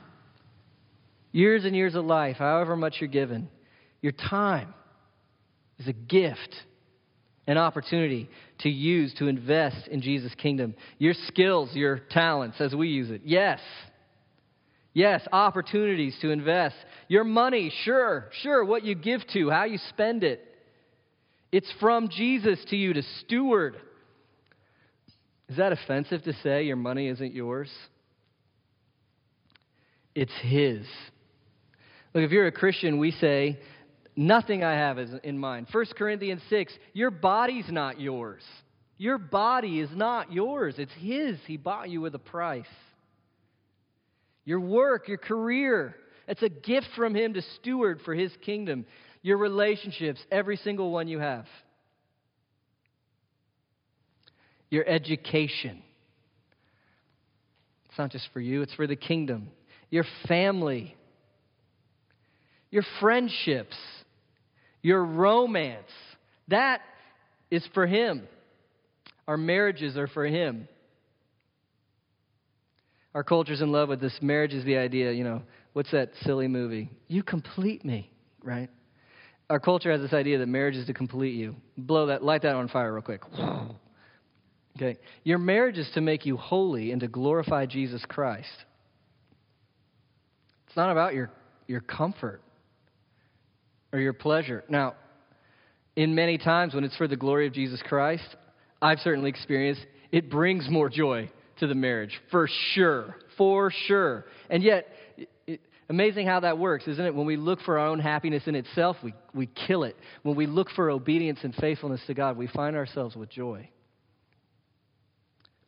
years 1.32 1.64
and 1.64 1.74
years 1.74 1.96
of 1.96 2.04
life, 2.04 2.36
however 2.36 2.76
much 2.76 2.96
you're 3.00 3.08
given, 3.08 3.48
your 4.02 4.12
time 4.12 4.74
is 5.80 5.88
a 5.88 5.94
gift 5.94 6.54
an 7.48 7.58
opportunity 7.58 8.30
to 8.60 8.70
use 8.70 9.14
to 9.16 9.28
invest 9.28 9.88
in 9.88 10.02
Jesus' 10.02 10.34
kingdom. 10.36 10.76
Your 11.00 11.14
skills, 11.28 11.74
your 11.74 12.00
talents, 12.12 12.62
as 12.62 12.76
we 12.76 12.90
use 12.90 13.10
it. 13.10 13.22
Yes. 13.26 13.60
Yes, 14.94 15.26
opportunities 15.32 16.16
to 16.22 16.32
invest. 16.32 16.76
Your 17.08 17.24
money, 17.24 17.72
sure, 17.84 18.30
sure, 18.42 18.64
what 18.66 18.84
you 18.84 18.94
give 18.94 19.22
to, 19.34 19.50
how 19.50 19.64
you 19.64 19.80
spend 19.90 20.24
it. 20.24 20.46
It's 21.52 21.72
from 21.80 22.10
Jesus 22.10 22.60
to 22.70 22.76
you 22.76 22.94
to 22.94 23.04
steward. 23.22 23.76
Is 25.50 25.58
that 25.58 25.72
offensive 25.72 26.24
to 26.24 26.34
say 26.44 26.64
your 26.64 26.78
money 26.78 27.08
isn't 27.08 27.34
yours? 27.34 27.70
It's 30.14 30.32
His. 30.42 30.86
Look, 32.14 32.24
if 32.24 32.32
you're 32.32 32.48
a 32.48 32.52
Christian, 32.52 33.00
we 33.00 33.12
say 33.12 33.60
Nothing 34.28 34.64
I 34.64 34.74
have 34.74 35.00
is 35.00 35.10
in 35.24 35.38
mind. 35.38 35.68
1 35.72 35.86
Corinthians 35.98 36.42
6 36.50 36.74
Your 36.94 37.12
body's 37.12 37.70
not 37.70 38.00
yours. 38.00 38.44
Your 38.98 39.18
body 39.18 39.80
is 39.80 39.90
not 39.94 40.32
yours, 40.32 40.76
it's 40.78 40.92
His. 41.00 41.38
He 41.48 41.58
bought 41.58 41.90
you 41.90 42.02
with 42.02 42.14
a 42.14 42.20
price. 42.20 42.66
Your 44.46 44.60
work, 44.60 45.08
your 45.08 45.18
career, 45.18 45.96
it's 46.28 46.44
a 46.44 46.50
gift 46.50 46.88
from 46.96 47.16
Him 47.16 47.34
to 47.34 47.42
steward 47.60 48.02
for 48.06 48.14
His 48.14 48.32
kingdom. 48.42 48.86
Your 49.24 49.38
relationships, 49.38 50.20
every 50.32 50.58
single 50.58 50.92
one 50.92 51.08
you 51.08 51.20
have. 51.20 51.46
your 54.72 54.88
education. 54.88 55.84
It's 57.90 57.98
not 58.00 58.10
just 58.10 58.28
for 58.34 58.40
you, 58.40 58.64
it's 58.64 58.74
for 58.74 58.88
the 58.88 58.96
kingdom. 58.96 59.50
Your 59.92 60.06
family, 60.28 60.96
your 62.72 62.84
friendships, 63.02 63.76
your 64.82 65.04
romance. 65.04 65.92
That 66.48 66.82
is 67.50 67.68
for 67.74 67.86
Him. 67.86 68.28
Our 69.28 69.38
marriages 69.38 69.98
are 69.98 70.08
for 70.08 70.26
Him. 70.26 70.68
Our 73.14 73.24
culture's 73.24 73.62
in 73.62 73.72
love 73.72 73.90
with 73.90 74.00
this. 74.00 74.18
Marriage 74.22 74.54
is 74.54 74.64
the 74.64 74.78
idea, 74.78 75.12
you 75.12 75.24
know, 75.24 75.42
what's 75.74 75.92
that 75.92 76.12
silly 76.22 76.48
movie? 76.48 76.90
You 77.08 77.24
complete 77.24 77.84
me, 77.84 78.10
right? 78.44 78.70
Our 79.50 79.60
culture 79.60 79.92
has 79.92 80.00
this 80.02 80.14
idea 80.14 80.38
that 80.38 80.48
marriage 80.48 80.76
is 80.76 80.88
to 80.88 80.94
complete 80.94 81.36
you. 81.36 81.56
Blow 81.78 82.06
that, 82.08 82.24
light 82.24 82.44
that 82.44 82.56
on 82.56 82.70
fire 82.70 82.94
real 82.94 83.02
quick. 83.02 83.22
Okay. 84.78 84.98
Your 85.26 85.38
marriage 85.38 85.78
is 85.78 85.90
to 85.96 86.02
make 86.02 86.26
you 86.26 86.38
holy 86.38 86.92
and 86.92 87.02
to 87.02 87.08
glorify 87.10 87.66
Jesus 87.66 88.04
Christ. 88.08 88.48
It's 90.68 90.78
not 90.78 90.92
about 90.92 91.14
your, 91.14 91.30
your 91.68 91.82
comfort 91.82 92.42
or 93.94 94.00
your 94.00 94.14
pleasure. 94.14 94.64
Now, 94.70 94.96
in 95.96 96.16
many 96.16 96.38
times 96.38 96.74
when 96.74 96.84
it's 96.84 96.96
for 96.96 97.08
the 97.08 97.18
glory 97.18 97.48
of 97.48 97.54
Jesus 97.54 97.82
Christ, 97.88 98.36
I've 98.82 99.00
certainly 99.00 99.30
experienced 99.30 99.86
it 100.12 100.30
brings 100.30 100.70
more 100.70 100.90
joy 100.90 101.30
to 101.60 101.68
the 101.68 101.76
marriage, 101.76 102.20
for 102.32 102.50
sure, 102.74 103.16
for 103.38 103.72
sure. 103.88 104.26
And 104.50 104.64
yet, 104.64 104.88
it, 105.48 105.62
amazing 105.90 106.28
how 106.28 106.42
that 106.42 106.58
works, 106.58 106.88
isn't 106.88 107.06
it? 107.06 107.14
When 107.14 107.26
we 107.26 107.38
look 107.38 107.62
for 107.62 107.78
our 107.78 107.88
own 107.88 108.00
happiness 108.00 108.44
in 108.48 108.56
itself, 108.56 108.98
we, 109.04 109.14
we 109.34 109.48
kill 109.68 109.84
it. 109.84 109.96
When 110.24 110.36
we 110.36 110.48
look 110.48 110.70
for 110.72 110.90
obedience 110.90 111.40
and 111.44 111.54
faithfulness 111.56 112.02
to 112.08 112.14
God, 112.14 112.36
we 112.38 112.48
find 112.48 112.76
ourselves 112.76 113.16
with 113.16 113.30
joy. 113.30 113.70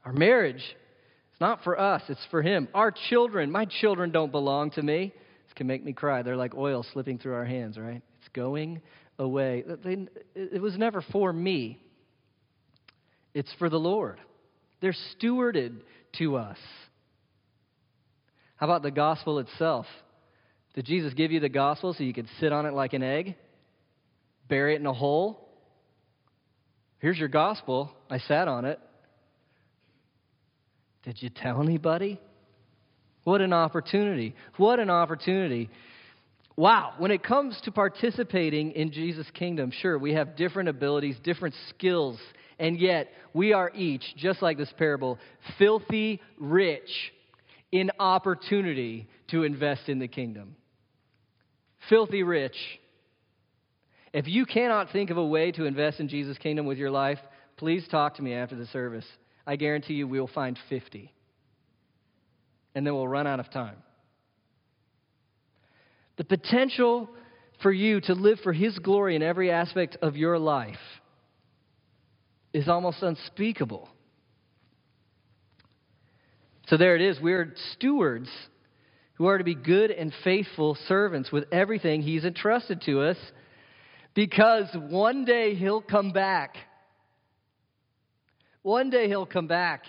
Our 0.03 0.13
marriage 0.13 0.55
is 0.55 1.39
not 1.39 1.63
for 1.63 1.79
us, 1.79 2.01
it's 2.09 2.25
for 2.31 2.41
Him. 2.41 2.67
Our 2.73 2.91
children, 3.09 3.51
my 3.51 3.65
children 3.65 4.11
don't 4.11 4.31
belong 4.31 4.71
to 4.71 4.81
me. 4.81 5.13
This 5.45 5.53
can 5.55 5.67
make 5.67 5.83
me 5.83 5.93
cry. 5.93 6.23
They're 6.23 6.35
like 6.35 6.55
oil 6.55 6.85
slipping 6.91 7.19
through 7.19 7.35
our 7.35 7.45
hands, 7.45 7.77
right? 7.77 8.01
Going 8.33 8.81
away. 9.19 9.63
It 10.35 10.61
was 10.61 10.77
never 10.77 11.03
for 11.11 11.31
me, 11.31 11.81
it's 13.33 13.53
for 13.59 13.69
the 13.69 13.79
Lord. 13.79 14.19
They're 14.81 14.95
stewarded 15.15 15.77
to 16.17 16.35
us. 16.35 16.57
How 18.55 18.65
about 18.67 18.83
the 18.83 18.91
gospel 18.91 19.39
itself? 19.39 19.85
Did 20.73 20.85
Jesus 20.85 21.13
give 21.13 21.31
you 21.31 21.39
the 21.39 21.49
gospel 21.49 21.93
so 21.93 22.03
you 22.03 22.13
could 22.13 22.27
sit 22.39 22.51
on 22.51 22.65
it 22.65 22.73
like 22.73 22.93
an 22.93 23.03
egg? 23.03 23.35
Bury 24.47 24.75
it 24.75 24.81
in 24.81 24.87
a 24.87 24.93
hole? 24.93 25.49
Here's 26.99 27.17
your 27.17 27.27
gospel. 27.27 27.91
I 28.09 28.19
sat 28.19 28.47
on 28.47 28.65
it. 28.65 28.79
Did 31.03 31.21
you 31.21 31.29
tell 31.29 31.61
anybody? 31.61 32.19
What 33.23 33.41
an 33.41 33.53
opportunity. 33.53 34.35
What 34.57 34.79
an 34.79 34.89
opportunity. 34.89 35.69
Wow, 36.55 36.93
when 36.99 37.09
it 37.11 37.23
comes 37.23 37.59
to 37.63 37.71
participating 37.71 38.71
in 38.71 38.91
Jesus' 38.91 39.29
kingdom, 39.33 39.71
sure, 39.71 39.97
we 39.97 40.13
have 40.13 40.35
different 40.35 40.69
abilities, 40.69 41.15
different 41.23 41.55
skills, 41.69 42.19
and 42.59 42.79
yet 42.79 43.09
we 43.33 43.53
are 43.53 43.71
each, 43.73 44.03
just 44.17 44.41
like 44.41 44.57
this 44.57 44.71
parable, 44.77 45.17
filthy 45.57 46.21
rich 46.39 47.11
in 47.71 47.89
opportunity 47.99 49.07
to 49.29 49.43
invest 49.43 49.89
in 49.89 49.97
the 49.97 50.07
kingdom. 50.07 50.55
Filthy 51.89 52.21
rich. 52.21 52.55
If 54.13 54.27
you 54.27 54.45
cannot 54.45 54.91
think 54.91 55.09
of 55.09 55.17
a 55.17 55.25
way 55.25 55.51
to 55.53 55.65
invest 55.65 55.99
in 55.99 56.07
Jesus' 56.07 56.37
kingdom 56.37 56.67
with 56.67 56.77
your 56.77 56.91
life, 56.91 57.17
please 57.57 57.87
talk 57.89 58.15
to 58.15 58.21
me 58.21 58.35
after 58.35 58.55
the 58.55 58.67
service. 58.67 59.05
I 59.47 59.55
guarantee 59.55 59.95
you 59.95 60.07
we'll 60.07 60.27
find 60.27 60.57
50. 60.69 61.11
And 62.75 62.85
then 62.85 62.93
we'll 62.93 63.07
run 63.07 63.25
out 63.25 63.39
of 63.39 63.49
time. 63.51 63.77
The 66.17 66.23
potential 66.23 67.09
for 67.61 67.71
you 67.71 68.01
to 68.01 68.13
live 68.13 68.39
for 68.43 68.53
His 68.53 68.77
glory 68.79 69.15
in 69.15 69.23
every 69.23 69.51
aspect 69.51 69.97
of 70.01 70.15
your 70.15 70.37
life 70.37 70.75
is 72.53 72.67
almost 72.67 73.01
unspeakable. 73.01 73.89
So 76.67 76.77
there 76.77 76.95
it 76.95 77.01
is. 77.01 77.19
We're 77.19 77.53
stewards 77.73 78.29
who 79.15 79.25
are 79.25 79.37
to 79.37 79.43
be 79.43 79.55
good 79.55 79.91
and 79.91 80.13
faithful 80.23 80.77
servants 80.87 81.31
with 81.31 81.45
everything 81.51 82.01
He's 82.01 82.25
entrusted 82.25 82.81
to 82.85 83.01
us 83.01 83.17
because 84.13 84.67
one 84.73 85.25
day 85.25 85.55
He'll 85.55 85.81
come 85.81 86.11
back. 86.11 86.55
One 88.61 88.89
day 88.89 89.07
He'll 89.07 89.25
come 89.25 89.47
back 89.47 89.83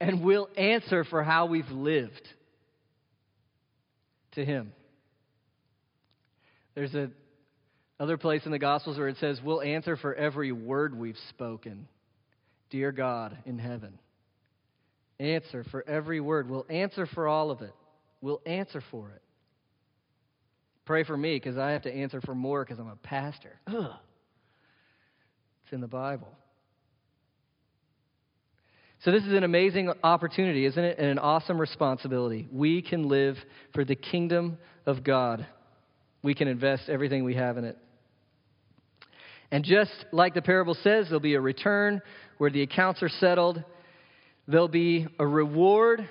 and 0.00 0.22
we'll 0.22 0.48
answer 0.56 1.04
for 1.04 1.22
how 1.22 1.46
we've 1.46 1.70
lived 1.70 2.28
to 4.32 4.44
Him. 4.44 4.72
There's 6.74 6.94
a 6.94 7.10
other 7.98 8.16
place 8.16 8.46
in 8.46 8.50
the 8.50 8.58
Gospels 8.58 8.96
where 8.96 9.08
it 9.08 9.18
says, 9.18 9.40
We'll 9.44 9.60
answer 9.60 9.96
for 9.96 10.14
every 10.14 10.52
word 10.52 10.98
we've 10.98 11.18
spoken. 11.28 11.86
Dear 12.70 12.92
God 12.92 13.36
in 13.44 13.58
heaven. 13.58 13.98
Answer 15.18 15.64
for 15.70 15.86
every 15.86 16.20
word. 16.20 16.48
We'll 16.48 16.66
answer 16.70 17.06
for 17.06 17.28
all 17.28 17.50
of 17.50 17.60
it. 17.60 17.74
We'll 18.22 18.40
answer 18.46 18.82
for 18.90 19.10
it. 19.10 19.22
Pray 20.86 21.04
for 21.04 21.16
me 21.16 21.36
because 21.36 21.58
I 21.58 21.72
have 21.72 21.82
to 21.82 21.92
answer 21.92 22.20
for 22.22 22.34
more 22.34 22.64
because 22.64 22.78
I'm 22.78 22.88
a 22.88 22.96
pastor. 22.96 23.60
Ugh. 23.66 23.92
It's 25.64 25.72
in 25.72 25.80
the 25.80 25.88
Bible. 25.88 26.28
So, 29.04 29.12
this 29.12 29.24
is 29.24 29.32
an 29.32 29.44
amazing 29.44 29.92
opportunity, 30.02 30.66
isn't 30.66 30.82
it? 30.82 30.98
And 30.98 31.06
an 31.06 31.18
awesome 31.18 31.60
responsibility. 31.60 32.48
We 32.50 32.82
can 32.82 33.08
live 33.08 33.36
for 33.72 33.84
the 33.84 33.94
kingdom 33.94 34.58
of 34.84 35.04
God, 35.04 35.46
we 36.22 36.34
can 36.34 36.48
invest 36.48 36.88
everything 36.88 37.24
we 37.24 37.34
have 37.34 37.56
in 37.56 37.64
it. 37.64 37.78
And 39.50 39.64
just 39.64 39.92
like 40.12 40.34
the 40.34 40.42
parable 40.42 40.74
says, 40.74 41.06
there'll 41.06 41.20
be 41.20 41.34
a 41.34 41.40
return 41.40 42.02
where 42.38 42.50
the 42.50 42.62
accounts 42.62 43.02
are 43.02 43.08
settled, 43.08 43.62
there'll 44.46 44.68
be 44.68 45.06
a 45.18 45.26
reward 45.26 46.08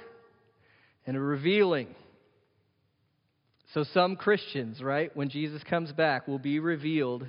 and 1.06 1.15
a 1.15 1.19
revealing. 1.19 1.95
So, 3.74 3.84
some 3.93 4.15
Christians, 4.15 4.82
right, 4.82 5.15
when 5.15 5.30
Jesus 5.30 5.62
comes 5.63 5.91
back, 5.91 6.28
will 6.28 6.39
be 6.39 6.60
revealed 6.60 7.28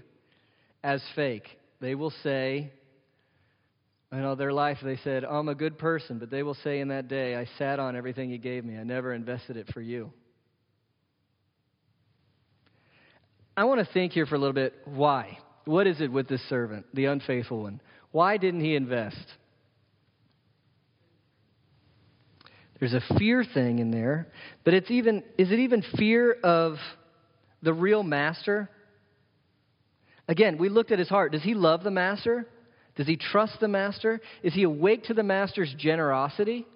as 0.82 1.02
fake. 1.14 1.46
They 1.80 1.94
will 1.94 2.12
say, 2.22 2.72
I 4.10 4.16
know 4.16 4.34
their 4.34 4.52
life, 4.52 4.78
they 4.82 4.96
said, 4.96 5.24
I'm 5.24 5.48
a 5.48 5.54
good 5.54 5.78
person, 5.78 6.18
but 6.18 6.30
they 6.30 6.42
will 6.42 6.56
say 6.64 6.80
in 6.80 6.88
that 6.88 7.08
day, 7.08 7.36
I 7.36 7.46
sat 7.58 7.78
on 7.78 7.94
everything 7.94 8.30
you 8.30 8.38
gave 8.38 8.64
me. 8.64 8.76
I 8.76 8.82
never 8.84 9.12
invested 9.12 9.56
it 9.56 9.68
for 9.72 9.80
you. 9.80 10.12
I 13.60 13.64
want 13.64 13.86
to 13.86 13.92
think 13.92 14.14
here 14.14 14.24
for 14.24 14.36
a 14.36 14.38
little 14.38 14.54
bit 14.54 14.72
why. 14.86 15.36
What 15.66 15.86
is 15.86 16.00
it 16.00 16.10
with 16.10 16.28
this 16.28 16.40
servant, 16.48 16.86
the 16.94 17.04
unfaithful 17.04 17.64
one? 17.64 17.82
Why 18.10 18.38
didn't 18.38 18.62
he 18.62 18.74
invest? 18.74 19.22
There's 22.78 22.94
a 22.94 23.02
fear 23.18 23.44
thing 23.44 23.78
in 23.78 23.90
there, 23.90 24.28
but 24.64 24.72
it's 24.72 24.90
even 24.90 25.22
is 25.36 25.52
it 25.52 25.58
even 25.58 25.84
fear 25.98 26.38
of 26.42 26.76
the 27.60 27.74
real 27.74 28.02
master? 28.02 28.70
Again, 30.26 30.56
we 30.56 30.70
looked 30.70 30.90
at 30.90 30.98
his 30.98 31.10
heart. 31.10 31.32
Does 31.32 31.42
he 31.42 31.52
love 31.52 31.82
the 31.82 31.90
master? 31.90 32.46
Does 32.96 33.06
he 33.06 33.18
trust 33.18 33.60
the 33.60 33.68
master? 33.68 34.22
Is 34.42 34.54
he 34.54 34.62
awake 34.62 35.04
to 35.04 35.12
the 35.12 35.22
master's 35.22 35.74
generosity? 35.76 36.66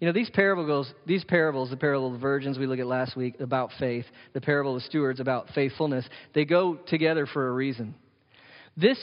You 0.00 0.06
know, 0.06 0.12
these 0.12 0.30
parables, 0.30 0.92
these 1.06 1.24
parables, 1.24 1.68
the 1.68 1.76
parable 1.76 2.06
of 2.06 2.14
the 2.14 2.18
virgins 2.18 2.58
we 2.58 2.66
looked 2.66 2.80
at 2.80 2.86
last 2.86 3.16
week 3.16 3.38
about 3.38 3.70
faith, 3.78 4.06
the 4.32 4.40
parable 4.40 4.74
of 4.74 4.82
the 4.82 4.86
stewards 4.86 5.20
about 5.20 5.48
faithfulness, 5.54 6.06
they 6.34 6.46
go 6.46 6.74
together 6.74 7.26
for 7.26 7.48
a 7.48 7.52
reason. 7.52 7.94
This 8.78 8.98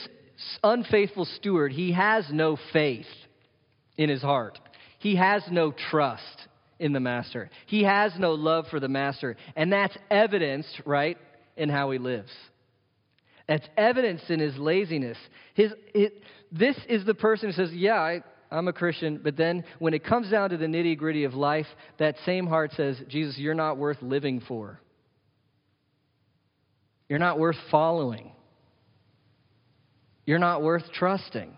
unfaithful 0.62 1.24
steward, 1.24 1.72
he 1.72 1.92
has 1.92 2.26
no 2.32 2.58
faith 2.72 3.06
in 3.96 4.08
his 4.08 4.22
heart. 4.22 4.58
He 4.98 5.14
has 5.14 5.44
no 5.48 5.72
trust 5.90 6.48
in 6.80 6.92
the 6.92 7.00
master. 7.00 7.48
He 7.66 7.84
has 7.84 8.12
no 8.18 8.32
love 8.32 8.66
for 8.68 8.80
the 8.80 8.88
master. 8.88 9.36
And 9.54 9.72
that's 9.72 9.96
evidenced, 10.10 10.82
right, 10.84 11.16
in 11.56 11.68
how 11.68 11.92
he 11.92 11.98
lives. 11.98 12.30
That's 13.46 13.66
evidenced 13.76 14.30
in 14.30 14.40
his 14.40 14.56
laziness. 14.56 15.16
His, 15.54 15.72
this 16.52 16.76
is 16.88 17.04
the 17.06 17.14
person 17.14 17.50
who 17.50 17.52
says, 17.52 17.72
Yeah, 17.72 17.94
I, 17.94 18.22
I'm 18.50 18.68
a 18.68 18.72
Christian, 18.72 19.20
but 19.22 19.36
then 19.36 19.64
when 19.78 19.92
it 19.92 20.04
comes 20.04 20.30
down 20.30 20.50
to 20.50 20.56
the 20.56 20.66
nitty 20.66 20.96
gritty 20.96 21.24
of 21.24 21.34
life, 21.34 21.66
that 21.98 22.16
same 22.24 22.46
heart 22.46 22.72
says, 22.76 22.96
Jesus, 23.08 23.36
you're 23.38 23.54
not 23.54 23.76
worth 23.76 24.00
living 24.00 24.40
for. 24.46 24.80
You're 27.08 27.18
not 27.18 27.38
worth 27.38 27.56
following. 27.70 28.32
You're 30.24 30.38
not 30.38 30.62
worth 30.62 30.84
trusting. 30.92 31.56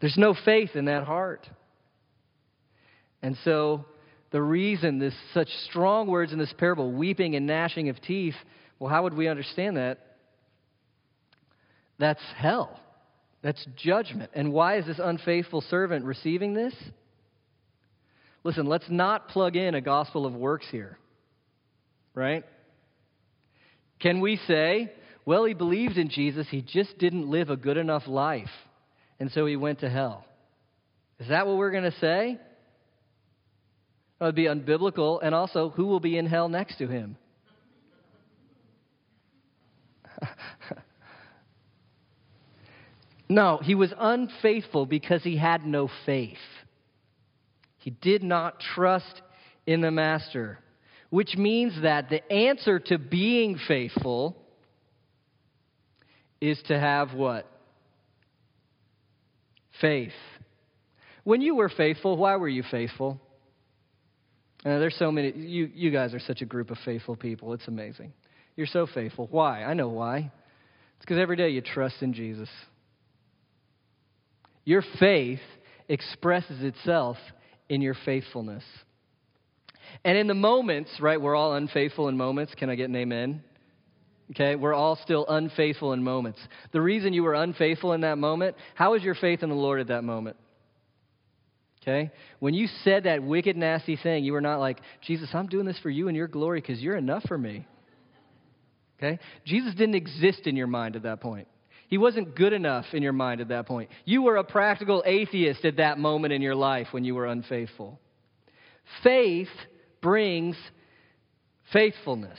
There's 0.00 0.16
no 0.16 0.34
faith 0.44 0.70
in 0.74 0.86
that 0.86 1.04
heart. 1.04 1.48
And 3.22 3.36
so, 3.44 3.86
the 4.32 4.42
reason 4.42 4.98
this 4.98 5.14
such 5.32 5.48
strong 5.68 6.08
words 6.08 6.32
in 6.32 6.38
this 6.38 6.52
parable, 6.58 6.90
weeping 6.90 7.36
and 7.36 7.46
gnashing 7.46 7.88
of 7.88 8.00
teeth, 8.00 8.34
well, 8.78 8.90
how 8.90 9.04
would 9.04 9.14
we 9.14 9.28
understand 9.28 9.76
that? 9.76 9.98
That's 11.98 12.22
hell. 12.36 12.80
That's 13.42 13.66
judgment. 13.76 14.30
And 14.34 14.52
why 14.52 14.78
is 14.78 14.86
this 14.86 15.00
unfaithful 15.02 15.62
servant 15.62 16.04
receiving 16.04 16.54
this? 16.54 16.74
Listen, 18.44 18.66
let's 18.66 18.88
not 18.88 19.28
plug 19.28 19.56
in 19.56 19.74
a 19.74 19.80
gospel 19.80 20.26
of 20.26 20.34
works 20.34 20.66
here, 20.70 20.98
right? 22.14 22.44
Can 24.00 24.20
we 24.20 24.36
say, 24.48 24.92
well, 25.24 25.44
he 25.44 25.54
believed 25.54 25.96
in 25.96 26.08
Jesus, 26.08 26.46
he 26.50 26.60
just 26.60 26.98
didn't 26.98 27.28
live 27.28 27.50
a 27.50 27.56
good 27.56 27.76
enough 27.76 28.08
life, 28.08 28.50
and 29.20 29.30
so 29.30 29.46
he 29.46 29.54
went 29.54 29.80
to 29.80 29.90
hell? 29.90 30.24
Is 31.20 31.28
that 31.28 31.46
what 31.46 31.56
we're 31.56 31.70
going 31.70 31.84
to 31.84 31.98
say? 31.98 32.38
That 34.18 34.26
would 34.26 34.34
be 34.34 34.46
unbiblical, 34.46 35.20
and 35.22 35.34
also, 35.34 35.70
who 35.70 35.86
will 35.86 36.00
be 36.00 36.18
in 36.18 36.26
hell 36.26 36.48
next 36.48 36.78
to 36.78 36.88
him? 36.88 37.16
No, 43.28 43.58
he 43.62 43.74
was 43.74 43.92
unfaithful 43.98 44.86
because 44.86 45.22
he 45.22 45.36
had 45.36 45.64
no 45.64 45.88
faith. 46.04 46.36
He 47.78 47.90
did 47.90 48.22
not 48.22 48.60
trust 48.60 49.22
in 49.66 49.80
the 49.80 49.90
master, 49.90 50.58
which 51.10 51.36
means 51.36 51.82
that 51.82 52.10
the 52.10 52.30
answer 52.32 52.78
to 52.78 52.98
being 52.98 53.58
faithful 53.66 54.36
is 56.40 56.60
to 56.68 56.78
have 56.78 57.14
what? 57.14 57.46
Faith. 59.80 60.12
When 61.24 61.40
you 61.40 61.54
were 61.54 61.68
faithful, 61.68 62.16
why 62.16 62.36
were 62.36 62.48
you 62.48 62.64
faithful? 62.70 63.20
Uh, 64.64 64.78
there's 64.78 64.96
so 64.96 65.10
many. 65.10 65.32
You, 65.32 65.70
you 65.74 65.90
guys 65.90 66.14
are 66.14 66.20
such 66.20 66.40
a 66.40 66.44
group 66.44 66.70
of 66.70 66.78
faithful 66.84 67.16
people. 67.16 67.52
It's 67.52 67.66
amazing. 67.66 68.12
You're 68.56 68.66
so 68.66 68.86
faithful. 68.86 69.28
Why? 69.30 69.64
I 69.64 69.74
know 69.74 69.88
why. 69.88 70.30
It's 70.96 71.00
because 71.00 71.18
every 71.18 71.36
day 71.36 71.50
you 71.50 71.60
trust 71.60 71.96
in 72.00 72.12
Jesus. 72.12 72.48
Your 74.64 74.82
faith 74.98 75.40
expresses 75.88 76.62
itself 76.62 77.16
in 77.68 77.80
your 77.80 77.96
faithfulness. 78.04 78.64
And 80.04 80.16
in 80.16 80.26
the 80.26 80.34
moments, 80.34 80.90
right, 81.00 81.20
we're 81.20 81.36
all 81.36 81.54
unfaithful 81.54 82.08
in 82.08 82.16
moments. 82.16 82.54
Can 82.54 82.70
I 82.70 82.74
get 82.74 82.88
an 82.88 82.96
amen? 82.96 83.42
Okay, 84.30 84.56
we're 84.56 84.72
all 84.72 84.96
still 84.96 85.26
unfaithful 85.28 85.92
in 85.92 86.02
moments. 86.02 86.38
The 86.72 86.80
reason 86.80 87.12
you 87.12 87.22
were 87.22 87.34
unfaithful 87.34 87.92
in 87.92 88.00
that 88.00 88.16
moment, 88.16 88.56
how 88.74 88.92
was 88.92 89.02
your 89.02 89.14
faith 89.14 89.42
in 89.42 89.50
the 89.50 89.54
Lord 89.54 89.80
at 89.80 89.88
that 89.88 90.04
moment? 90.04 90.36
Okay? 91.82 92.10
When 92.38 92.54
you 92.54 92.68
said 92.84 93.04
that 93.04 93.22
wicked, 93.22 93.56
nasty 93.56 93.96
thing, 93.96 94.24
you 94.24 94.32
were 94.32 94.40
not 94.40 94.60
like, 94.60 94.80
Jesus, 95.02 95.28
I'm 95.34 95.48
doing 95.48 95.66
this 95.66 95.78
for 95.82 95.90
you 95.90 96.08
and 96.08 96.16
your 96.16 96.28
glory 96.28 96.60
because 96.60 96.80
you're 96.80 96.96
enough 96.96 97.24
for 97.26 97.36
me. 97.36 97.66
Okay? 98.98 99.18
Jesus 99.44 99.74
didn't 99.74 99.96
exist 99.96 100.46
in 100.46 100.56
your 100.56 100.68
mind 100.68 100.96
at 100.96 101.02
that 101.02 101.20
point. 101.20 101.48
He 101.92 101.98
wasn't 101.98 102.34
good 102.34 102.54
enough 102.54 102.86
in 102.94 103.02
your 103.02 103.12
mind 103.12 103.42
at 103.42 103.48
that 103.48 103.66
point. 103.66 103.90
You 104.06 104.22
were 104.22 104.38
a 104.38 104.44
practical 104.44 105.02
atheist 105.04 105.62
at 105.66 105.76
that 105.76 105.98
moment 105.98 106.32
in 106.32 106.40
your 106.40 106.54
life 106.54 106.86
when 106.92 107.04
you 107.04 107.14
were 107.14 107.26
unfaithful. 107.26 108.00
Faith 109.04 109.50
brings 110.00 110.56
faithfulness. 111.70 112.38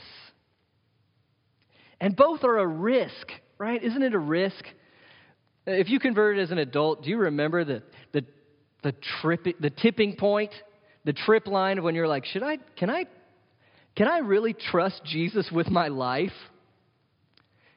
And 2.00 2.16
both 2.16 2.42
are 2.42 2.58
a 2.58 2.66
risk, 2.66 3.30
right? 3.56 3.80
Isn't 3.80 4.02
it 4.02 4.12
a 4.12 4.18
risk? 4.18 4.64
If 5.68 5.88
you 5.88 6.00
converted 6.00 6.42
as 6.42 6.50
an 6.50 6.58
adult, 6.58 7.04
do 7.04 7.10
you 7.10 7.18
remember 7.18 7.64
the, 7.64 7.84
the, 8.10 8.24
the, 8.82 8.92
trip, 9.20 9.46
the 9.60 9.70
tipping 9.70 10.16
point, 10.16 10.50
the 11.04 11.12
trip 11.12 11.46
line 11.46 11.78
of 11.78 11.84
when 11.84 11.94
you're 11.94 12.08
like, 12.08 12.24
should 12.24 12.42
I, 12.42 12.58
can 12.76 12.90
I, 12.90 13.04
can 13.94 14.08
I 14.08 14.18
really 14.18 14.52
trust 14.52 15.02
Jesus 15.04 15.48
with 15.52 15.68
my 15.68 15.86
life? 15.86 16.32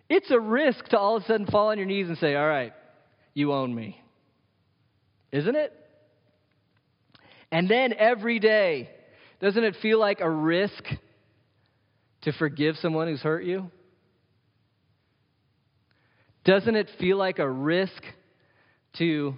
It's 0.10 0.32
a 0.32 0.40
risk 0.40 0.86
to 0.90 0.98
all 0.98 1.18
of 1.18 1.24
a 1.24 1.26
sudden 1.26 1.48
fall 1.48 1.70
on 1.70 1.78
your 1.78 1.88
knees 1.88 2.08
and 2.08 2.18
say, 2.18 2.36
All 2.36 2.48
right, 2.48 2.74
you 3.34 3.54
own 3.54 3.74
me. 3.74 4.02
Isn't 5.32 5.56
it? 5.56 5.74
And 7.52 7.70
then 7.70 7.94
every 7.98 8.40
day, 8.40 8.90
doesn't 9.42 9.64
it 9.64 9.76
feel 9.82 10.00
like 10.00 10.22
a 10.22 10.30
risk 10.30 10.84
to 12.22 12.32
forgive 12.34 12.76
someone 12.78 13.08
who's 13.08 13.22
hurt 13.22 13.44
you? 13.44 13.70
Doesn't 16.44 16.76
it 16.76 16.90
feel 17.00 17.18
like 17.18 17.40
a 17.40 17.50
risk 17.50 18.02
to 18.98 19.36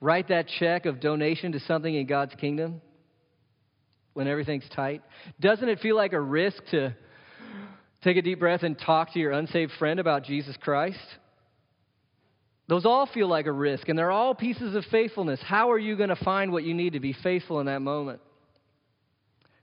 write 0.00 0.28
that 0.28 0.46
check 0.58 0.84
of 0.84 1.00
donation 1.00 1.52
to 1.52 1.60
something 1.60 1.94
in 1.94 2.06
God's 2.06 2.34
kingdom 2.34 2.80
when 4.14 4.26
everything's 4.26 4.68
tight? 4.74 5.02
Doesn't 5.40 5.68
it 5.68 5.78
feel 5.78 5.96
like 5.96 6.12
a 6.12 6.20
risk 6.20 6.60
to 6.72 6.94
Take 8.04 8.18
a 8.18 8.22
deep 8.22 8.38
breath 8.38 8.62
and 8.62 8.78
talk 8.78 9.14
to 9.14 9.18
your 9.18 9.32
unsaved 9.32 9.72
friend 9.78 9.98
about 9.98 10.24
Jesus 10.24 10.54
Christ. 10.60 10.98
Those 12.68 12.84
all 12.84 13.06
feel 13.06 13.28
like 13.28 13.46
a 13.46 13.52
risk, 13.52 13.88
and 13.88 13.98
they're 13.98 14.10
all 14.10 14.34
pieces 14.34 14.74
of 14.74 14.84
faithfulness. 14.90 15.40
How 15.42 15.72
are 15.72 15.78
you 15.78 15.96
going 15.96 16.10
to 16.10 16.16
find 16.16 16.52
what 16.52 16.64
you 16.64 16.74
need 16.74 16.92
to 16.92 17.00
be 17.00 17.14
faithful 17.14 17.60
in 17.60 17.66
that 17.66 17.80
moment? 17.80 18.20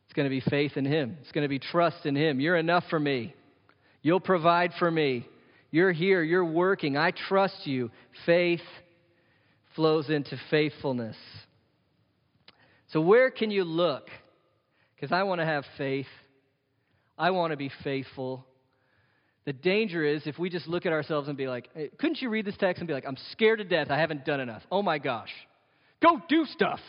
It's 0.06 0.14
going 0.14 0.26
to 0.26 0.32
be 0.32 0.42
faith 0.42 0.76
in 0.76 0.86
Him, 0.86 1.18
it's 1.22 1.32
going 1.32 1.44
to 1.44 1.50
be 1.50 1.60
trust 1.60 2.08
in 2.08 2.16
Him. 2.16 2.40
You're 2.40 2.58
enough 2.58 2.84
for 2.90 3.00
me. 3.00 3.36
You'll 4.02 4.20
provide 4.20 4.72
for 4.80 4.90
me. 4.90 5.28
You're 5.70 5.92
here. 5.92 6.24
You're 6.24 6.44
working. 6.44 6.98
I 6.98 7.12
trust 7.12 7.68
you. 7.68 7.92
Faith 8.26 8.62
flows 9.76 10.10
into 10.10 10.36
faithfulness. 10.50 11.16
So, 12.88 13.02
where 13.02 13.30
can 13.30 13.52
you 13.52 13.64
look? 13.64 14.08
Because 14.96 15.12
I 15.12 15.24
want 15.24 15.42
to 15.42 15.46
have 15.46 15.64
faith 15.78 16.08
I 17.22 17.30
want 17.30 17.52
to 17.52 17.58
be 17.58 17.70
faithful. 17.84 18.44
The 19.46 19.54
danger 19.54 20.04
is 20.04 20.24
if 20.26 20.40
we 20.40 20.50
just 20.50 20.68
look 20.68 20.88
at 20.88 20.92
ourselves 20.92 21.28
and 21.28 21.38
be 21.38 21.48
like, 21.48 21.70
hey, 21.76 21.92
couldn't 22.00 22.20
you 22.20 22.30
read 22.30 22.46
this 22.46 22.58
text 22.58 22.80
and 22.80 22.88
be 22.88 22.96
like, 22.96 23.06
I'm 23.08 23.18
scared 23.32 23.60
to 23.60 23.64
death. 23.64 23.92
I 23.92 24.00
haven't 24.00 24.26
done 24.26 24.40
enough. 24.40 24.64
Oh 24.72 24.82
my 24.82 24.98
gosh. 24.98 25.30
Go 26.02 26.20
do 26.28 26.46
stuff. 26.46 26.80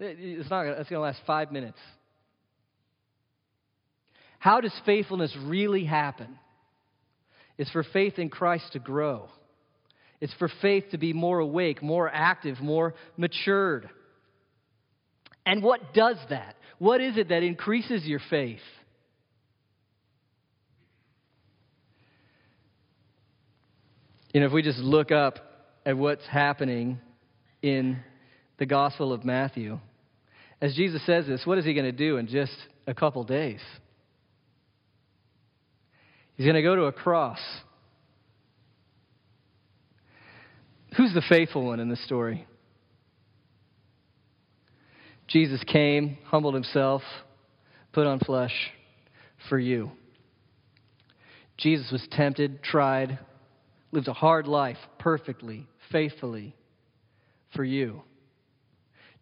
It's 0.00 0.50
not 0.50 0.66
it's 0.66 0.90
going 0.90 0.98
to 0.98 1.00
last 1.00 1.20
five 1.28 1.52
minutes. 1.52 1.78
How 4.40 4.60
does 4.60 4.74
faithfulness 4.84 5.36
really 5.44 5.84
happen? 5.84 6.36
It's 7.56 7.70
for 7.70 7.84
faith 7.84 8.18
in 8.18 8.30
Christ 8.30 8.72
to 8.72 8.80
grow. 8.80 9.28
It's 10.20 10.34
for 10.40 10.50
faith 10.60 10.86
to 10.90 10.98
be 10.98 11.12
more 11.12 11.38
awake, 11.38 11.84
more 11.84 12.10
active, 12.12 12.60
more 12.60 12.94
matured. 13.16 13.88
And 15.46 15.62
what 15.62 15.94
does 15.94 16.16
that? 16.30 16.56
What 16.78 17.00
is 17.00 17.16
it 17.16 17.28
that 17.28 17.44
increases 17.44 18.04
your 18.04 18.20
faith? 18.28 18.58
You 24.32 24.40
know, 24.40 24.46
if 24.46 24.52
we 24.52 24.62
just 24.62 24.78
look 24.78 25.10
up 25.10 25.38
at 25.86 25.96
what's 25.96 26.26
happening 26.26 27.00
in 27.62 27.98
the 28.58 28.66
Gospel 28.66 29.12
of 29.12 29.24
Matthew, 29.24 29.78
as 30.60 30.74
Jesus 30.74 31.04
says 31.06 31.26
this, 31.26 31.46
what 31.46 31.56
is 31.58 31.64
he 31.64 31.72
going 31.72 31.86
to 31.86 31.92
do 31.92 32.18
in 32.18 32.26
just 32.26 32.52
a 32.86 32.94
couple 32.94 33.24
days? 33.24 33.60
He's 36.34 36.44
going 36.44 36.56
to 36.56 36.62
go 36.62 36.76
to 36.76 36.84
a 36.84 36.92
cross. 36.92 37.38
Who's 40.96 41.14
the 41.14 41.22
faithful 41.28 41.64
one 41.64 41.80
in 41.80 41.88
this 41.88 42.04
story? 42.04 42.46
Jesus 45.26 45.62
came, 45.64 46.18
humbled 46.26 46.54
himself, 46.54 47.02
put 47.92 48.06
on 48.06 48.18
flesh 48.18 48.54
for 49.48 49.58
you. 49.58 49.90
Jesus 51.56 51.90
was 51.92 52.06
tempted, 52.12 52.62
tried, 52.62 53.18
lived 53.92 54.08
a 54.08 54.12
hard 54.12 54.46
life 54.46 54.78
perfectly, 54.98 55.66
faithfully 55.90 56.54
for 57.54 57.64
you. 57.64 58.02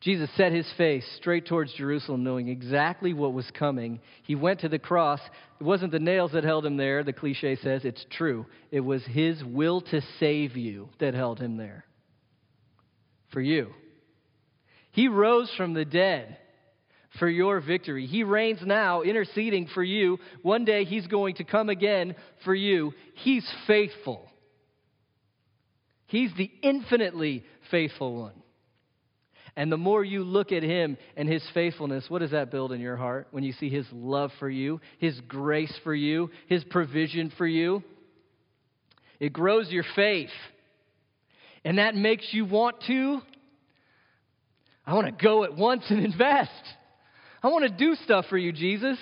Jesus 0.01 0.29
set 0.37 0.53
his 0.53 0.71
face 0.77 1.05
straight 1.17 1.47
towards 1.47 1.73
Jerusalem, 1.73 2.23
knowing 2.23 2.49
exactly 2.49 3.15
what 3.15 3.33
was 3.33 3.51
coming. 3.59 4.01
He 4.25 4.35
went 4.35 4.61
to 4.61 4.69
the 4.69 4.79
cross. 4.79 5.21
It 5.59 5.65
wasn't 5.65 5.93
the 5.93 5.99
nails 5.99 6.33
that 6.33 6.45
held 6.45 6.67
him 6.67 6.77
there, 6.77 7.03
the 7.03 7.15
cliche 7.15 7.57
says. 7.57 7.85
It's 7.85 8.05
true. 8.11 8.47
It 8.71 8.81
was 8.81 9.03
his 9.07 9.43
will 9.43 9.81
to 9.81 10.03
save 10.21 10.57
you 10.57 10.91
that 11.01 11.15
held 11.15 11.41
him 11.41 11.57
there. 11.57 11.87
For 13.33 13.41
you. 13.41 13.71
He 14.93 15.09
rose 15.09 15.51
from 15.57 15.73
the 15.73 15.85
dead 15.85 16.37
for 17.19 17.29
your 17.29 17.61
victory. 17.61 18.07
He 18.07 18.23
reigns 18.23 18.61
now, 18.65 19.03
interceding 19.03 19.69
for 19.75 19.83
you. 19.83 20.19
One 20.43 20.65
day 20.65 20.85
he's 20.85 21.07
going 21.07 21.37
to 21.37 21.45
come 21.45 21.69
again 21.69 22.15
for 22.45 22.55
you. 22.55 22.93
He's 23.15 23.49
faithful. 23.67 24.29
He's 26.07 26.31
the 26.37 26.51
infinitely 26.63 27.45
faithful 27.71 28.15
one. 28.15 28.43
And 29.57 29.73
the 29.73 29.79
more 29.79 30.05
you 30.05 30.23
look 30.23 30.53
at 30.53 30.63
him 30.63 30.99
and 31.17 31.29
his 31.29 31.43
faithfulness, 31.55 32.05
what 32.09 32.19
does 32.19 32.33
that 32.33 32.51
build 32.51 32.73
in 32.73 32.81
your 32.81 32.97
heart 32.97 33.29
when 33.31 33.43
you 33.43 33.53
see 33.53 33.71
his 33.71 33.87
love 33.91 34.31
for 34.39 34.51
you, 34.51 34.81
his 34.99 35.19
grace 35.23 35.73
for 35.83 35.95
you, 35.95 36.31
his 36.47 36.63
provision 36.65 37.33
for 37.39 37.47
you? 37.47 37.83
It 39.19 39.33
grows 39.33 39.71
your 39.71 39.85
faith. 39.95 40.31
And 41.65 41.79
that 41.79 41.95
makes 41.95 42.27
you 42.33 42.45
want 42.45 42.77
to. 42.87 43.21
I 44.85 44.95
want 44.95 45.07
to 45.07 45.25
go 45.25 45.45
at 45.45 45.57
once 45.57 45.85
and 45.89 46.05
invest. 46.05 46.51
I 47.43 47.49
want 47.49 47.65
to 47.65 47.71
do 47.71 47.95
stuff 48.05 48.27
for 48.29 48.37
you, 48.37 48.53
Jesus. 48.53 48.99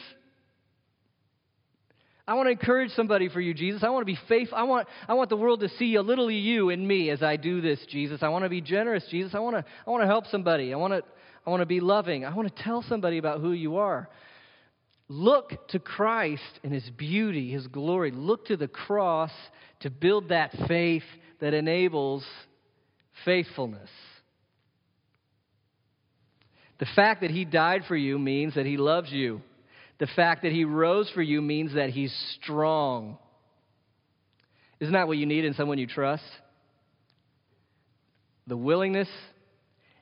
I 2.27 2.35
want 2.35 2.47
to 2.47 2.53
encourage 2.53 2.91
somebody 2.93 3.29
for 3.29 3.41
you, 3.41 3.53
Jesus. 3.53 3.83
I 3.83 3.91
want 3.91 4.03
to 4.03 4.13
be 4.13 4.19
faithful. 4.29 4.57
I 4.57 4.63
want, 4.63 4.89
I 5.07 5.15
want 5.15 5.29
the 5.29 5.37
world 5.37 5.61
to 5.61 5.69
see 5.69 5.97
a 5.97 6.03
little 6.03 6.31
you 6.31 6.71
in 6.71 6.87
me 6.87 7.11
as 7.11 7.23
I 7.23 7.37
do 7.37 7.61
this, 7.61 7.79
Jesus. 7.91 8.23
I 8.23 8.29
want 8.29 8.45
to 8.45 8.49
be 8.49 8.63
generous, 8.63 9.05
Jesus. 9.11 9.35
I 9.35 9.41
want 9.41 9.57
to, 9.57 9.65
I 9.87 9.91
want 9.91 10.03
to 10.03 10.07
help 10.07 10.27
somebody. 10.29 10.73
I 10.73 10.77
want 10.77 10.95
to, 10.95 11.03
I 11.47 11.51
want 11.51 11.61
to 11.61 11.67
be 11.67 11.81
loving. 11.81 12.25
I 12.25 12.35
want 12.35 12.55
to 12.55 12.63
tell 12.63 12.83
somebody 12.83 13.19
about 13.19 13.41
who 13.41 13.53
you 13.53 13.77
are. 13.77 14.09
Look 15.09 15.69
to 15.69 15.79
Christ 15.79 16.61
and 16.63 16.73
his 16.73 16.89
beauty, 16.97 17.51
his 17.51 17.67
glory. 17.67 18.11
Look 18.11 18.47
to 18.47 18.57
the 18.57 18.69
cross 18.69 19.33
to 19.81 19.91
build 19.91 20.31
that 20.31 20.51
faith 20.67 21.05
that 21.41 21.53
enables 21.53 22.25
faithfulness. 23.27 23.91
The 26.79 26.87
fact 26.97 27.21
that 27.21 27.31
he 27.31 27.45
died 27.45 27.83
for 27.87 27.97
you 27.97 28.19
means 28.19 28.55
that 28.55 28.65
he 28.65 28.79
loves 28.79 29.13
you. 29.13 29.43
The 29.99 30.07
fact 30.09 30.43
that 30.43 30.53
he 30.53 30.65
rose 30.65 31.11
for 31.15 31.23
you 31.23 31.41
means 31.41 31.75
that 31.75 31.91
he's 31.91 32.13
strong. 32.41 33.19
Isn't 34.81 34.95
that 34.95 35.07
what 35.07 35.17
you 35.17 35.27
need 35.27 35.45
in 35.45 35.55
someone 35.55 35.79
you 35.79 35.87
trust? 35.87 36.25
The 38.47 38.57
willingness 38.57 39.09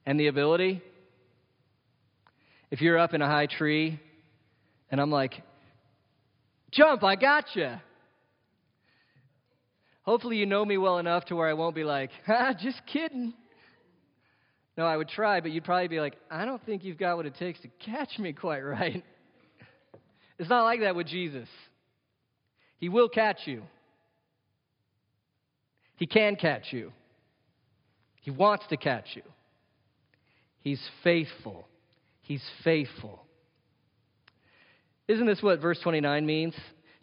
and 0.07 0.19
the 0.19 0.29
ability. 0.29 0.83
If 2.71 2.81
you're 2.81 2.99
up 2.99 3.13
in 3.13 3.21
a 3.21 3.27
high 3.27 3.47
tree 3.47 4.01
and 4.91 5.01
I'm 5.01 5.11
like, 5.11 5.43
jump, 6.71 7.05
I 7.05 7.17
got 7.17 7.45
you. 7.55 7.73
Hopefully, 10.03 10.39
you 10.39 10.47
know 10.47 10.65
me 10.65 10.79
well 10.79 10.99
enough 10.99 11.27
to 11.27 11.37
where 11.37 11.49
I 11.49 11.53
won't 11.53 11.77
be 11.77 11.85
like, 11.85 12.11
ah, 12.29 12.55
just 12.61 12.81
kidding. 12.87 13.35
No, 14.77 14.85
I 14.85 14.97
would 14.97 15.09
try, 15.09 15.41
but 15.41 15.53
you'd 15.53 15.65
probably 15.65 15.89
be 15.89 16.01
like, 16.01 16.17
I 16.31 16.45
don't 16.45 16.65
think 16.65 16.83
you've 16.83 16.99
got 16.99 17.17
what 17.17 17.27
it 17.27 17.37
takes 17.39 17.61
to 17.61 17.69
catch 17.85 18.19
me 18.19 18.33
quite 18.33 18.61
right. 18.61 19.05
It's 20.43 20.51
not 20.51 20.65
like 20.65 20.81
that 20.81 20.97
with 20.97 21.07
Jesus. 21.07 21.49
He 22.79 22.89
will 22.89 23.09
catch 23.09 23.39
you, 23.45 23.63
He 25.95 26.07
can 26.09 26.35
catch 26.35 26.73
you, 26.73 26.91
He 28.23 28.33
wants 28.33 28.65
to 28.71 28.77
catch 28.77 29.07
you. 29.15 29.23
He's 30.59 30.83
faithful. 31.05 31.69
He's 32.23 32.43
faithful. 32.65 33.25
Isn't 35.07 35.27
this 35.27 35.41
what 35.43 35.61
verse 35.61 35.79
29 35.81 36.27
means? 36.27 36.55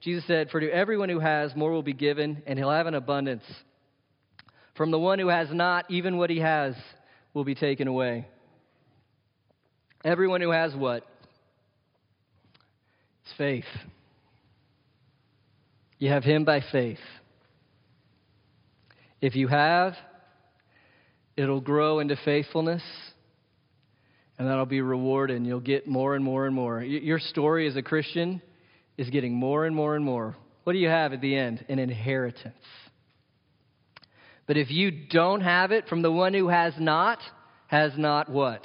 Jesus 0.02 0.26
said, 0.28 0.50
For 0.50 0.60
to 0.60 0.70
everyone 0.70 1.08
who 1.08 1.20
has, 1.20 1.56
more 1.56 1.72
will 1.72 1.82
be 1.82 1.94
given, 1.94 2.44
and 2.46 2.60
he'll 2.60 2.72
have 2.72 2.88
an 2.88 2.94
abundance. 2.94 3.44
From 4.76 4.92
the 4.92 5.00
one 5.00 5.18
who 5.18 5.30
has 5.30 5.48
not, 5.52 5.90
even 5.90 6.18
what 6.18 6.30
he 6.30 6.40
has 6.40 6.76
will 7.34 7.46
be 7.46 7.56
taken 7.56 7.88
away. 7.88 8.28
Everyone 10.04 10.42
who 10.42 10.52
has 10.52 10.76
what? 10.76 11.09
It's 13.30 13.38
faith. 13.38 13.66
You 16.00 16.10
have 16.10 16.24
him 16.24 16.46
by 16.46 16.62
faith. 16.72 16.98
If 19.22 19.36
you 19.36 19.48
have, 19.48 19.94
it'll 21.36 21.62
grow 21.62 22.00
into 22.00 22.16
faithfulness 22.26 22.82
and 24.38 24.48
that'll 24.48 24.66
be 24.66 24.80
rewarded, 24.80 25.36
and 25.36 25.46
you'll 25.46 25.60
get 25.60 25.86
more 25.86 26.16
and 26.16 26.24
more 26.24 26.46
and 26.46 26.56
more. 26.56 26.82
Your 26.82 27.20
story 27.20 27.68
as 27.68 27.76
a 27.76 27.82
Christian 27.82 28.42
is 28.98 29.10
getting 29.10 29.34
more 29.34 29.66
and 29.66 29.76
more 29.76 29.98
and 29.98 30.06
more. 30.06 30.38
What 30.64 30.72
do 30.72 30.80
you 30.80 30.88
have 30.88 31.12
at 31.12 31.20
the 31.20 31.36
end? 31.36 31.66
An 31.68 31.78
inheritance. 31.78 32.56
But 34.48 34.56
if 34.56 34.72
you 34.72 34.92
don't 34.92 35.42
have 35.42 35.74
it 35.74 35.90
from 35.90 36.02
the 36.02 36.12
one 36.12 36.34
who 36.34 36.48
has 36.48 36.74
not, 36.80 37.20
has 37.68 37.92
not 37.98 38.30
what? 38.30 38.64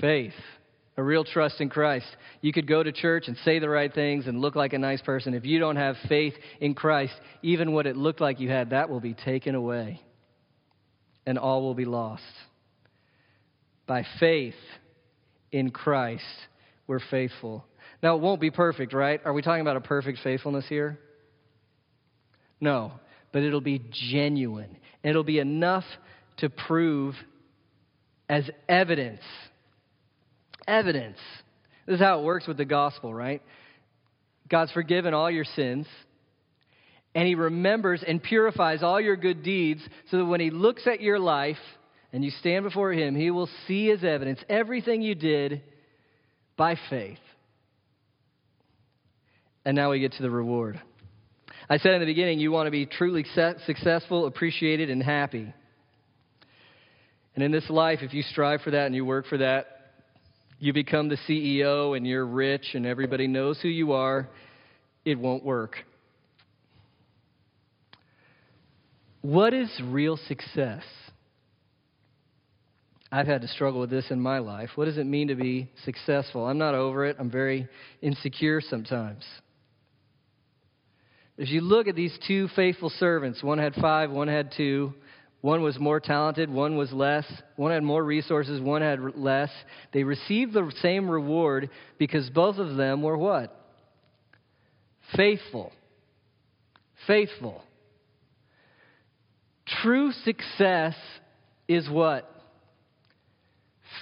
Faith. 0.00 0.32
A 0.98 1.02
real 1.02 1.24
trust 1.24 1.60
in 1.60 1.68
Christ. 1.68 2.06
You 2.40 2.52
could 2.52 2.66
go 2.66 2.82
to 2.82 2.90
church 2.90 3.28
and 3.28 3.36
say 3.44 3.58
the 3.58 3.68
right 3.68 3.92
things 3.92 4.26
and 4.26 4.40
look 4.40 4.56
like 4.56 4.72
a 4.72 4.78
nice 4.78 5.02
person. 5.02 5.34
If 5.34 5.44
you 5.44 5.58
don't 5.58 5.76
have 5.76 5.96
faith 6.08 6.32
in 6.60 6.74
Christ, 6.74 7.12
even 7.42 7.72
what 7.72 7.86
it 7.86 7.96
looked 7.96 8.20
like 8.20 8.40
you 8.40 8.48
had, 8.48 8.70
that 8.70 8.88
will 8.88 9.00
be 9.00 9.12
taken 9.12 9.54
away. 9.54 10.00
And 11.26 11.38
all 11.38 11.62
will 11.62 11.74
be 11.74 11.84
lost. 11.84 12.22
By 13.86 14.04
faith 14.18 14.54
in 15.52 15.70
Christ, 15.70 16.24
we're 16.86 17.00
faithful. 17.10 17.66
Now, 18.02 18.16
it 18.16 18.22
won't 18.22 18.40
be 18.40 18.50
perfect, 18.50 18.92
right? 18.92 19.20
Are 19.24 19.32
we 19.32 19.42
talking 19.42 19.60
about 19.60 19.76
a 19.76 19.80
perfect 19.80 20.20
faithfulness 20.22 20.64
here? 20.68 20.98
No, 22.60 22.92
but 23.32 23.42
it'll 23.42 23.60
be 23.60 23.82
genuine. 23.90 24.78
It'll 25.02 25.24
be 25.24 25.40
enough 25.40 25.84
to 26.38 26.48
prove 26.48 27.14
as 28.28 28.48
evidence. 28.68 29.22
Evidence. 30.66 31.18
This 31.86 31.94
is 31.94 32.00
how 32.00 32.20
it 32.20 32.24
works 32.24 32.46
with 32.46 32.56
the 32.56 32.64
gospel, 32.64 33.14
right? 33.14 33.42
God's 34.48 34.72
forgiven 34.72 35.14
all 35.14 35.30
your 35.30 35.44
sins, 35.44 35.86
and 37.14 37.26
He 37.26 37.34
remembers 37.34 38.04
and 38.06 38.22
purifies 38.22 38.82
all 38.82 39.00
your 39.00 39.16
good 39.16 39.42
deeds 39.42 39.80
so 40.10 40.18
that 40.18 40.24
when 40.26 40.40
He 40.40 40.50
looks 40.50 40.86
at 40.86 41.00
your 41.00 41.18
life, 41.18 41.56
and 42.12 42.24
you 42.24 42.30
stand 42.30 42.64
before 42.64 42.92
Him, 42.92 43.14
He 43.14 43.30
will 43.30 43.48
see 43.66 43.90
as 43.90 44.02
evidence 44.04 44.40
everything 44.48 45.02
you 45.02 45.14
did 45.14 45.62
by 46.56 46.76
faith. 46.88 47.18
And 49.64 49.74
now 49.74 49.90
we 49.90 50.00
get 50.00 50.12
to 50.12 50.22
the 50.22 50.30
reward. 50.30 50.80
I 51.68 51.78
said 51.78 51.94
in 51.94 52.00
the 52.00 52.06
beginning, 52.06 52.38
you 52.38 52.52
want 52.52 52.68
to 52.68 52.70
be 52.70 52.86
truly 52.86 53.24
successful, 53.66 54.26
appreciated, 54.26 54.88
and 54.88 55.02
happy. 55.02 55.52
And 57.34 57.44
in 57.44 57.50
this 57.50 57.68
life, 57.68 57.98
if 58.02 58.14
you 58.14 58.22
strive 58.22 58.62
for 58.62 58.70
that 58.70 58.86
and 58.86 58.94
you 58.94 59.04
work 59.04 59.26
for 59.26 59.38
that, 59.38 59.66
you 60.58 60.72
become 60.72 61.08
the 61.08 61.18
CEO 61.28 61.96
and 61.96 62.06
you're 62.06 62.26
rich 62.26 62.74
and 62.74 62.86
everybody 62.86 63.26
knows 63.26 63.58
who 63.60 63.68
you 63.68 63.92
are, 63.92 64.28
it 65.04 65.18
won't 65.18 65.44
work. 65.44 65.76
What 69.22 69.52
is 69.52 69.70
real 69.84 70.16
success? 70.16 70.82
I've 73.10 73.26
had 73.26 73.42
to 73.42 73.48
struggle 73.48 73.80
with 73.80 73.90
this 73.90 74.10
in 74.10 74.20
my 74.20 74.38
life. 74.38 74.70
What 74.74 74.86
does 74.86 74.98
it 74.98 75.06
mean 75.06 75.28
to 75.28 75.34
be 75.34 75.70
successful? 75.84 76.46
I'm 76.46 76.58
not 76.58 76.74
over 76.74 77.06
it. 77.06 77.16
I'm 77.18 77.30
very 77.30 77.68
insecure 78.02 78.60
sometimes. 78.60 79.24
If 81.38 81.50
you 81.50 81.60
look 81.60 81.86
at 81.86 81.94
these 81.94 82.16
two 82.26 82.48
faithful 82.56 82.90
servants, 82.90 83.42
one 83.42 83.58
had 83.58 83.74
five, 83.74 84.10
one 84.10 84.28
had 84.28 84.52
two. 84.56 84.94
One 85.46 85.62
was 85.62 85.78
more 85.78 86.00
talented, 86.00 86.50
one 86.50 86.76
was 86.76 86.92
less. 86.92 87.24
One 87.54 87.70
had 87.70 87.84
more 87.84 88.02
resources, 88.02 88.60
one 88.60 88.82
had 88.82 89.14
less. 89.14 89.48
They 89.92 90.02
received 90.02 90.52
the 90.52 90.72
same 90.82 91.08
reward 91.08 91.70
because 91.98 92.28
both 92.30 92.56
of 92.56 92.74
them 92.76 93.00
were 93.00 93.16
what? 93.16 93.56
Faithful. 95.14 95.70
Faithful. 97.06 97.62
True 99.84 100.10
success 100.24 100.96
is 101.68 101.88
what? 101.88 102.28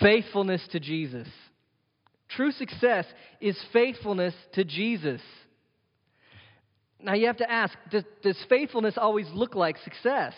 faithfulness 0.00 0.66
to 0.72 0.80
Jesus. 0.80 1.28
True 2.30 2.52
success 2.52 3.04
is 3.42 3.54
faithfulness 3.70 4.32
to 4.54 4.64
Jesus. 4.64 5.20
Now 7.02 7.12
you 7.12 7.26
have 7.26 7.36
to 7.36 7.52
ask 7.52 7.76
does, 7.90 8.04
does 8.22 8.38
faithfulness 8.48 8.94
always 8.96 9.26
look 9.34 9.54
like 9.54 9.76
success? 9.84 10.32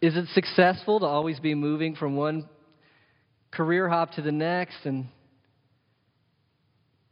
Is 0.00 0.16
it 0.16 0.26
successful 0.34 1.00
to 1.00 1.06
always 1.06 1.40
be 1.40 1.54
moving 1.54 1.96
from 1.96 2.16
one 2.16 2.48
career 3.50 3.88
hop 3.88 4.12
to 4.12 4.22
the 4.22 4.32
next 4.32 4.84
and 4.84 5.08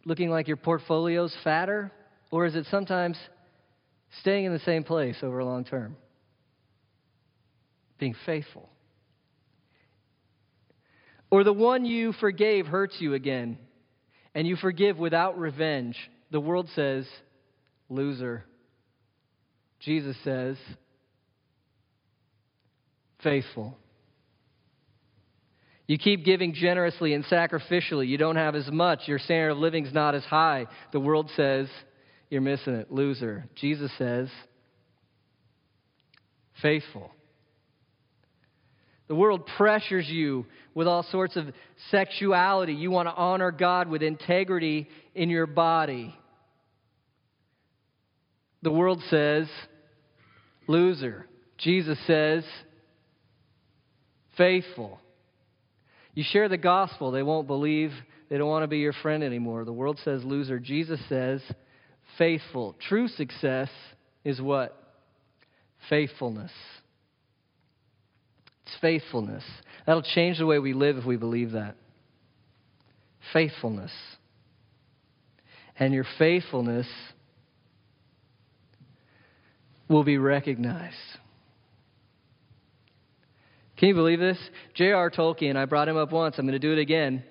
looking 0.05 0.31
like 0.31 0.47
your 0.47 0.57
portfolio's 0.57 1.35
fatter? 1.43 1.91
Or 2.31 2.47
is 2.47 2.55
it 2.55 2.67
sometimes 2.71 3.17
Staying 4.21 4.47
in 4.47 4.53
the 4.53 4.61
same 4.61 4.85
place 4.85 5.17
over 5.23 5.39
a 5.39 5.45
long 5.45 5.65
term. 5.65 5.97
Being 7.99 8.15
faithful. 8.25 8.69
Or 11.31 11.45
the 11.45 11.53
one 11.53 11.85
you 11.85 12.13
forgave 12.13 12.67
hurts 12.67 12.97
you 12.99 13.15
again, 13.15 13.59
and 14.35 14.47
you 14.47 14.57
forgive 14.57 14.97
without 14.97 15.39
revenge. 15.39 15.97
The 16.31 16.41
world 16.41 16.69
says, 16.75 17.07
loser. 17.89 18.45
Jesus 19.81 20.17
says, 20.25 20.57
faithful. 23.23 23.77
You 25.87 25.99
keep 25.99 26.25
giving 26.25 26.53
generously 26.53 27.15
and 27.15 27.25
sacrificially. 27.25 28.09
You 28.09 28.19
don't 28.19 28.37
have 28.37 28.57
as 28.57 28.69
much. 28.71 29.03
Your 29.07 29.19
standard 29.21 29.51
of 29.51 29.59
living 29.59 29.87
is 29.87 29.95
not 29.95 30.15
as 30.15 30.25
high. 30.25 30.67
The 30.93 31.01
world 31.01 31.31
says, 31.37 31.69
you're 32.29 32.41
missing 32.41 32.75
it. 32.75 32.91
Loser. 32.91 33.47
Jesus 33.55 33.91
says, 33.97 34.29
faithful. 36.61 37.13
The 39.07 39.15
world 39.15 39.49
pressures 39.57 40.09
you 40.09 40.47
with 40.75 40.89
all 40.89 41.05
sorts 41.05 41.37
of 41.37 41.47
sexuality. 41.93 42.73
You 42.73 42.91
want 42.91 43.09
to 43.09 43.15
honor 43.15 43.53
God 43.53 43.89
with 43.89 44.03
integrity 44.03 44.89
in 45.15 45.31
your 45.31 45.47
body. 45.47 46.13
The 48.63 48.73
world 48.73 49.01
says, 49.09 49.47
loser. 50.67 51.27
Jesus 51.59 51.99
says, 52.09 52.43
faithful. 54.37 55.01
You 56.15 56.25
share 56.27 56.49
the 56.49 56.57
gospel, 56.57 57.11
they 57.11 57.23
won't 57.23 57.47
believe. 57.47 57.93
They 58.29 58.39
don't 58.39 58.49
want 58.49 58.65
to 58.65 58.69
be 58.69 58.79
your 58.79 58.93
friend 58.93 59.23
anymore. 59.23 59.65
The 59.65 59.73
world 59.73 60.01
says 60.05 60.25
loser. 60.25 60.59
Jesus 60.59 61.01
says 61.09 61.41
faithful. 62.19 62.75
True 62.89 63.07
success 63.07 63.69
is 64.25 64.41
what? 64.41 64.77
Faithfulness. 65.89 66.51
It's 68.65 68.77
faithfulness. 68.81 69.45
That'll 69.87 70.03
change 70.03 70.39
the 70.39 70.47
way 70.47 70.59
we 70.59 70.73
live 70.73 70.97
if 70.97 71.05
we 71.05 71.17
believe 71.17 71.53
that. 71.53 71.77
Faithfulness. 73.33 73.93
And 75.79 75.95
your 75.95 76.07
faithfulness 76.19 76.89
will 79.89 80.03
be 80.03 80.19
recognized. 80.19 80.97
Can 83.77 83.89
you 83.89 83.95
believe 83.95 84.21
this? 84.21 84.39
J.R. 84.75 85.11
Tolkien, 85.11 85.57
I 85.57 85.67
brought 85.67 85.89
him 85.89 85.97
up 85.97 86.13
once, 86.13 86.37
I'm 86.39 86.47
going 86.47 86.59
to 86.59 86.59
do 86.59 86.73
it 86.73 86.79
again. 86.79 87.23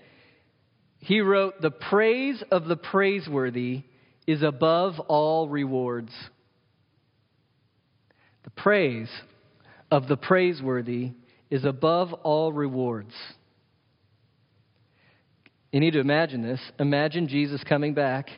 He 1.00 1.22
wrote, 1.22 1.62
The 1.62 1.72
praise 1.72 2.44
of 2.52 2.66
the 2.66 2.76
praiseworthy 2.76 3.84
is 4.28 4.44
above 4.44 5.00
all 5.00 5.50
rewards. 5.50 6.12
The 8.44 8.50
praise 8.52 9.10
of 9.92 10.08
the 10.08 10.18
praiseworthy 10.18 11.12
is 11.50 11.66
above 11.66 12.14
all 12.14 12.52
rewards. 12.52 13.14
You 15.72 15.80
need 15.80 15.92
to 15.92 16.00
imagine 16.00 16.42
this. 16.42 16.60
Imagine 16.80 17.28
Jesus 17.28 17.64
coming 17.68 17.94
back 17.94 18.30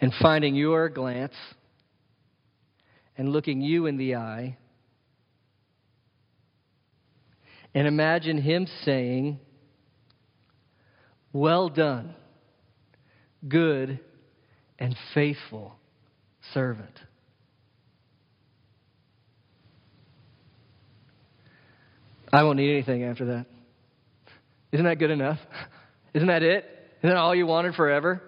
and 0.00 0.12
finding 0.20 0.54
your 0.54 0.88
glance 0.88 1.34
and 3.16 3.30
looking 3.30 3.60
you 3.60 3.86
in 3.86 3.96
the 3.96 4.16
eye. 4.16 4.56
And 7.74 7.88
imagine 7.88 8.38
him 8.38 8.68
saying, 8.84 9.40
Well 11.32 11.68
done, 11.68 12.14
good 13.46 13.98
and 14.78 14.96
faithful 15.12 15.74
servant. 16.52 16.98
I 22.32 22.42
won't 22.42 22.56
need 22.56 22.72
anything 22.72 23.04
after 23.04 23.26
that. 23.26 23.46
Isn't 24.72 24.86
that 24.86 24.98
good 24.98 25.10
enough? 25.10 25.38
Isn't 26.14 26.28
that 26.28 26.42
it? 26.42 26.64
Isn't 26.98 27.10
that 27.10 27.16
all 27.16 27.34
you 27.34 27.46
wanted 27.46 27.74
forever? 27.74 28.22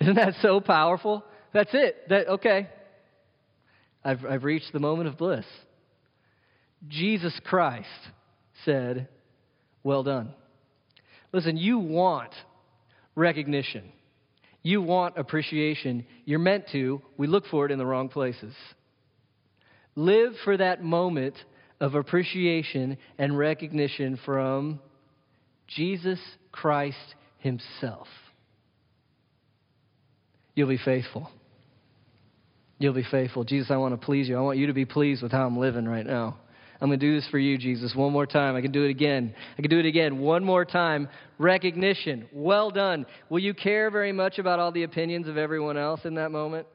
Isn't 0.00 0.14
that 0.14 0.34
so 0.40 0.60
powerful? 0.60 1.24
That's 1.52 1.70
it. 1.72 2.08
That 2.08 2.28
okay. 2.28 2.68
I've 4.04 4.24
I've 4.24 4.44
reached 4.44 4.72
the 4.72 4.80
moment 4.80 5.08
of 5.08 5.16
bliss. 5.16 5.44
Jesus 6.88 7.38
Christ 7.44 7.88
said, 8.64 9.08
"Well 9.82 10.02
done." 10.02 10.34
Listen, 11.32 11.56
you 11.56 11.78
want 11.78 12.32
recognition. 13.14 13.92
You 14.62 14.82
want 14.82 15.18
appreciation. 15.18 16.06
You're 16.24 16.38
meant 16.38 16.68
to. 16.72 17.02
We 17.16 17.26
look 17.26 17.46
for 17.46 17.66
it 17.66 17.72
in 17.72 17.78
the 17.78 17.86
wrong 17.86 18.08
places. 18.08 18.54
Live 19.96 20.32
for 20.44 20.56
that 20.56 20.82
moment 20.82 21.34
of 21.80 21.94
appreciation 21.94 22.96
and 23.18 23.36
recognition 23.36 24.18
from 24.24 24.80
Jesus 25.66 26.20
Christ 26.52 27.14
Himself. 27.38 28.06
You'll 30.54 30.68
be 30.68 30.78
faithful. 30.78 31.30
You'll 32.78 32.94
be 32.94 33.04
faithful. 33.10 33.44
Jesus, 33.44 33.70
I 33.70 33.76
want 33.76 33.98
to 33.98 34.04
please 34.04 34.28
you. 34.28 34.36
I 34.36 34.40
want 34.40 34.58
you 34.58 34.66
to 34.66 34.72
be 34.72 34.84
pleased 34.84 35.22
with 35.22 35.32
how 35.32 35.46
I'm 35.46 35.58
living 35.58 35.86
right 35.86 36.06
now. 36.06 36.36
I'm 36.82 36.88
going 36.88 36.98
to 36.98 37.06
do 37.06 37.14
this 37.14 37.28
for 37.30 37.38
you, 37.38 37.58
Jesus, 37.58 37.94
one 37.94 38.12
more 38.12 38.26
time. 38.26 38.56
I 38.56 38.60
can 38.60 38.72
do 38.72 38.82
it 38.82 38.90
again. 38.90 39.36
I 39.56 39.62
can 39.62 39.70
do 39.70 39.78
it 39.78 39.86
again. 39.86 40.18
One 40.18 40.44
more 40.44 40.64
time. 40.64 41.08
Recognition. 41.38 42.26
Well 42.32 42.72
done. 42.72 43.06
Will 43.28 43.38
you 43.38 43.54
care 43.54 43.88
very 43.88 44.10
much 44.10 44.40
about 44.40 44.58
all 44.58 44.72
the 44.72 44.82
opinions 44.82 45.28
of 45.28 45.36
everyone 45.36 45.76
else 45.76 46.00
in 46.02 46.16
that 46.16 46.32
moment? 46.32 46.66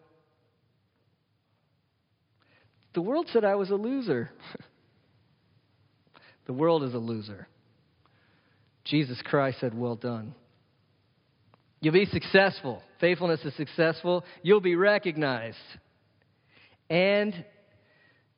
The 2.93 3.01
world 3.01 3.27
said 3.33 3.43
I 3.43 3.55
was 3.55 3.69
a 3.69 3.75
loser. 3.75 4.31
the 6.45 6.53
world 6.53 6.83
is 6.83 6.93
a 6.93 6.99
loser. 6.99 7.49
Jesus 8.85 9.21
Christ 9.25 9.59
said, 9.59 9.77
Well 9.77 9.97
done. 9.97 10.33
You'll 11.81 11.93
be 11.93 12.05
successful. 12.05 12.81
Faithfulness 13.01 13.41
is 13.43 13.53
successful. 13.57 14.23
You'll 14.41 14.61
be 14.61 14.77
recognized. 14.77 15.57
And 16.89 17.33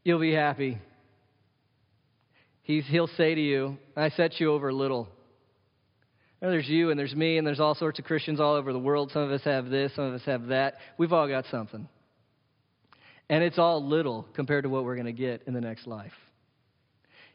you'll 0.03 0.19
be 0.19 0.33
happy. 0.33 0.79
He's, 2.69 2.85
he'll 2.85 3.07
say 3.07 3.33
to 3.33 3.41
you, 3.41 3.79
I 3.97 4.09
set 4.09 4.39
you 4.39 4.53
over 4.53 4.71
little. 4.71 5.09
There's 6.39 6.69
you 6.69 6.91
and 6.91 6.99
there's 6.99 7.15
me 7.15 7.39
and 7.39 7.47
there's 7.47 7.59
all 7.59 7.73
sorts 7.73 7.97
of 7.97 8.05
Christians 8.05 8.39
all 8.39 8.53
over 8.53 8.71
the 8.71 8.77
world. 8.77 9.09
Some 9.11 9.23
of 9.23 9.31
us 9.31 9.41
have 9.45 9.71
this, 9.71 9.91
some 9.95 10.03
of 10.03 10.13
us 10.13 10.21
have 10.27 10.49
that. 10.49 10.75
We've 10.95 11.11
all 11.11 11.27
got 11.27 11.45
something. 11.49 11.89
And 13.27 13.43
it's 13.43 13.57
all 13.57 13.83
little 13.83 14.27
compared 14.35 14.65
to 14.65 14.69
what 14.69 14.83
we're 14.83 14.93
going 14.93 15.07
to 15.07 15.11
get 15.11 15.41
in 15.47 15.55
the 15.55 15.61
next 15.61 15.87
life. 15.87 16.13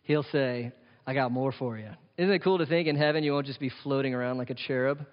He'll 0.04 0.22
say, 0.22 0.70
I 1.04 1.14
got 1.14 1.32
more 1.32 1.50
for 1.50 1.76
you. 1.78 1.90
Isn't 2.16 2.32
it 2.32 2.44
cool 2.44 2.58
to 2.58 2.66
think 2.66 2.86
in 2.86 2.94
heaven 2.94 3.24
you 3.24 3.32
won't 3.32 3.46
just 3.48 3.58
be 3.58 3.72
floating 3.82 4.14
around 4.14 4.38
like 4.38 4.50
a 4.50 4.54
cherub? 4.54 5.04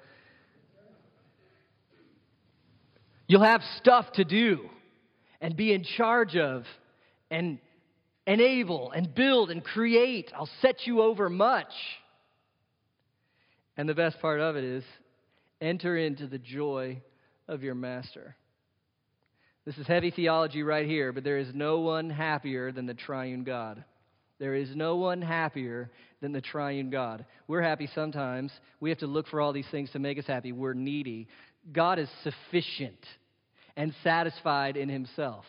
You'll 3.26 3.42
have 3.42 3.64
stuff 3.80 4.06
to 4.14 4.24
do 4.24 4.70
and 5.42 5.58
be 5.58 5.74
in 5.74 5.84
charge 5.84 6.36
of 6.36 6.66
and 7.32 7.58
enable 8.28 8.92
and 8.92 9.14
build 9.14 9.52
and 9.52 9.64
create. 9.64 10.32
I'll 10.36 10.50
set 10.62 10.86
you 10.86 11.02
over 11.02 11.30
much. 11.30 11.72
And 13.78 13.88
the 13.88 13.96
best 13.96 14.20
part 14.20 14.40
of 14.40 14.56
it 14.56 14.64
is 14.64 14.84
enter 15.60 15.98
into 15.98 16.28
the 16.28 16.38
joy 16.38 17.02
of 17.48 17.64
your 17.64 17.76
master. 17.76 18.36
This 19.66 19.78
is 19.78 19.88
heavy 19.88 20.12
theology 20.12 20.64
right 20.64 20.88
here, 20.88 21.12
but 21.14 21.24
there 21.24 21.38
is 21.38 21.54
no 21.54 21.80
one 21.80 22.10
happier 22.10 22.72
than 22.72 22.88
the 22.88 22.94
triune 22.94 23.44
God. 23.44 23.84
There 24.40 24.56
is 24.56 24.76
no 24.76 24.96
one 24.96 25.22
happier 25.22 25.92
than 26.20 26.32
the 26.32 26.42
triune 26.42 26.90
God. 26.90 27.26
We're 27.48 27.62
happy 27.62 27.88
sometimes. 27.94 28.52
We 28.80 28.90
have 28.90 28.98
to 29.00 29.08
look 29.08 29.28
for 29.28 29.40
all 29.40 29.54
these 29.54 29.68
things 29.70 29.92
to 29.92 30.00
make 30.00 30.18
us 30.18 30.26
happy. 30.26 30.52
We're 30.52 30.74
needy. 30.74 31.28
God 31.72 32.00
is 32.00 32.10
sufficient 32.24 33.06
and 33.78 33.94
satisfied 34.04 34.78
in 34.78 34.90
himself, 34.90 35.46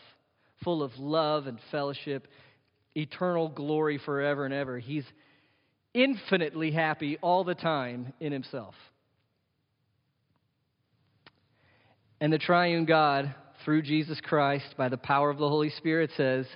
full 0.62 0.82
of 0.82 0.92
love 0.98 1.46
and 1.46 1.58
fellowship, 1.70 2.28
eternal 2.96 3.48
glory 3.48 3.98
forever 3.98 4.44
and 4.44 4.54
ever. 4.54 4.78
He's 4.78 5.04
infinitely 5.94 6.70
happy 6.70 7.18
all 7.20 7.44
the 7.44 7.54
time 7.54 8.12
in 8.20 8.32
himself. 8.32 8.74
And 12.20 12.32
the 12.32 12.38
triune 12.38 12.84
God, 12.84 13.34
through 13.64 13.82
Jesus 13.82 14.20
Christ, 14.22 14.74
by 14.76 14.88
the 14.88 14.96
power 14.96 15.28
of 15.28 15.38
the 15.38 15.48
Holy 15.48 15.70
Spirit, 15.70 16.10
says, 16.16 16.46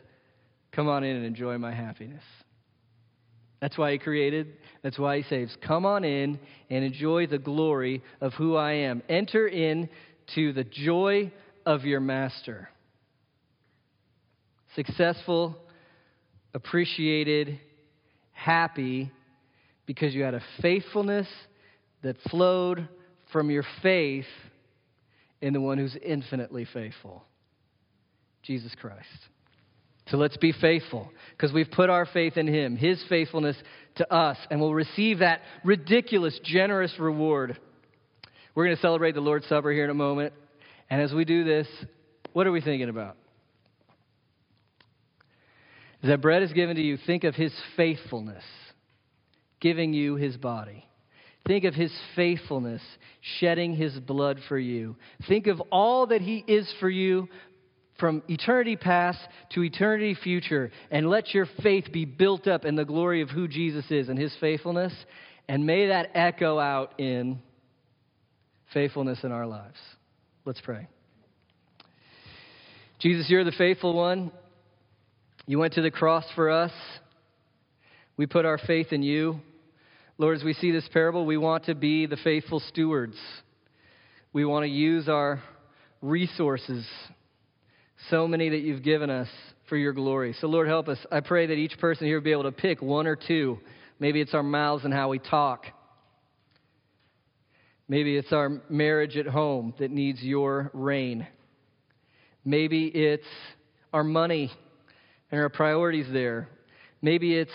Come 0.73 0.89
on 0.89 1.05
in 1.05 1.17
and 1.17 1.25
enjoy 1.25 1.59
my 1.59 1.75
happiness. 1.75 2.23
That's 3.61 3.79
why 3.79 3.93
he 3.93 3.99
created. 3.99 4.59
That's 4.83 4.99
why 4.99 5.17
he 5.17 5.23
saves. 5.25 5.57
Come 5.67 5.87
on 5.87 6.05
in 6.05 6.39
and 6.71 6.85
enjoy 6.85 7.27
the 7.27 7.39
glory 7.39 8.03
of 8.21 8.35
who 8.35 8.55
I 8.55 8.73
am. 8.73 9.03
Enter 9.09 9.49
in 9.49 9.89
to 10.35 10.53
the 10.53 10.65
joy 10.65 11.33
of 11.65 11.85
your 11.85 12.01
master. 12.01 12.69
Successful, 14.75 15.57
appreciated, 16.57 17.61
happy, 18.33 19.13
because 19.85 20.15
you 20.15 20.23
had 20.23 20.33
a 20.33 20.43
faithfulness 20.63 21.29
that 22.03 22.17
flowed 22.31 22.89
from 23.31 23.51
your 23.51 23.65
faith 23.83 24.25
in 25.43 25.53
the 25.53 25.61
one 25.61 25.77
who's 25.77 25.97
infinitely 26.03 26.67
faithful 26.73 27.23
Jesus 28.43 28.75
Christ. 28.81 29.07
So 30.09 30.17
let's 30.17 30.39
be 30.39 30.53
faithful 30.53 31.11
because 31.33 31.53
we've 31.53 31.71
put 31.71 31.91
our 31.91 32.07
faith 32.07 32.39
in 32.39 32.47
Him, 32.47 32.77
His 32.77 33.03
faithfulness 33.09 33.57
to 33.97 34.11
us, 34.13 34.39
and 34.51 34.59
we'll 34.59 34.73
receive 34.73 35.19
that 35.19 35.43
ridiculous, 35.63 36.41
generous 36.43 36.95
reward. 36.99 37.59
We're 38.55 38.65
going 38.65 38.77
to 38.77 38.83
celebrate 38.83 39.15
the 39.15 39.21
Lord's 39.21 39.47
Supper 39.47 39.73
here 39.73 39.85
in 39.85 39.91
a 39.91 39.95
moment. 39.95 40.33
And 40.89 41.03
as 41.03 41.13
we 41.13 41.27
do 41.27 41.45
this, 41.45 41.67
what 42.33 42.47
are 42.47 42.53
we 42.53 42.63
thinking 42.63 42.89
about? 42.89 43.17
As 46.07 46.11
that 46.11 46.21
bread 46.21 46.45
is 46.45 46.53
given 46.53 46.77
to 46.77 46.83
you, 46.83 46.99
think 47.05 47.25
of 47.25 47.35
His 47.35 47.53
faithfulness, 47.77 48.45
giving 49.61 49.93
you 49.93 50.15
His 50.15 50.37
body. 50.37 50.87
Think 51.49 51.65
of 51.65 51.75
his 51.75 51.93
faithfulness, 52.15 52.83
shedding 53.39 53.75
his 53.75 53.97
blood 54.01 54.39
for 54.49 54.59
you. 54.59 54.97
Think 55.29 55.47
of 55.47 55.61
all 55.71 56.09
that 56.09 56.21
he 56.21 56.45
is 56.47 56.73
for 56.81 56.91
you 56.91 57.29
from 58.01 58.23
eternity 58.29 58.75
past 58.75 59.19
to 59.55 59.63
eternity 59.63 60.17
future 60.21 60.73
and 60.91 61.09
let 61.09 61.33
your 61.33 61.47
faith 61.63 61.87
be 61.93 62.05
built 62.05 62.49
up 62.49 62.65
in 62.65 62.75
the 62.75 62.85
glory 62.85 63.23
of 63.23 63.31
who 63.31 63.47
Jesus 63.47 63.85
is 63.91 64.09
and 64.09 64.19
his 64.19 64.35
faithfulness. 64.41 64.93
And 65.49 65.67
may 65.67 65.87
that 65.87 66.11
echo 66.15 66.59
out 66.59 66.99
in 66.99 67.39
faithfulness 68.75 69.21
in 69.23 69.31
our 69.31 69.47
lives. 69.47 69.79
Let's 70.45 70.61
pray. 70.61 70.89
Jesus, 72.99 73.27
you're 73.29 73.45
the 73.45 73.53
faithful 73.53 73.95
one. 73.95 74.33
You 75.49 75.61
went 75.61 75.75
to 75.75 75.83
the 75.83 75.93
cross 75.93 76.25
for 76.35 76.51
us. 76.51 76.73
We 78.17 78.27
put 78.27 78.45
our 78.45 78.59
faith 78.59 78.93
in 78.93 79.05
you. 79.05 79.41
Lord, 80.19 80.37
as 80.37 80.43
we 80.43 80.55
see 80.55 80.73
this 80.73 80.89
parable, 80.93 81.25
we 81.25 81.37
want 81.37 81.67
to 81.67 81.77
be 81.77 82.07
the 82.07 82.17
faithful 82.17 82.59
stewards. 82.59 83.17
We 84.33 84.45
want 84.45 84.65
to 84.65 84.69
use 84.69 85.09
our 85.09 85.41
resources, 86.03 86.85
so 88.11 88.27
many 88.27 88.49
that 88.49 88.59
you've 88.59 88.83
given 88.83 89.09
us, 89.09 89.29
for 89.69 89.77
your 89.77 89.93
glory. 89.93 90.35
So, 90.41 90.49
Lord, 90.49 90.67
help 90.67 90.89
us. 90.89 90.99
I 91.13 91.21
pray 91.21 91.47
that 91.47 91.55
each 91.55 91.79
person 91.79 92.07
here 92.07 92.17
will 92.17 92.25
be 92.25 92.33
able 92.33 92.43
to 92.45 92.53
pick 92.53 92.83
one 92.83 93.07
or 93.07 93.15
two. 93.17 93.61
Maybe 94.01 94.21
it's 94.21 94.35
our 94.35 94.43
mouths 94.43 94.85
and 94.85 94.93
how 94.93 95.11
we 95.11 95.21
talk. 95.21 95.67
Maybe 97.89 98.17
it's 98.17 98.33
our 98.33 98.61
marriage 98.69 99.17
at 99.17 99.27
home 99.27 99.75
that 99.79 99.93
needs 99.93 100.23
your 100.23 100.73
reign. 100.75 101.25
Maybe 102.45 102.87
it's 102.87 103.27
our 103.93 104.03
money 104.03 104.51
and 105.31 105.41
our 105.41 105.49
priorities 105.49 106.07
there. 106.13 106.49
Maybe 107.03 107.37
it's 107.37 107.53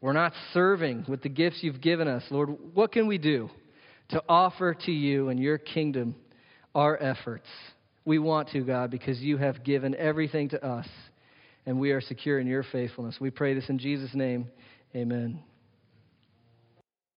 we're 0.00 0.12
not 0.12 0.32
serving 0.54 1.04
with 1.08 1.22
the 1.22 1.28
gifts 1.28 1.58
you've 1.62 1.80
given 1.80 2.08
us. 2.08 2.22
Lord, 2.30 2.56
what 2.74 2.92
can 2.92 3.06
we 3.06 3.18
do 3.18 3.50
to 4.10 4.22
offer 4.28 4.74
to 4.86 4.92
you 4.92 5.28
and 5.28 5.38
your 5.38 5.58
kingdom 5.58 6.14
our 6.74 7.00
efforts? 7.02 7.46
We 8.04 8.18
want 8.18 8.48
to, 8.50 8.62
God, 8.62 8.90
because 8.90 9.20
you 9.20 9.36
have 9.36 9.62
given 9.62 9.94
everything 9.94 10.48
to 10.50 10.66
us, 10.66 10.88
and 11.66 11.78
we 11.78 11.90
are 11.90 12.00
secure 12.00 12.38
in 12.38 12.46
your 12.46 12.64
faithfulness. 12.72 13.18
We 13.20 13.30
pray 13.30 13.52
this 13.52 13.68
in 13.68 13.78
Jesus' 13.78 14.14
name. 14.14 14.48
Amen. 14.96 15.40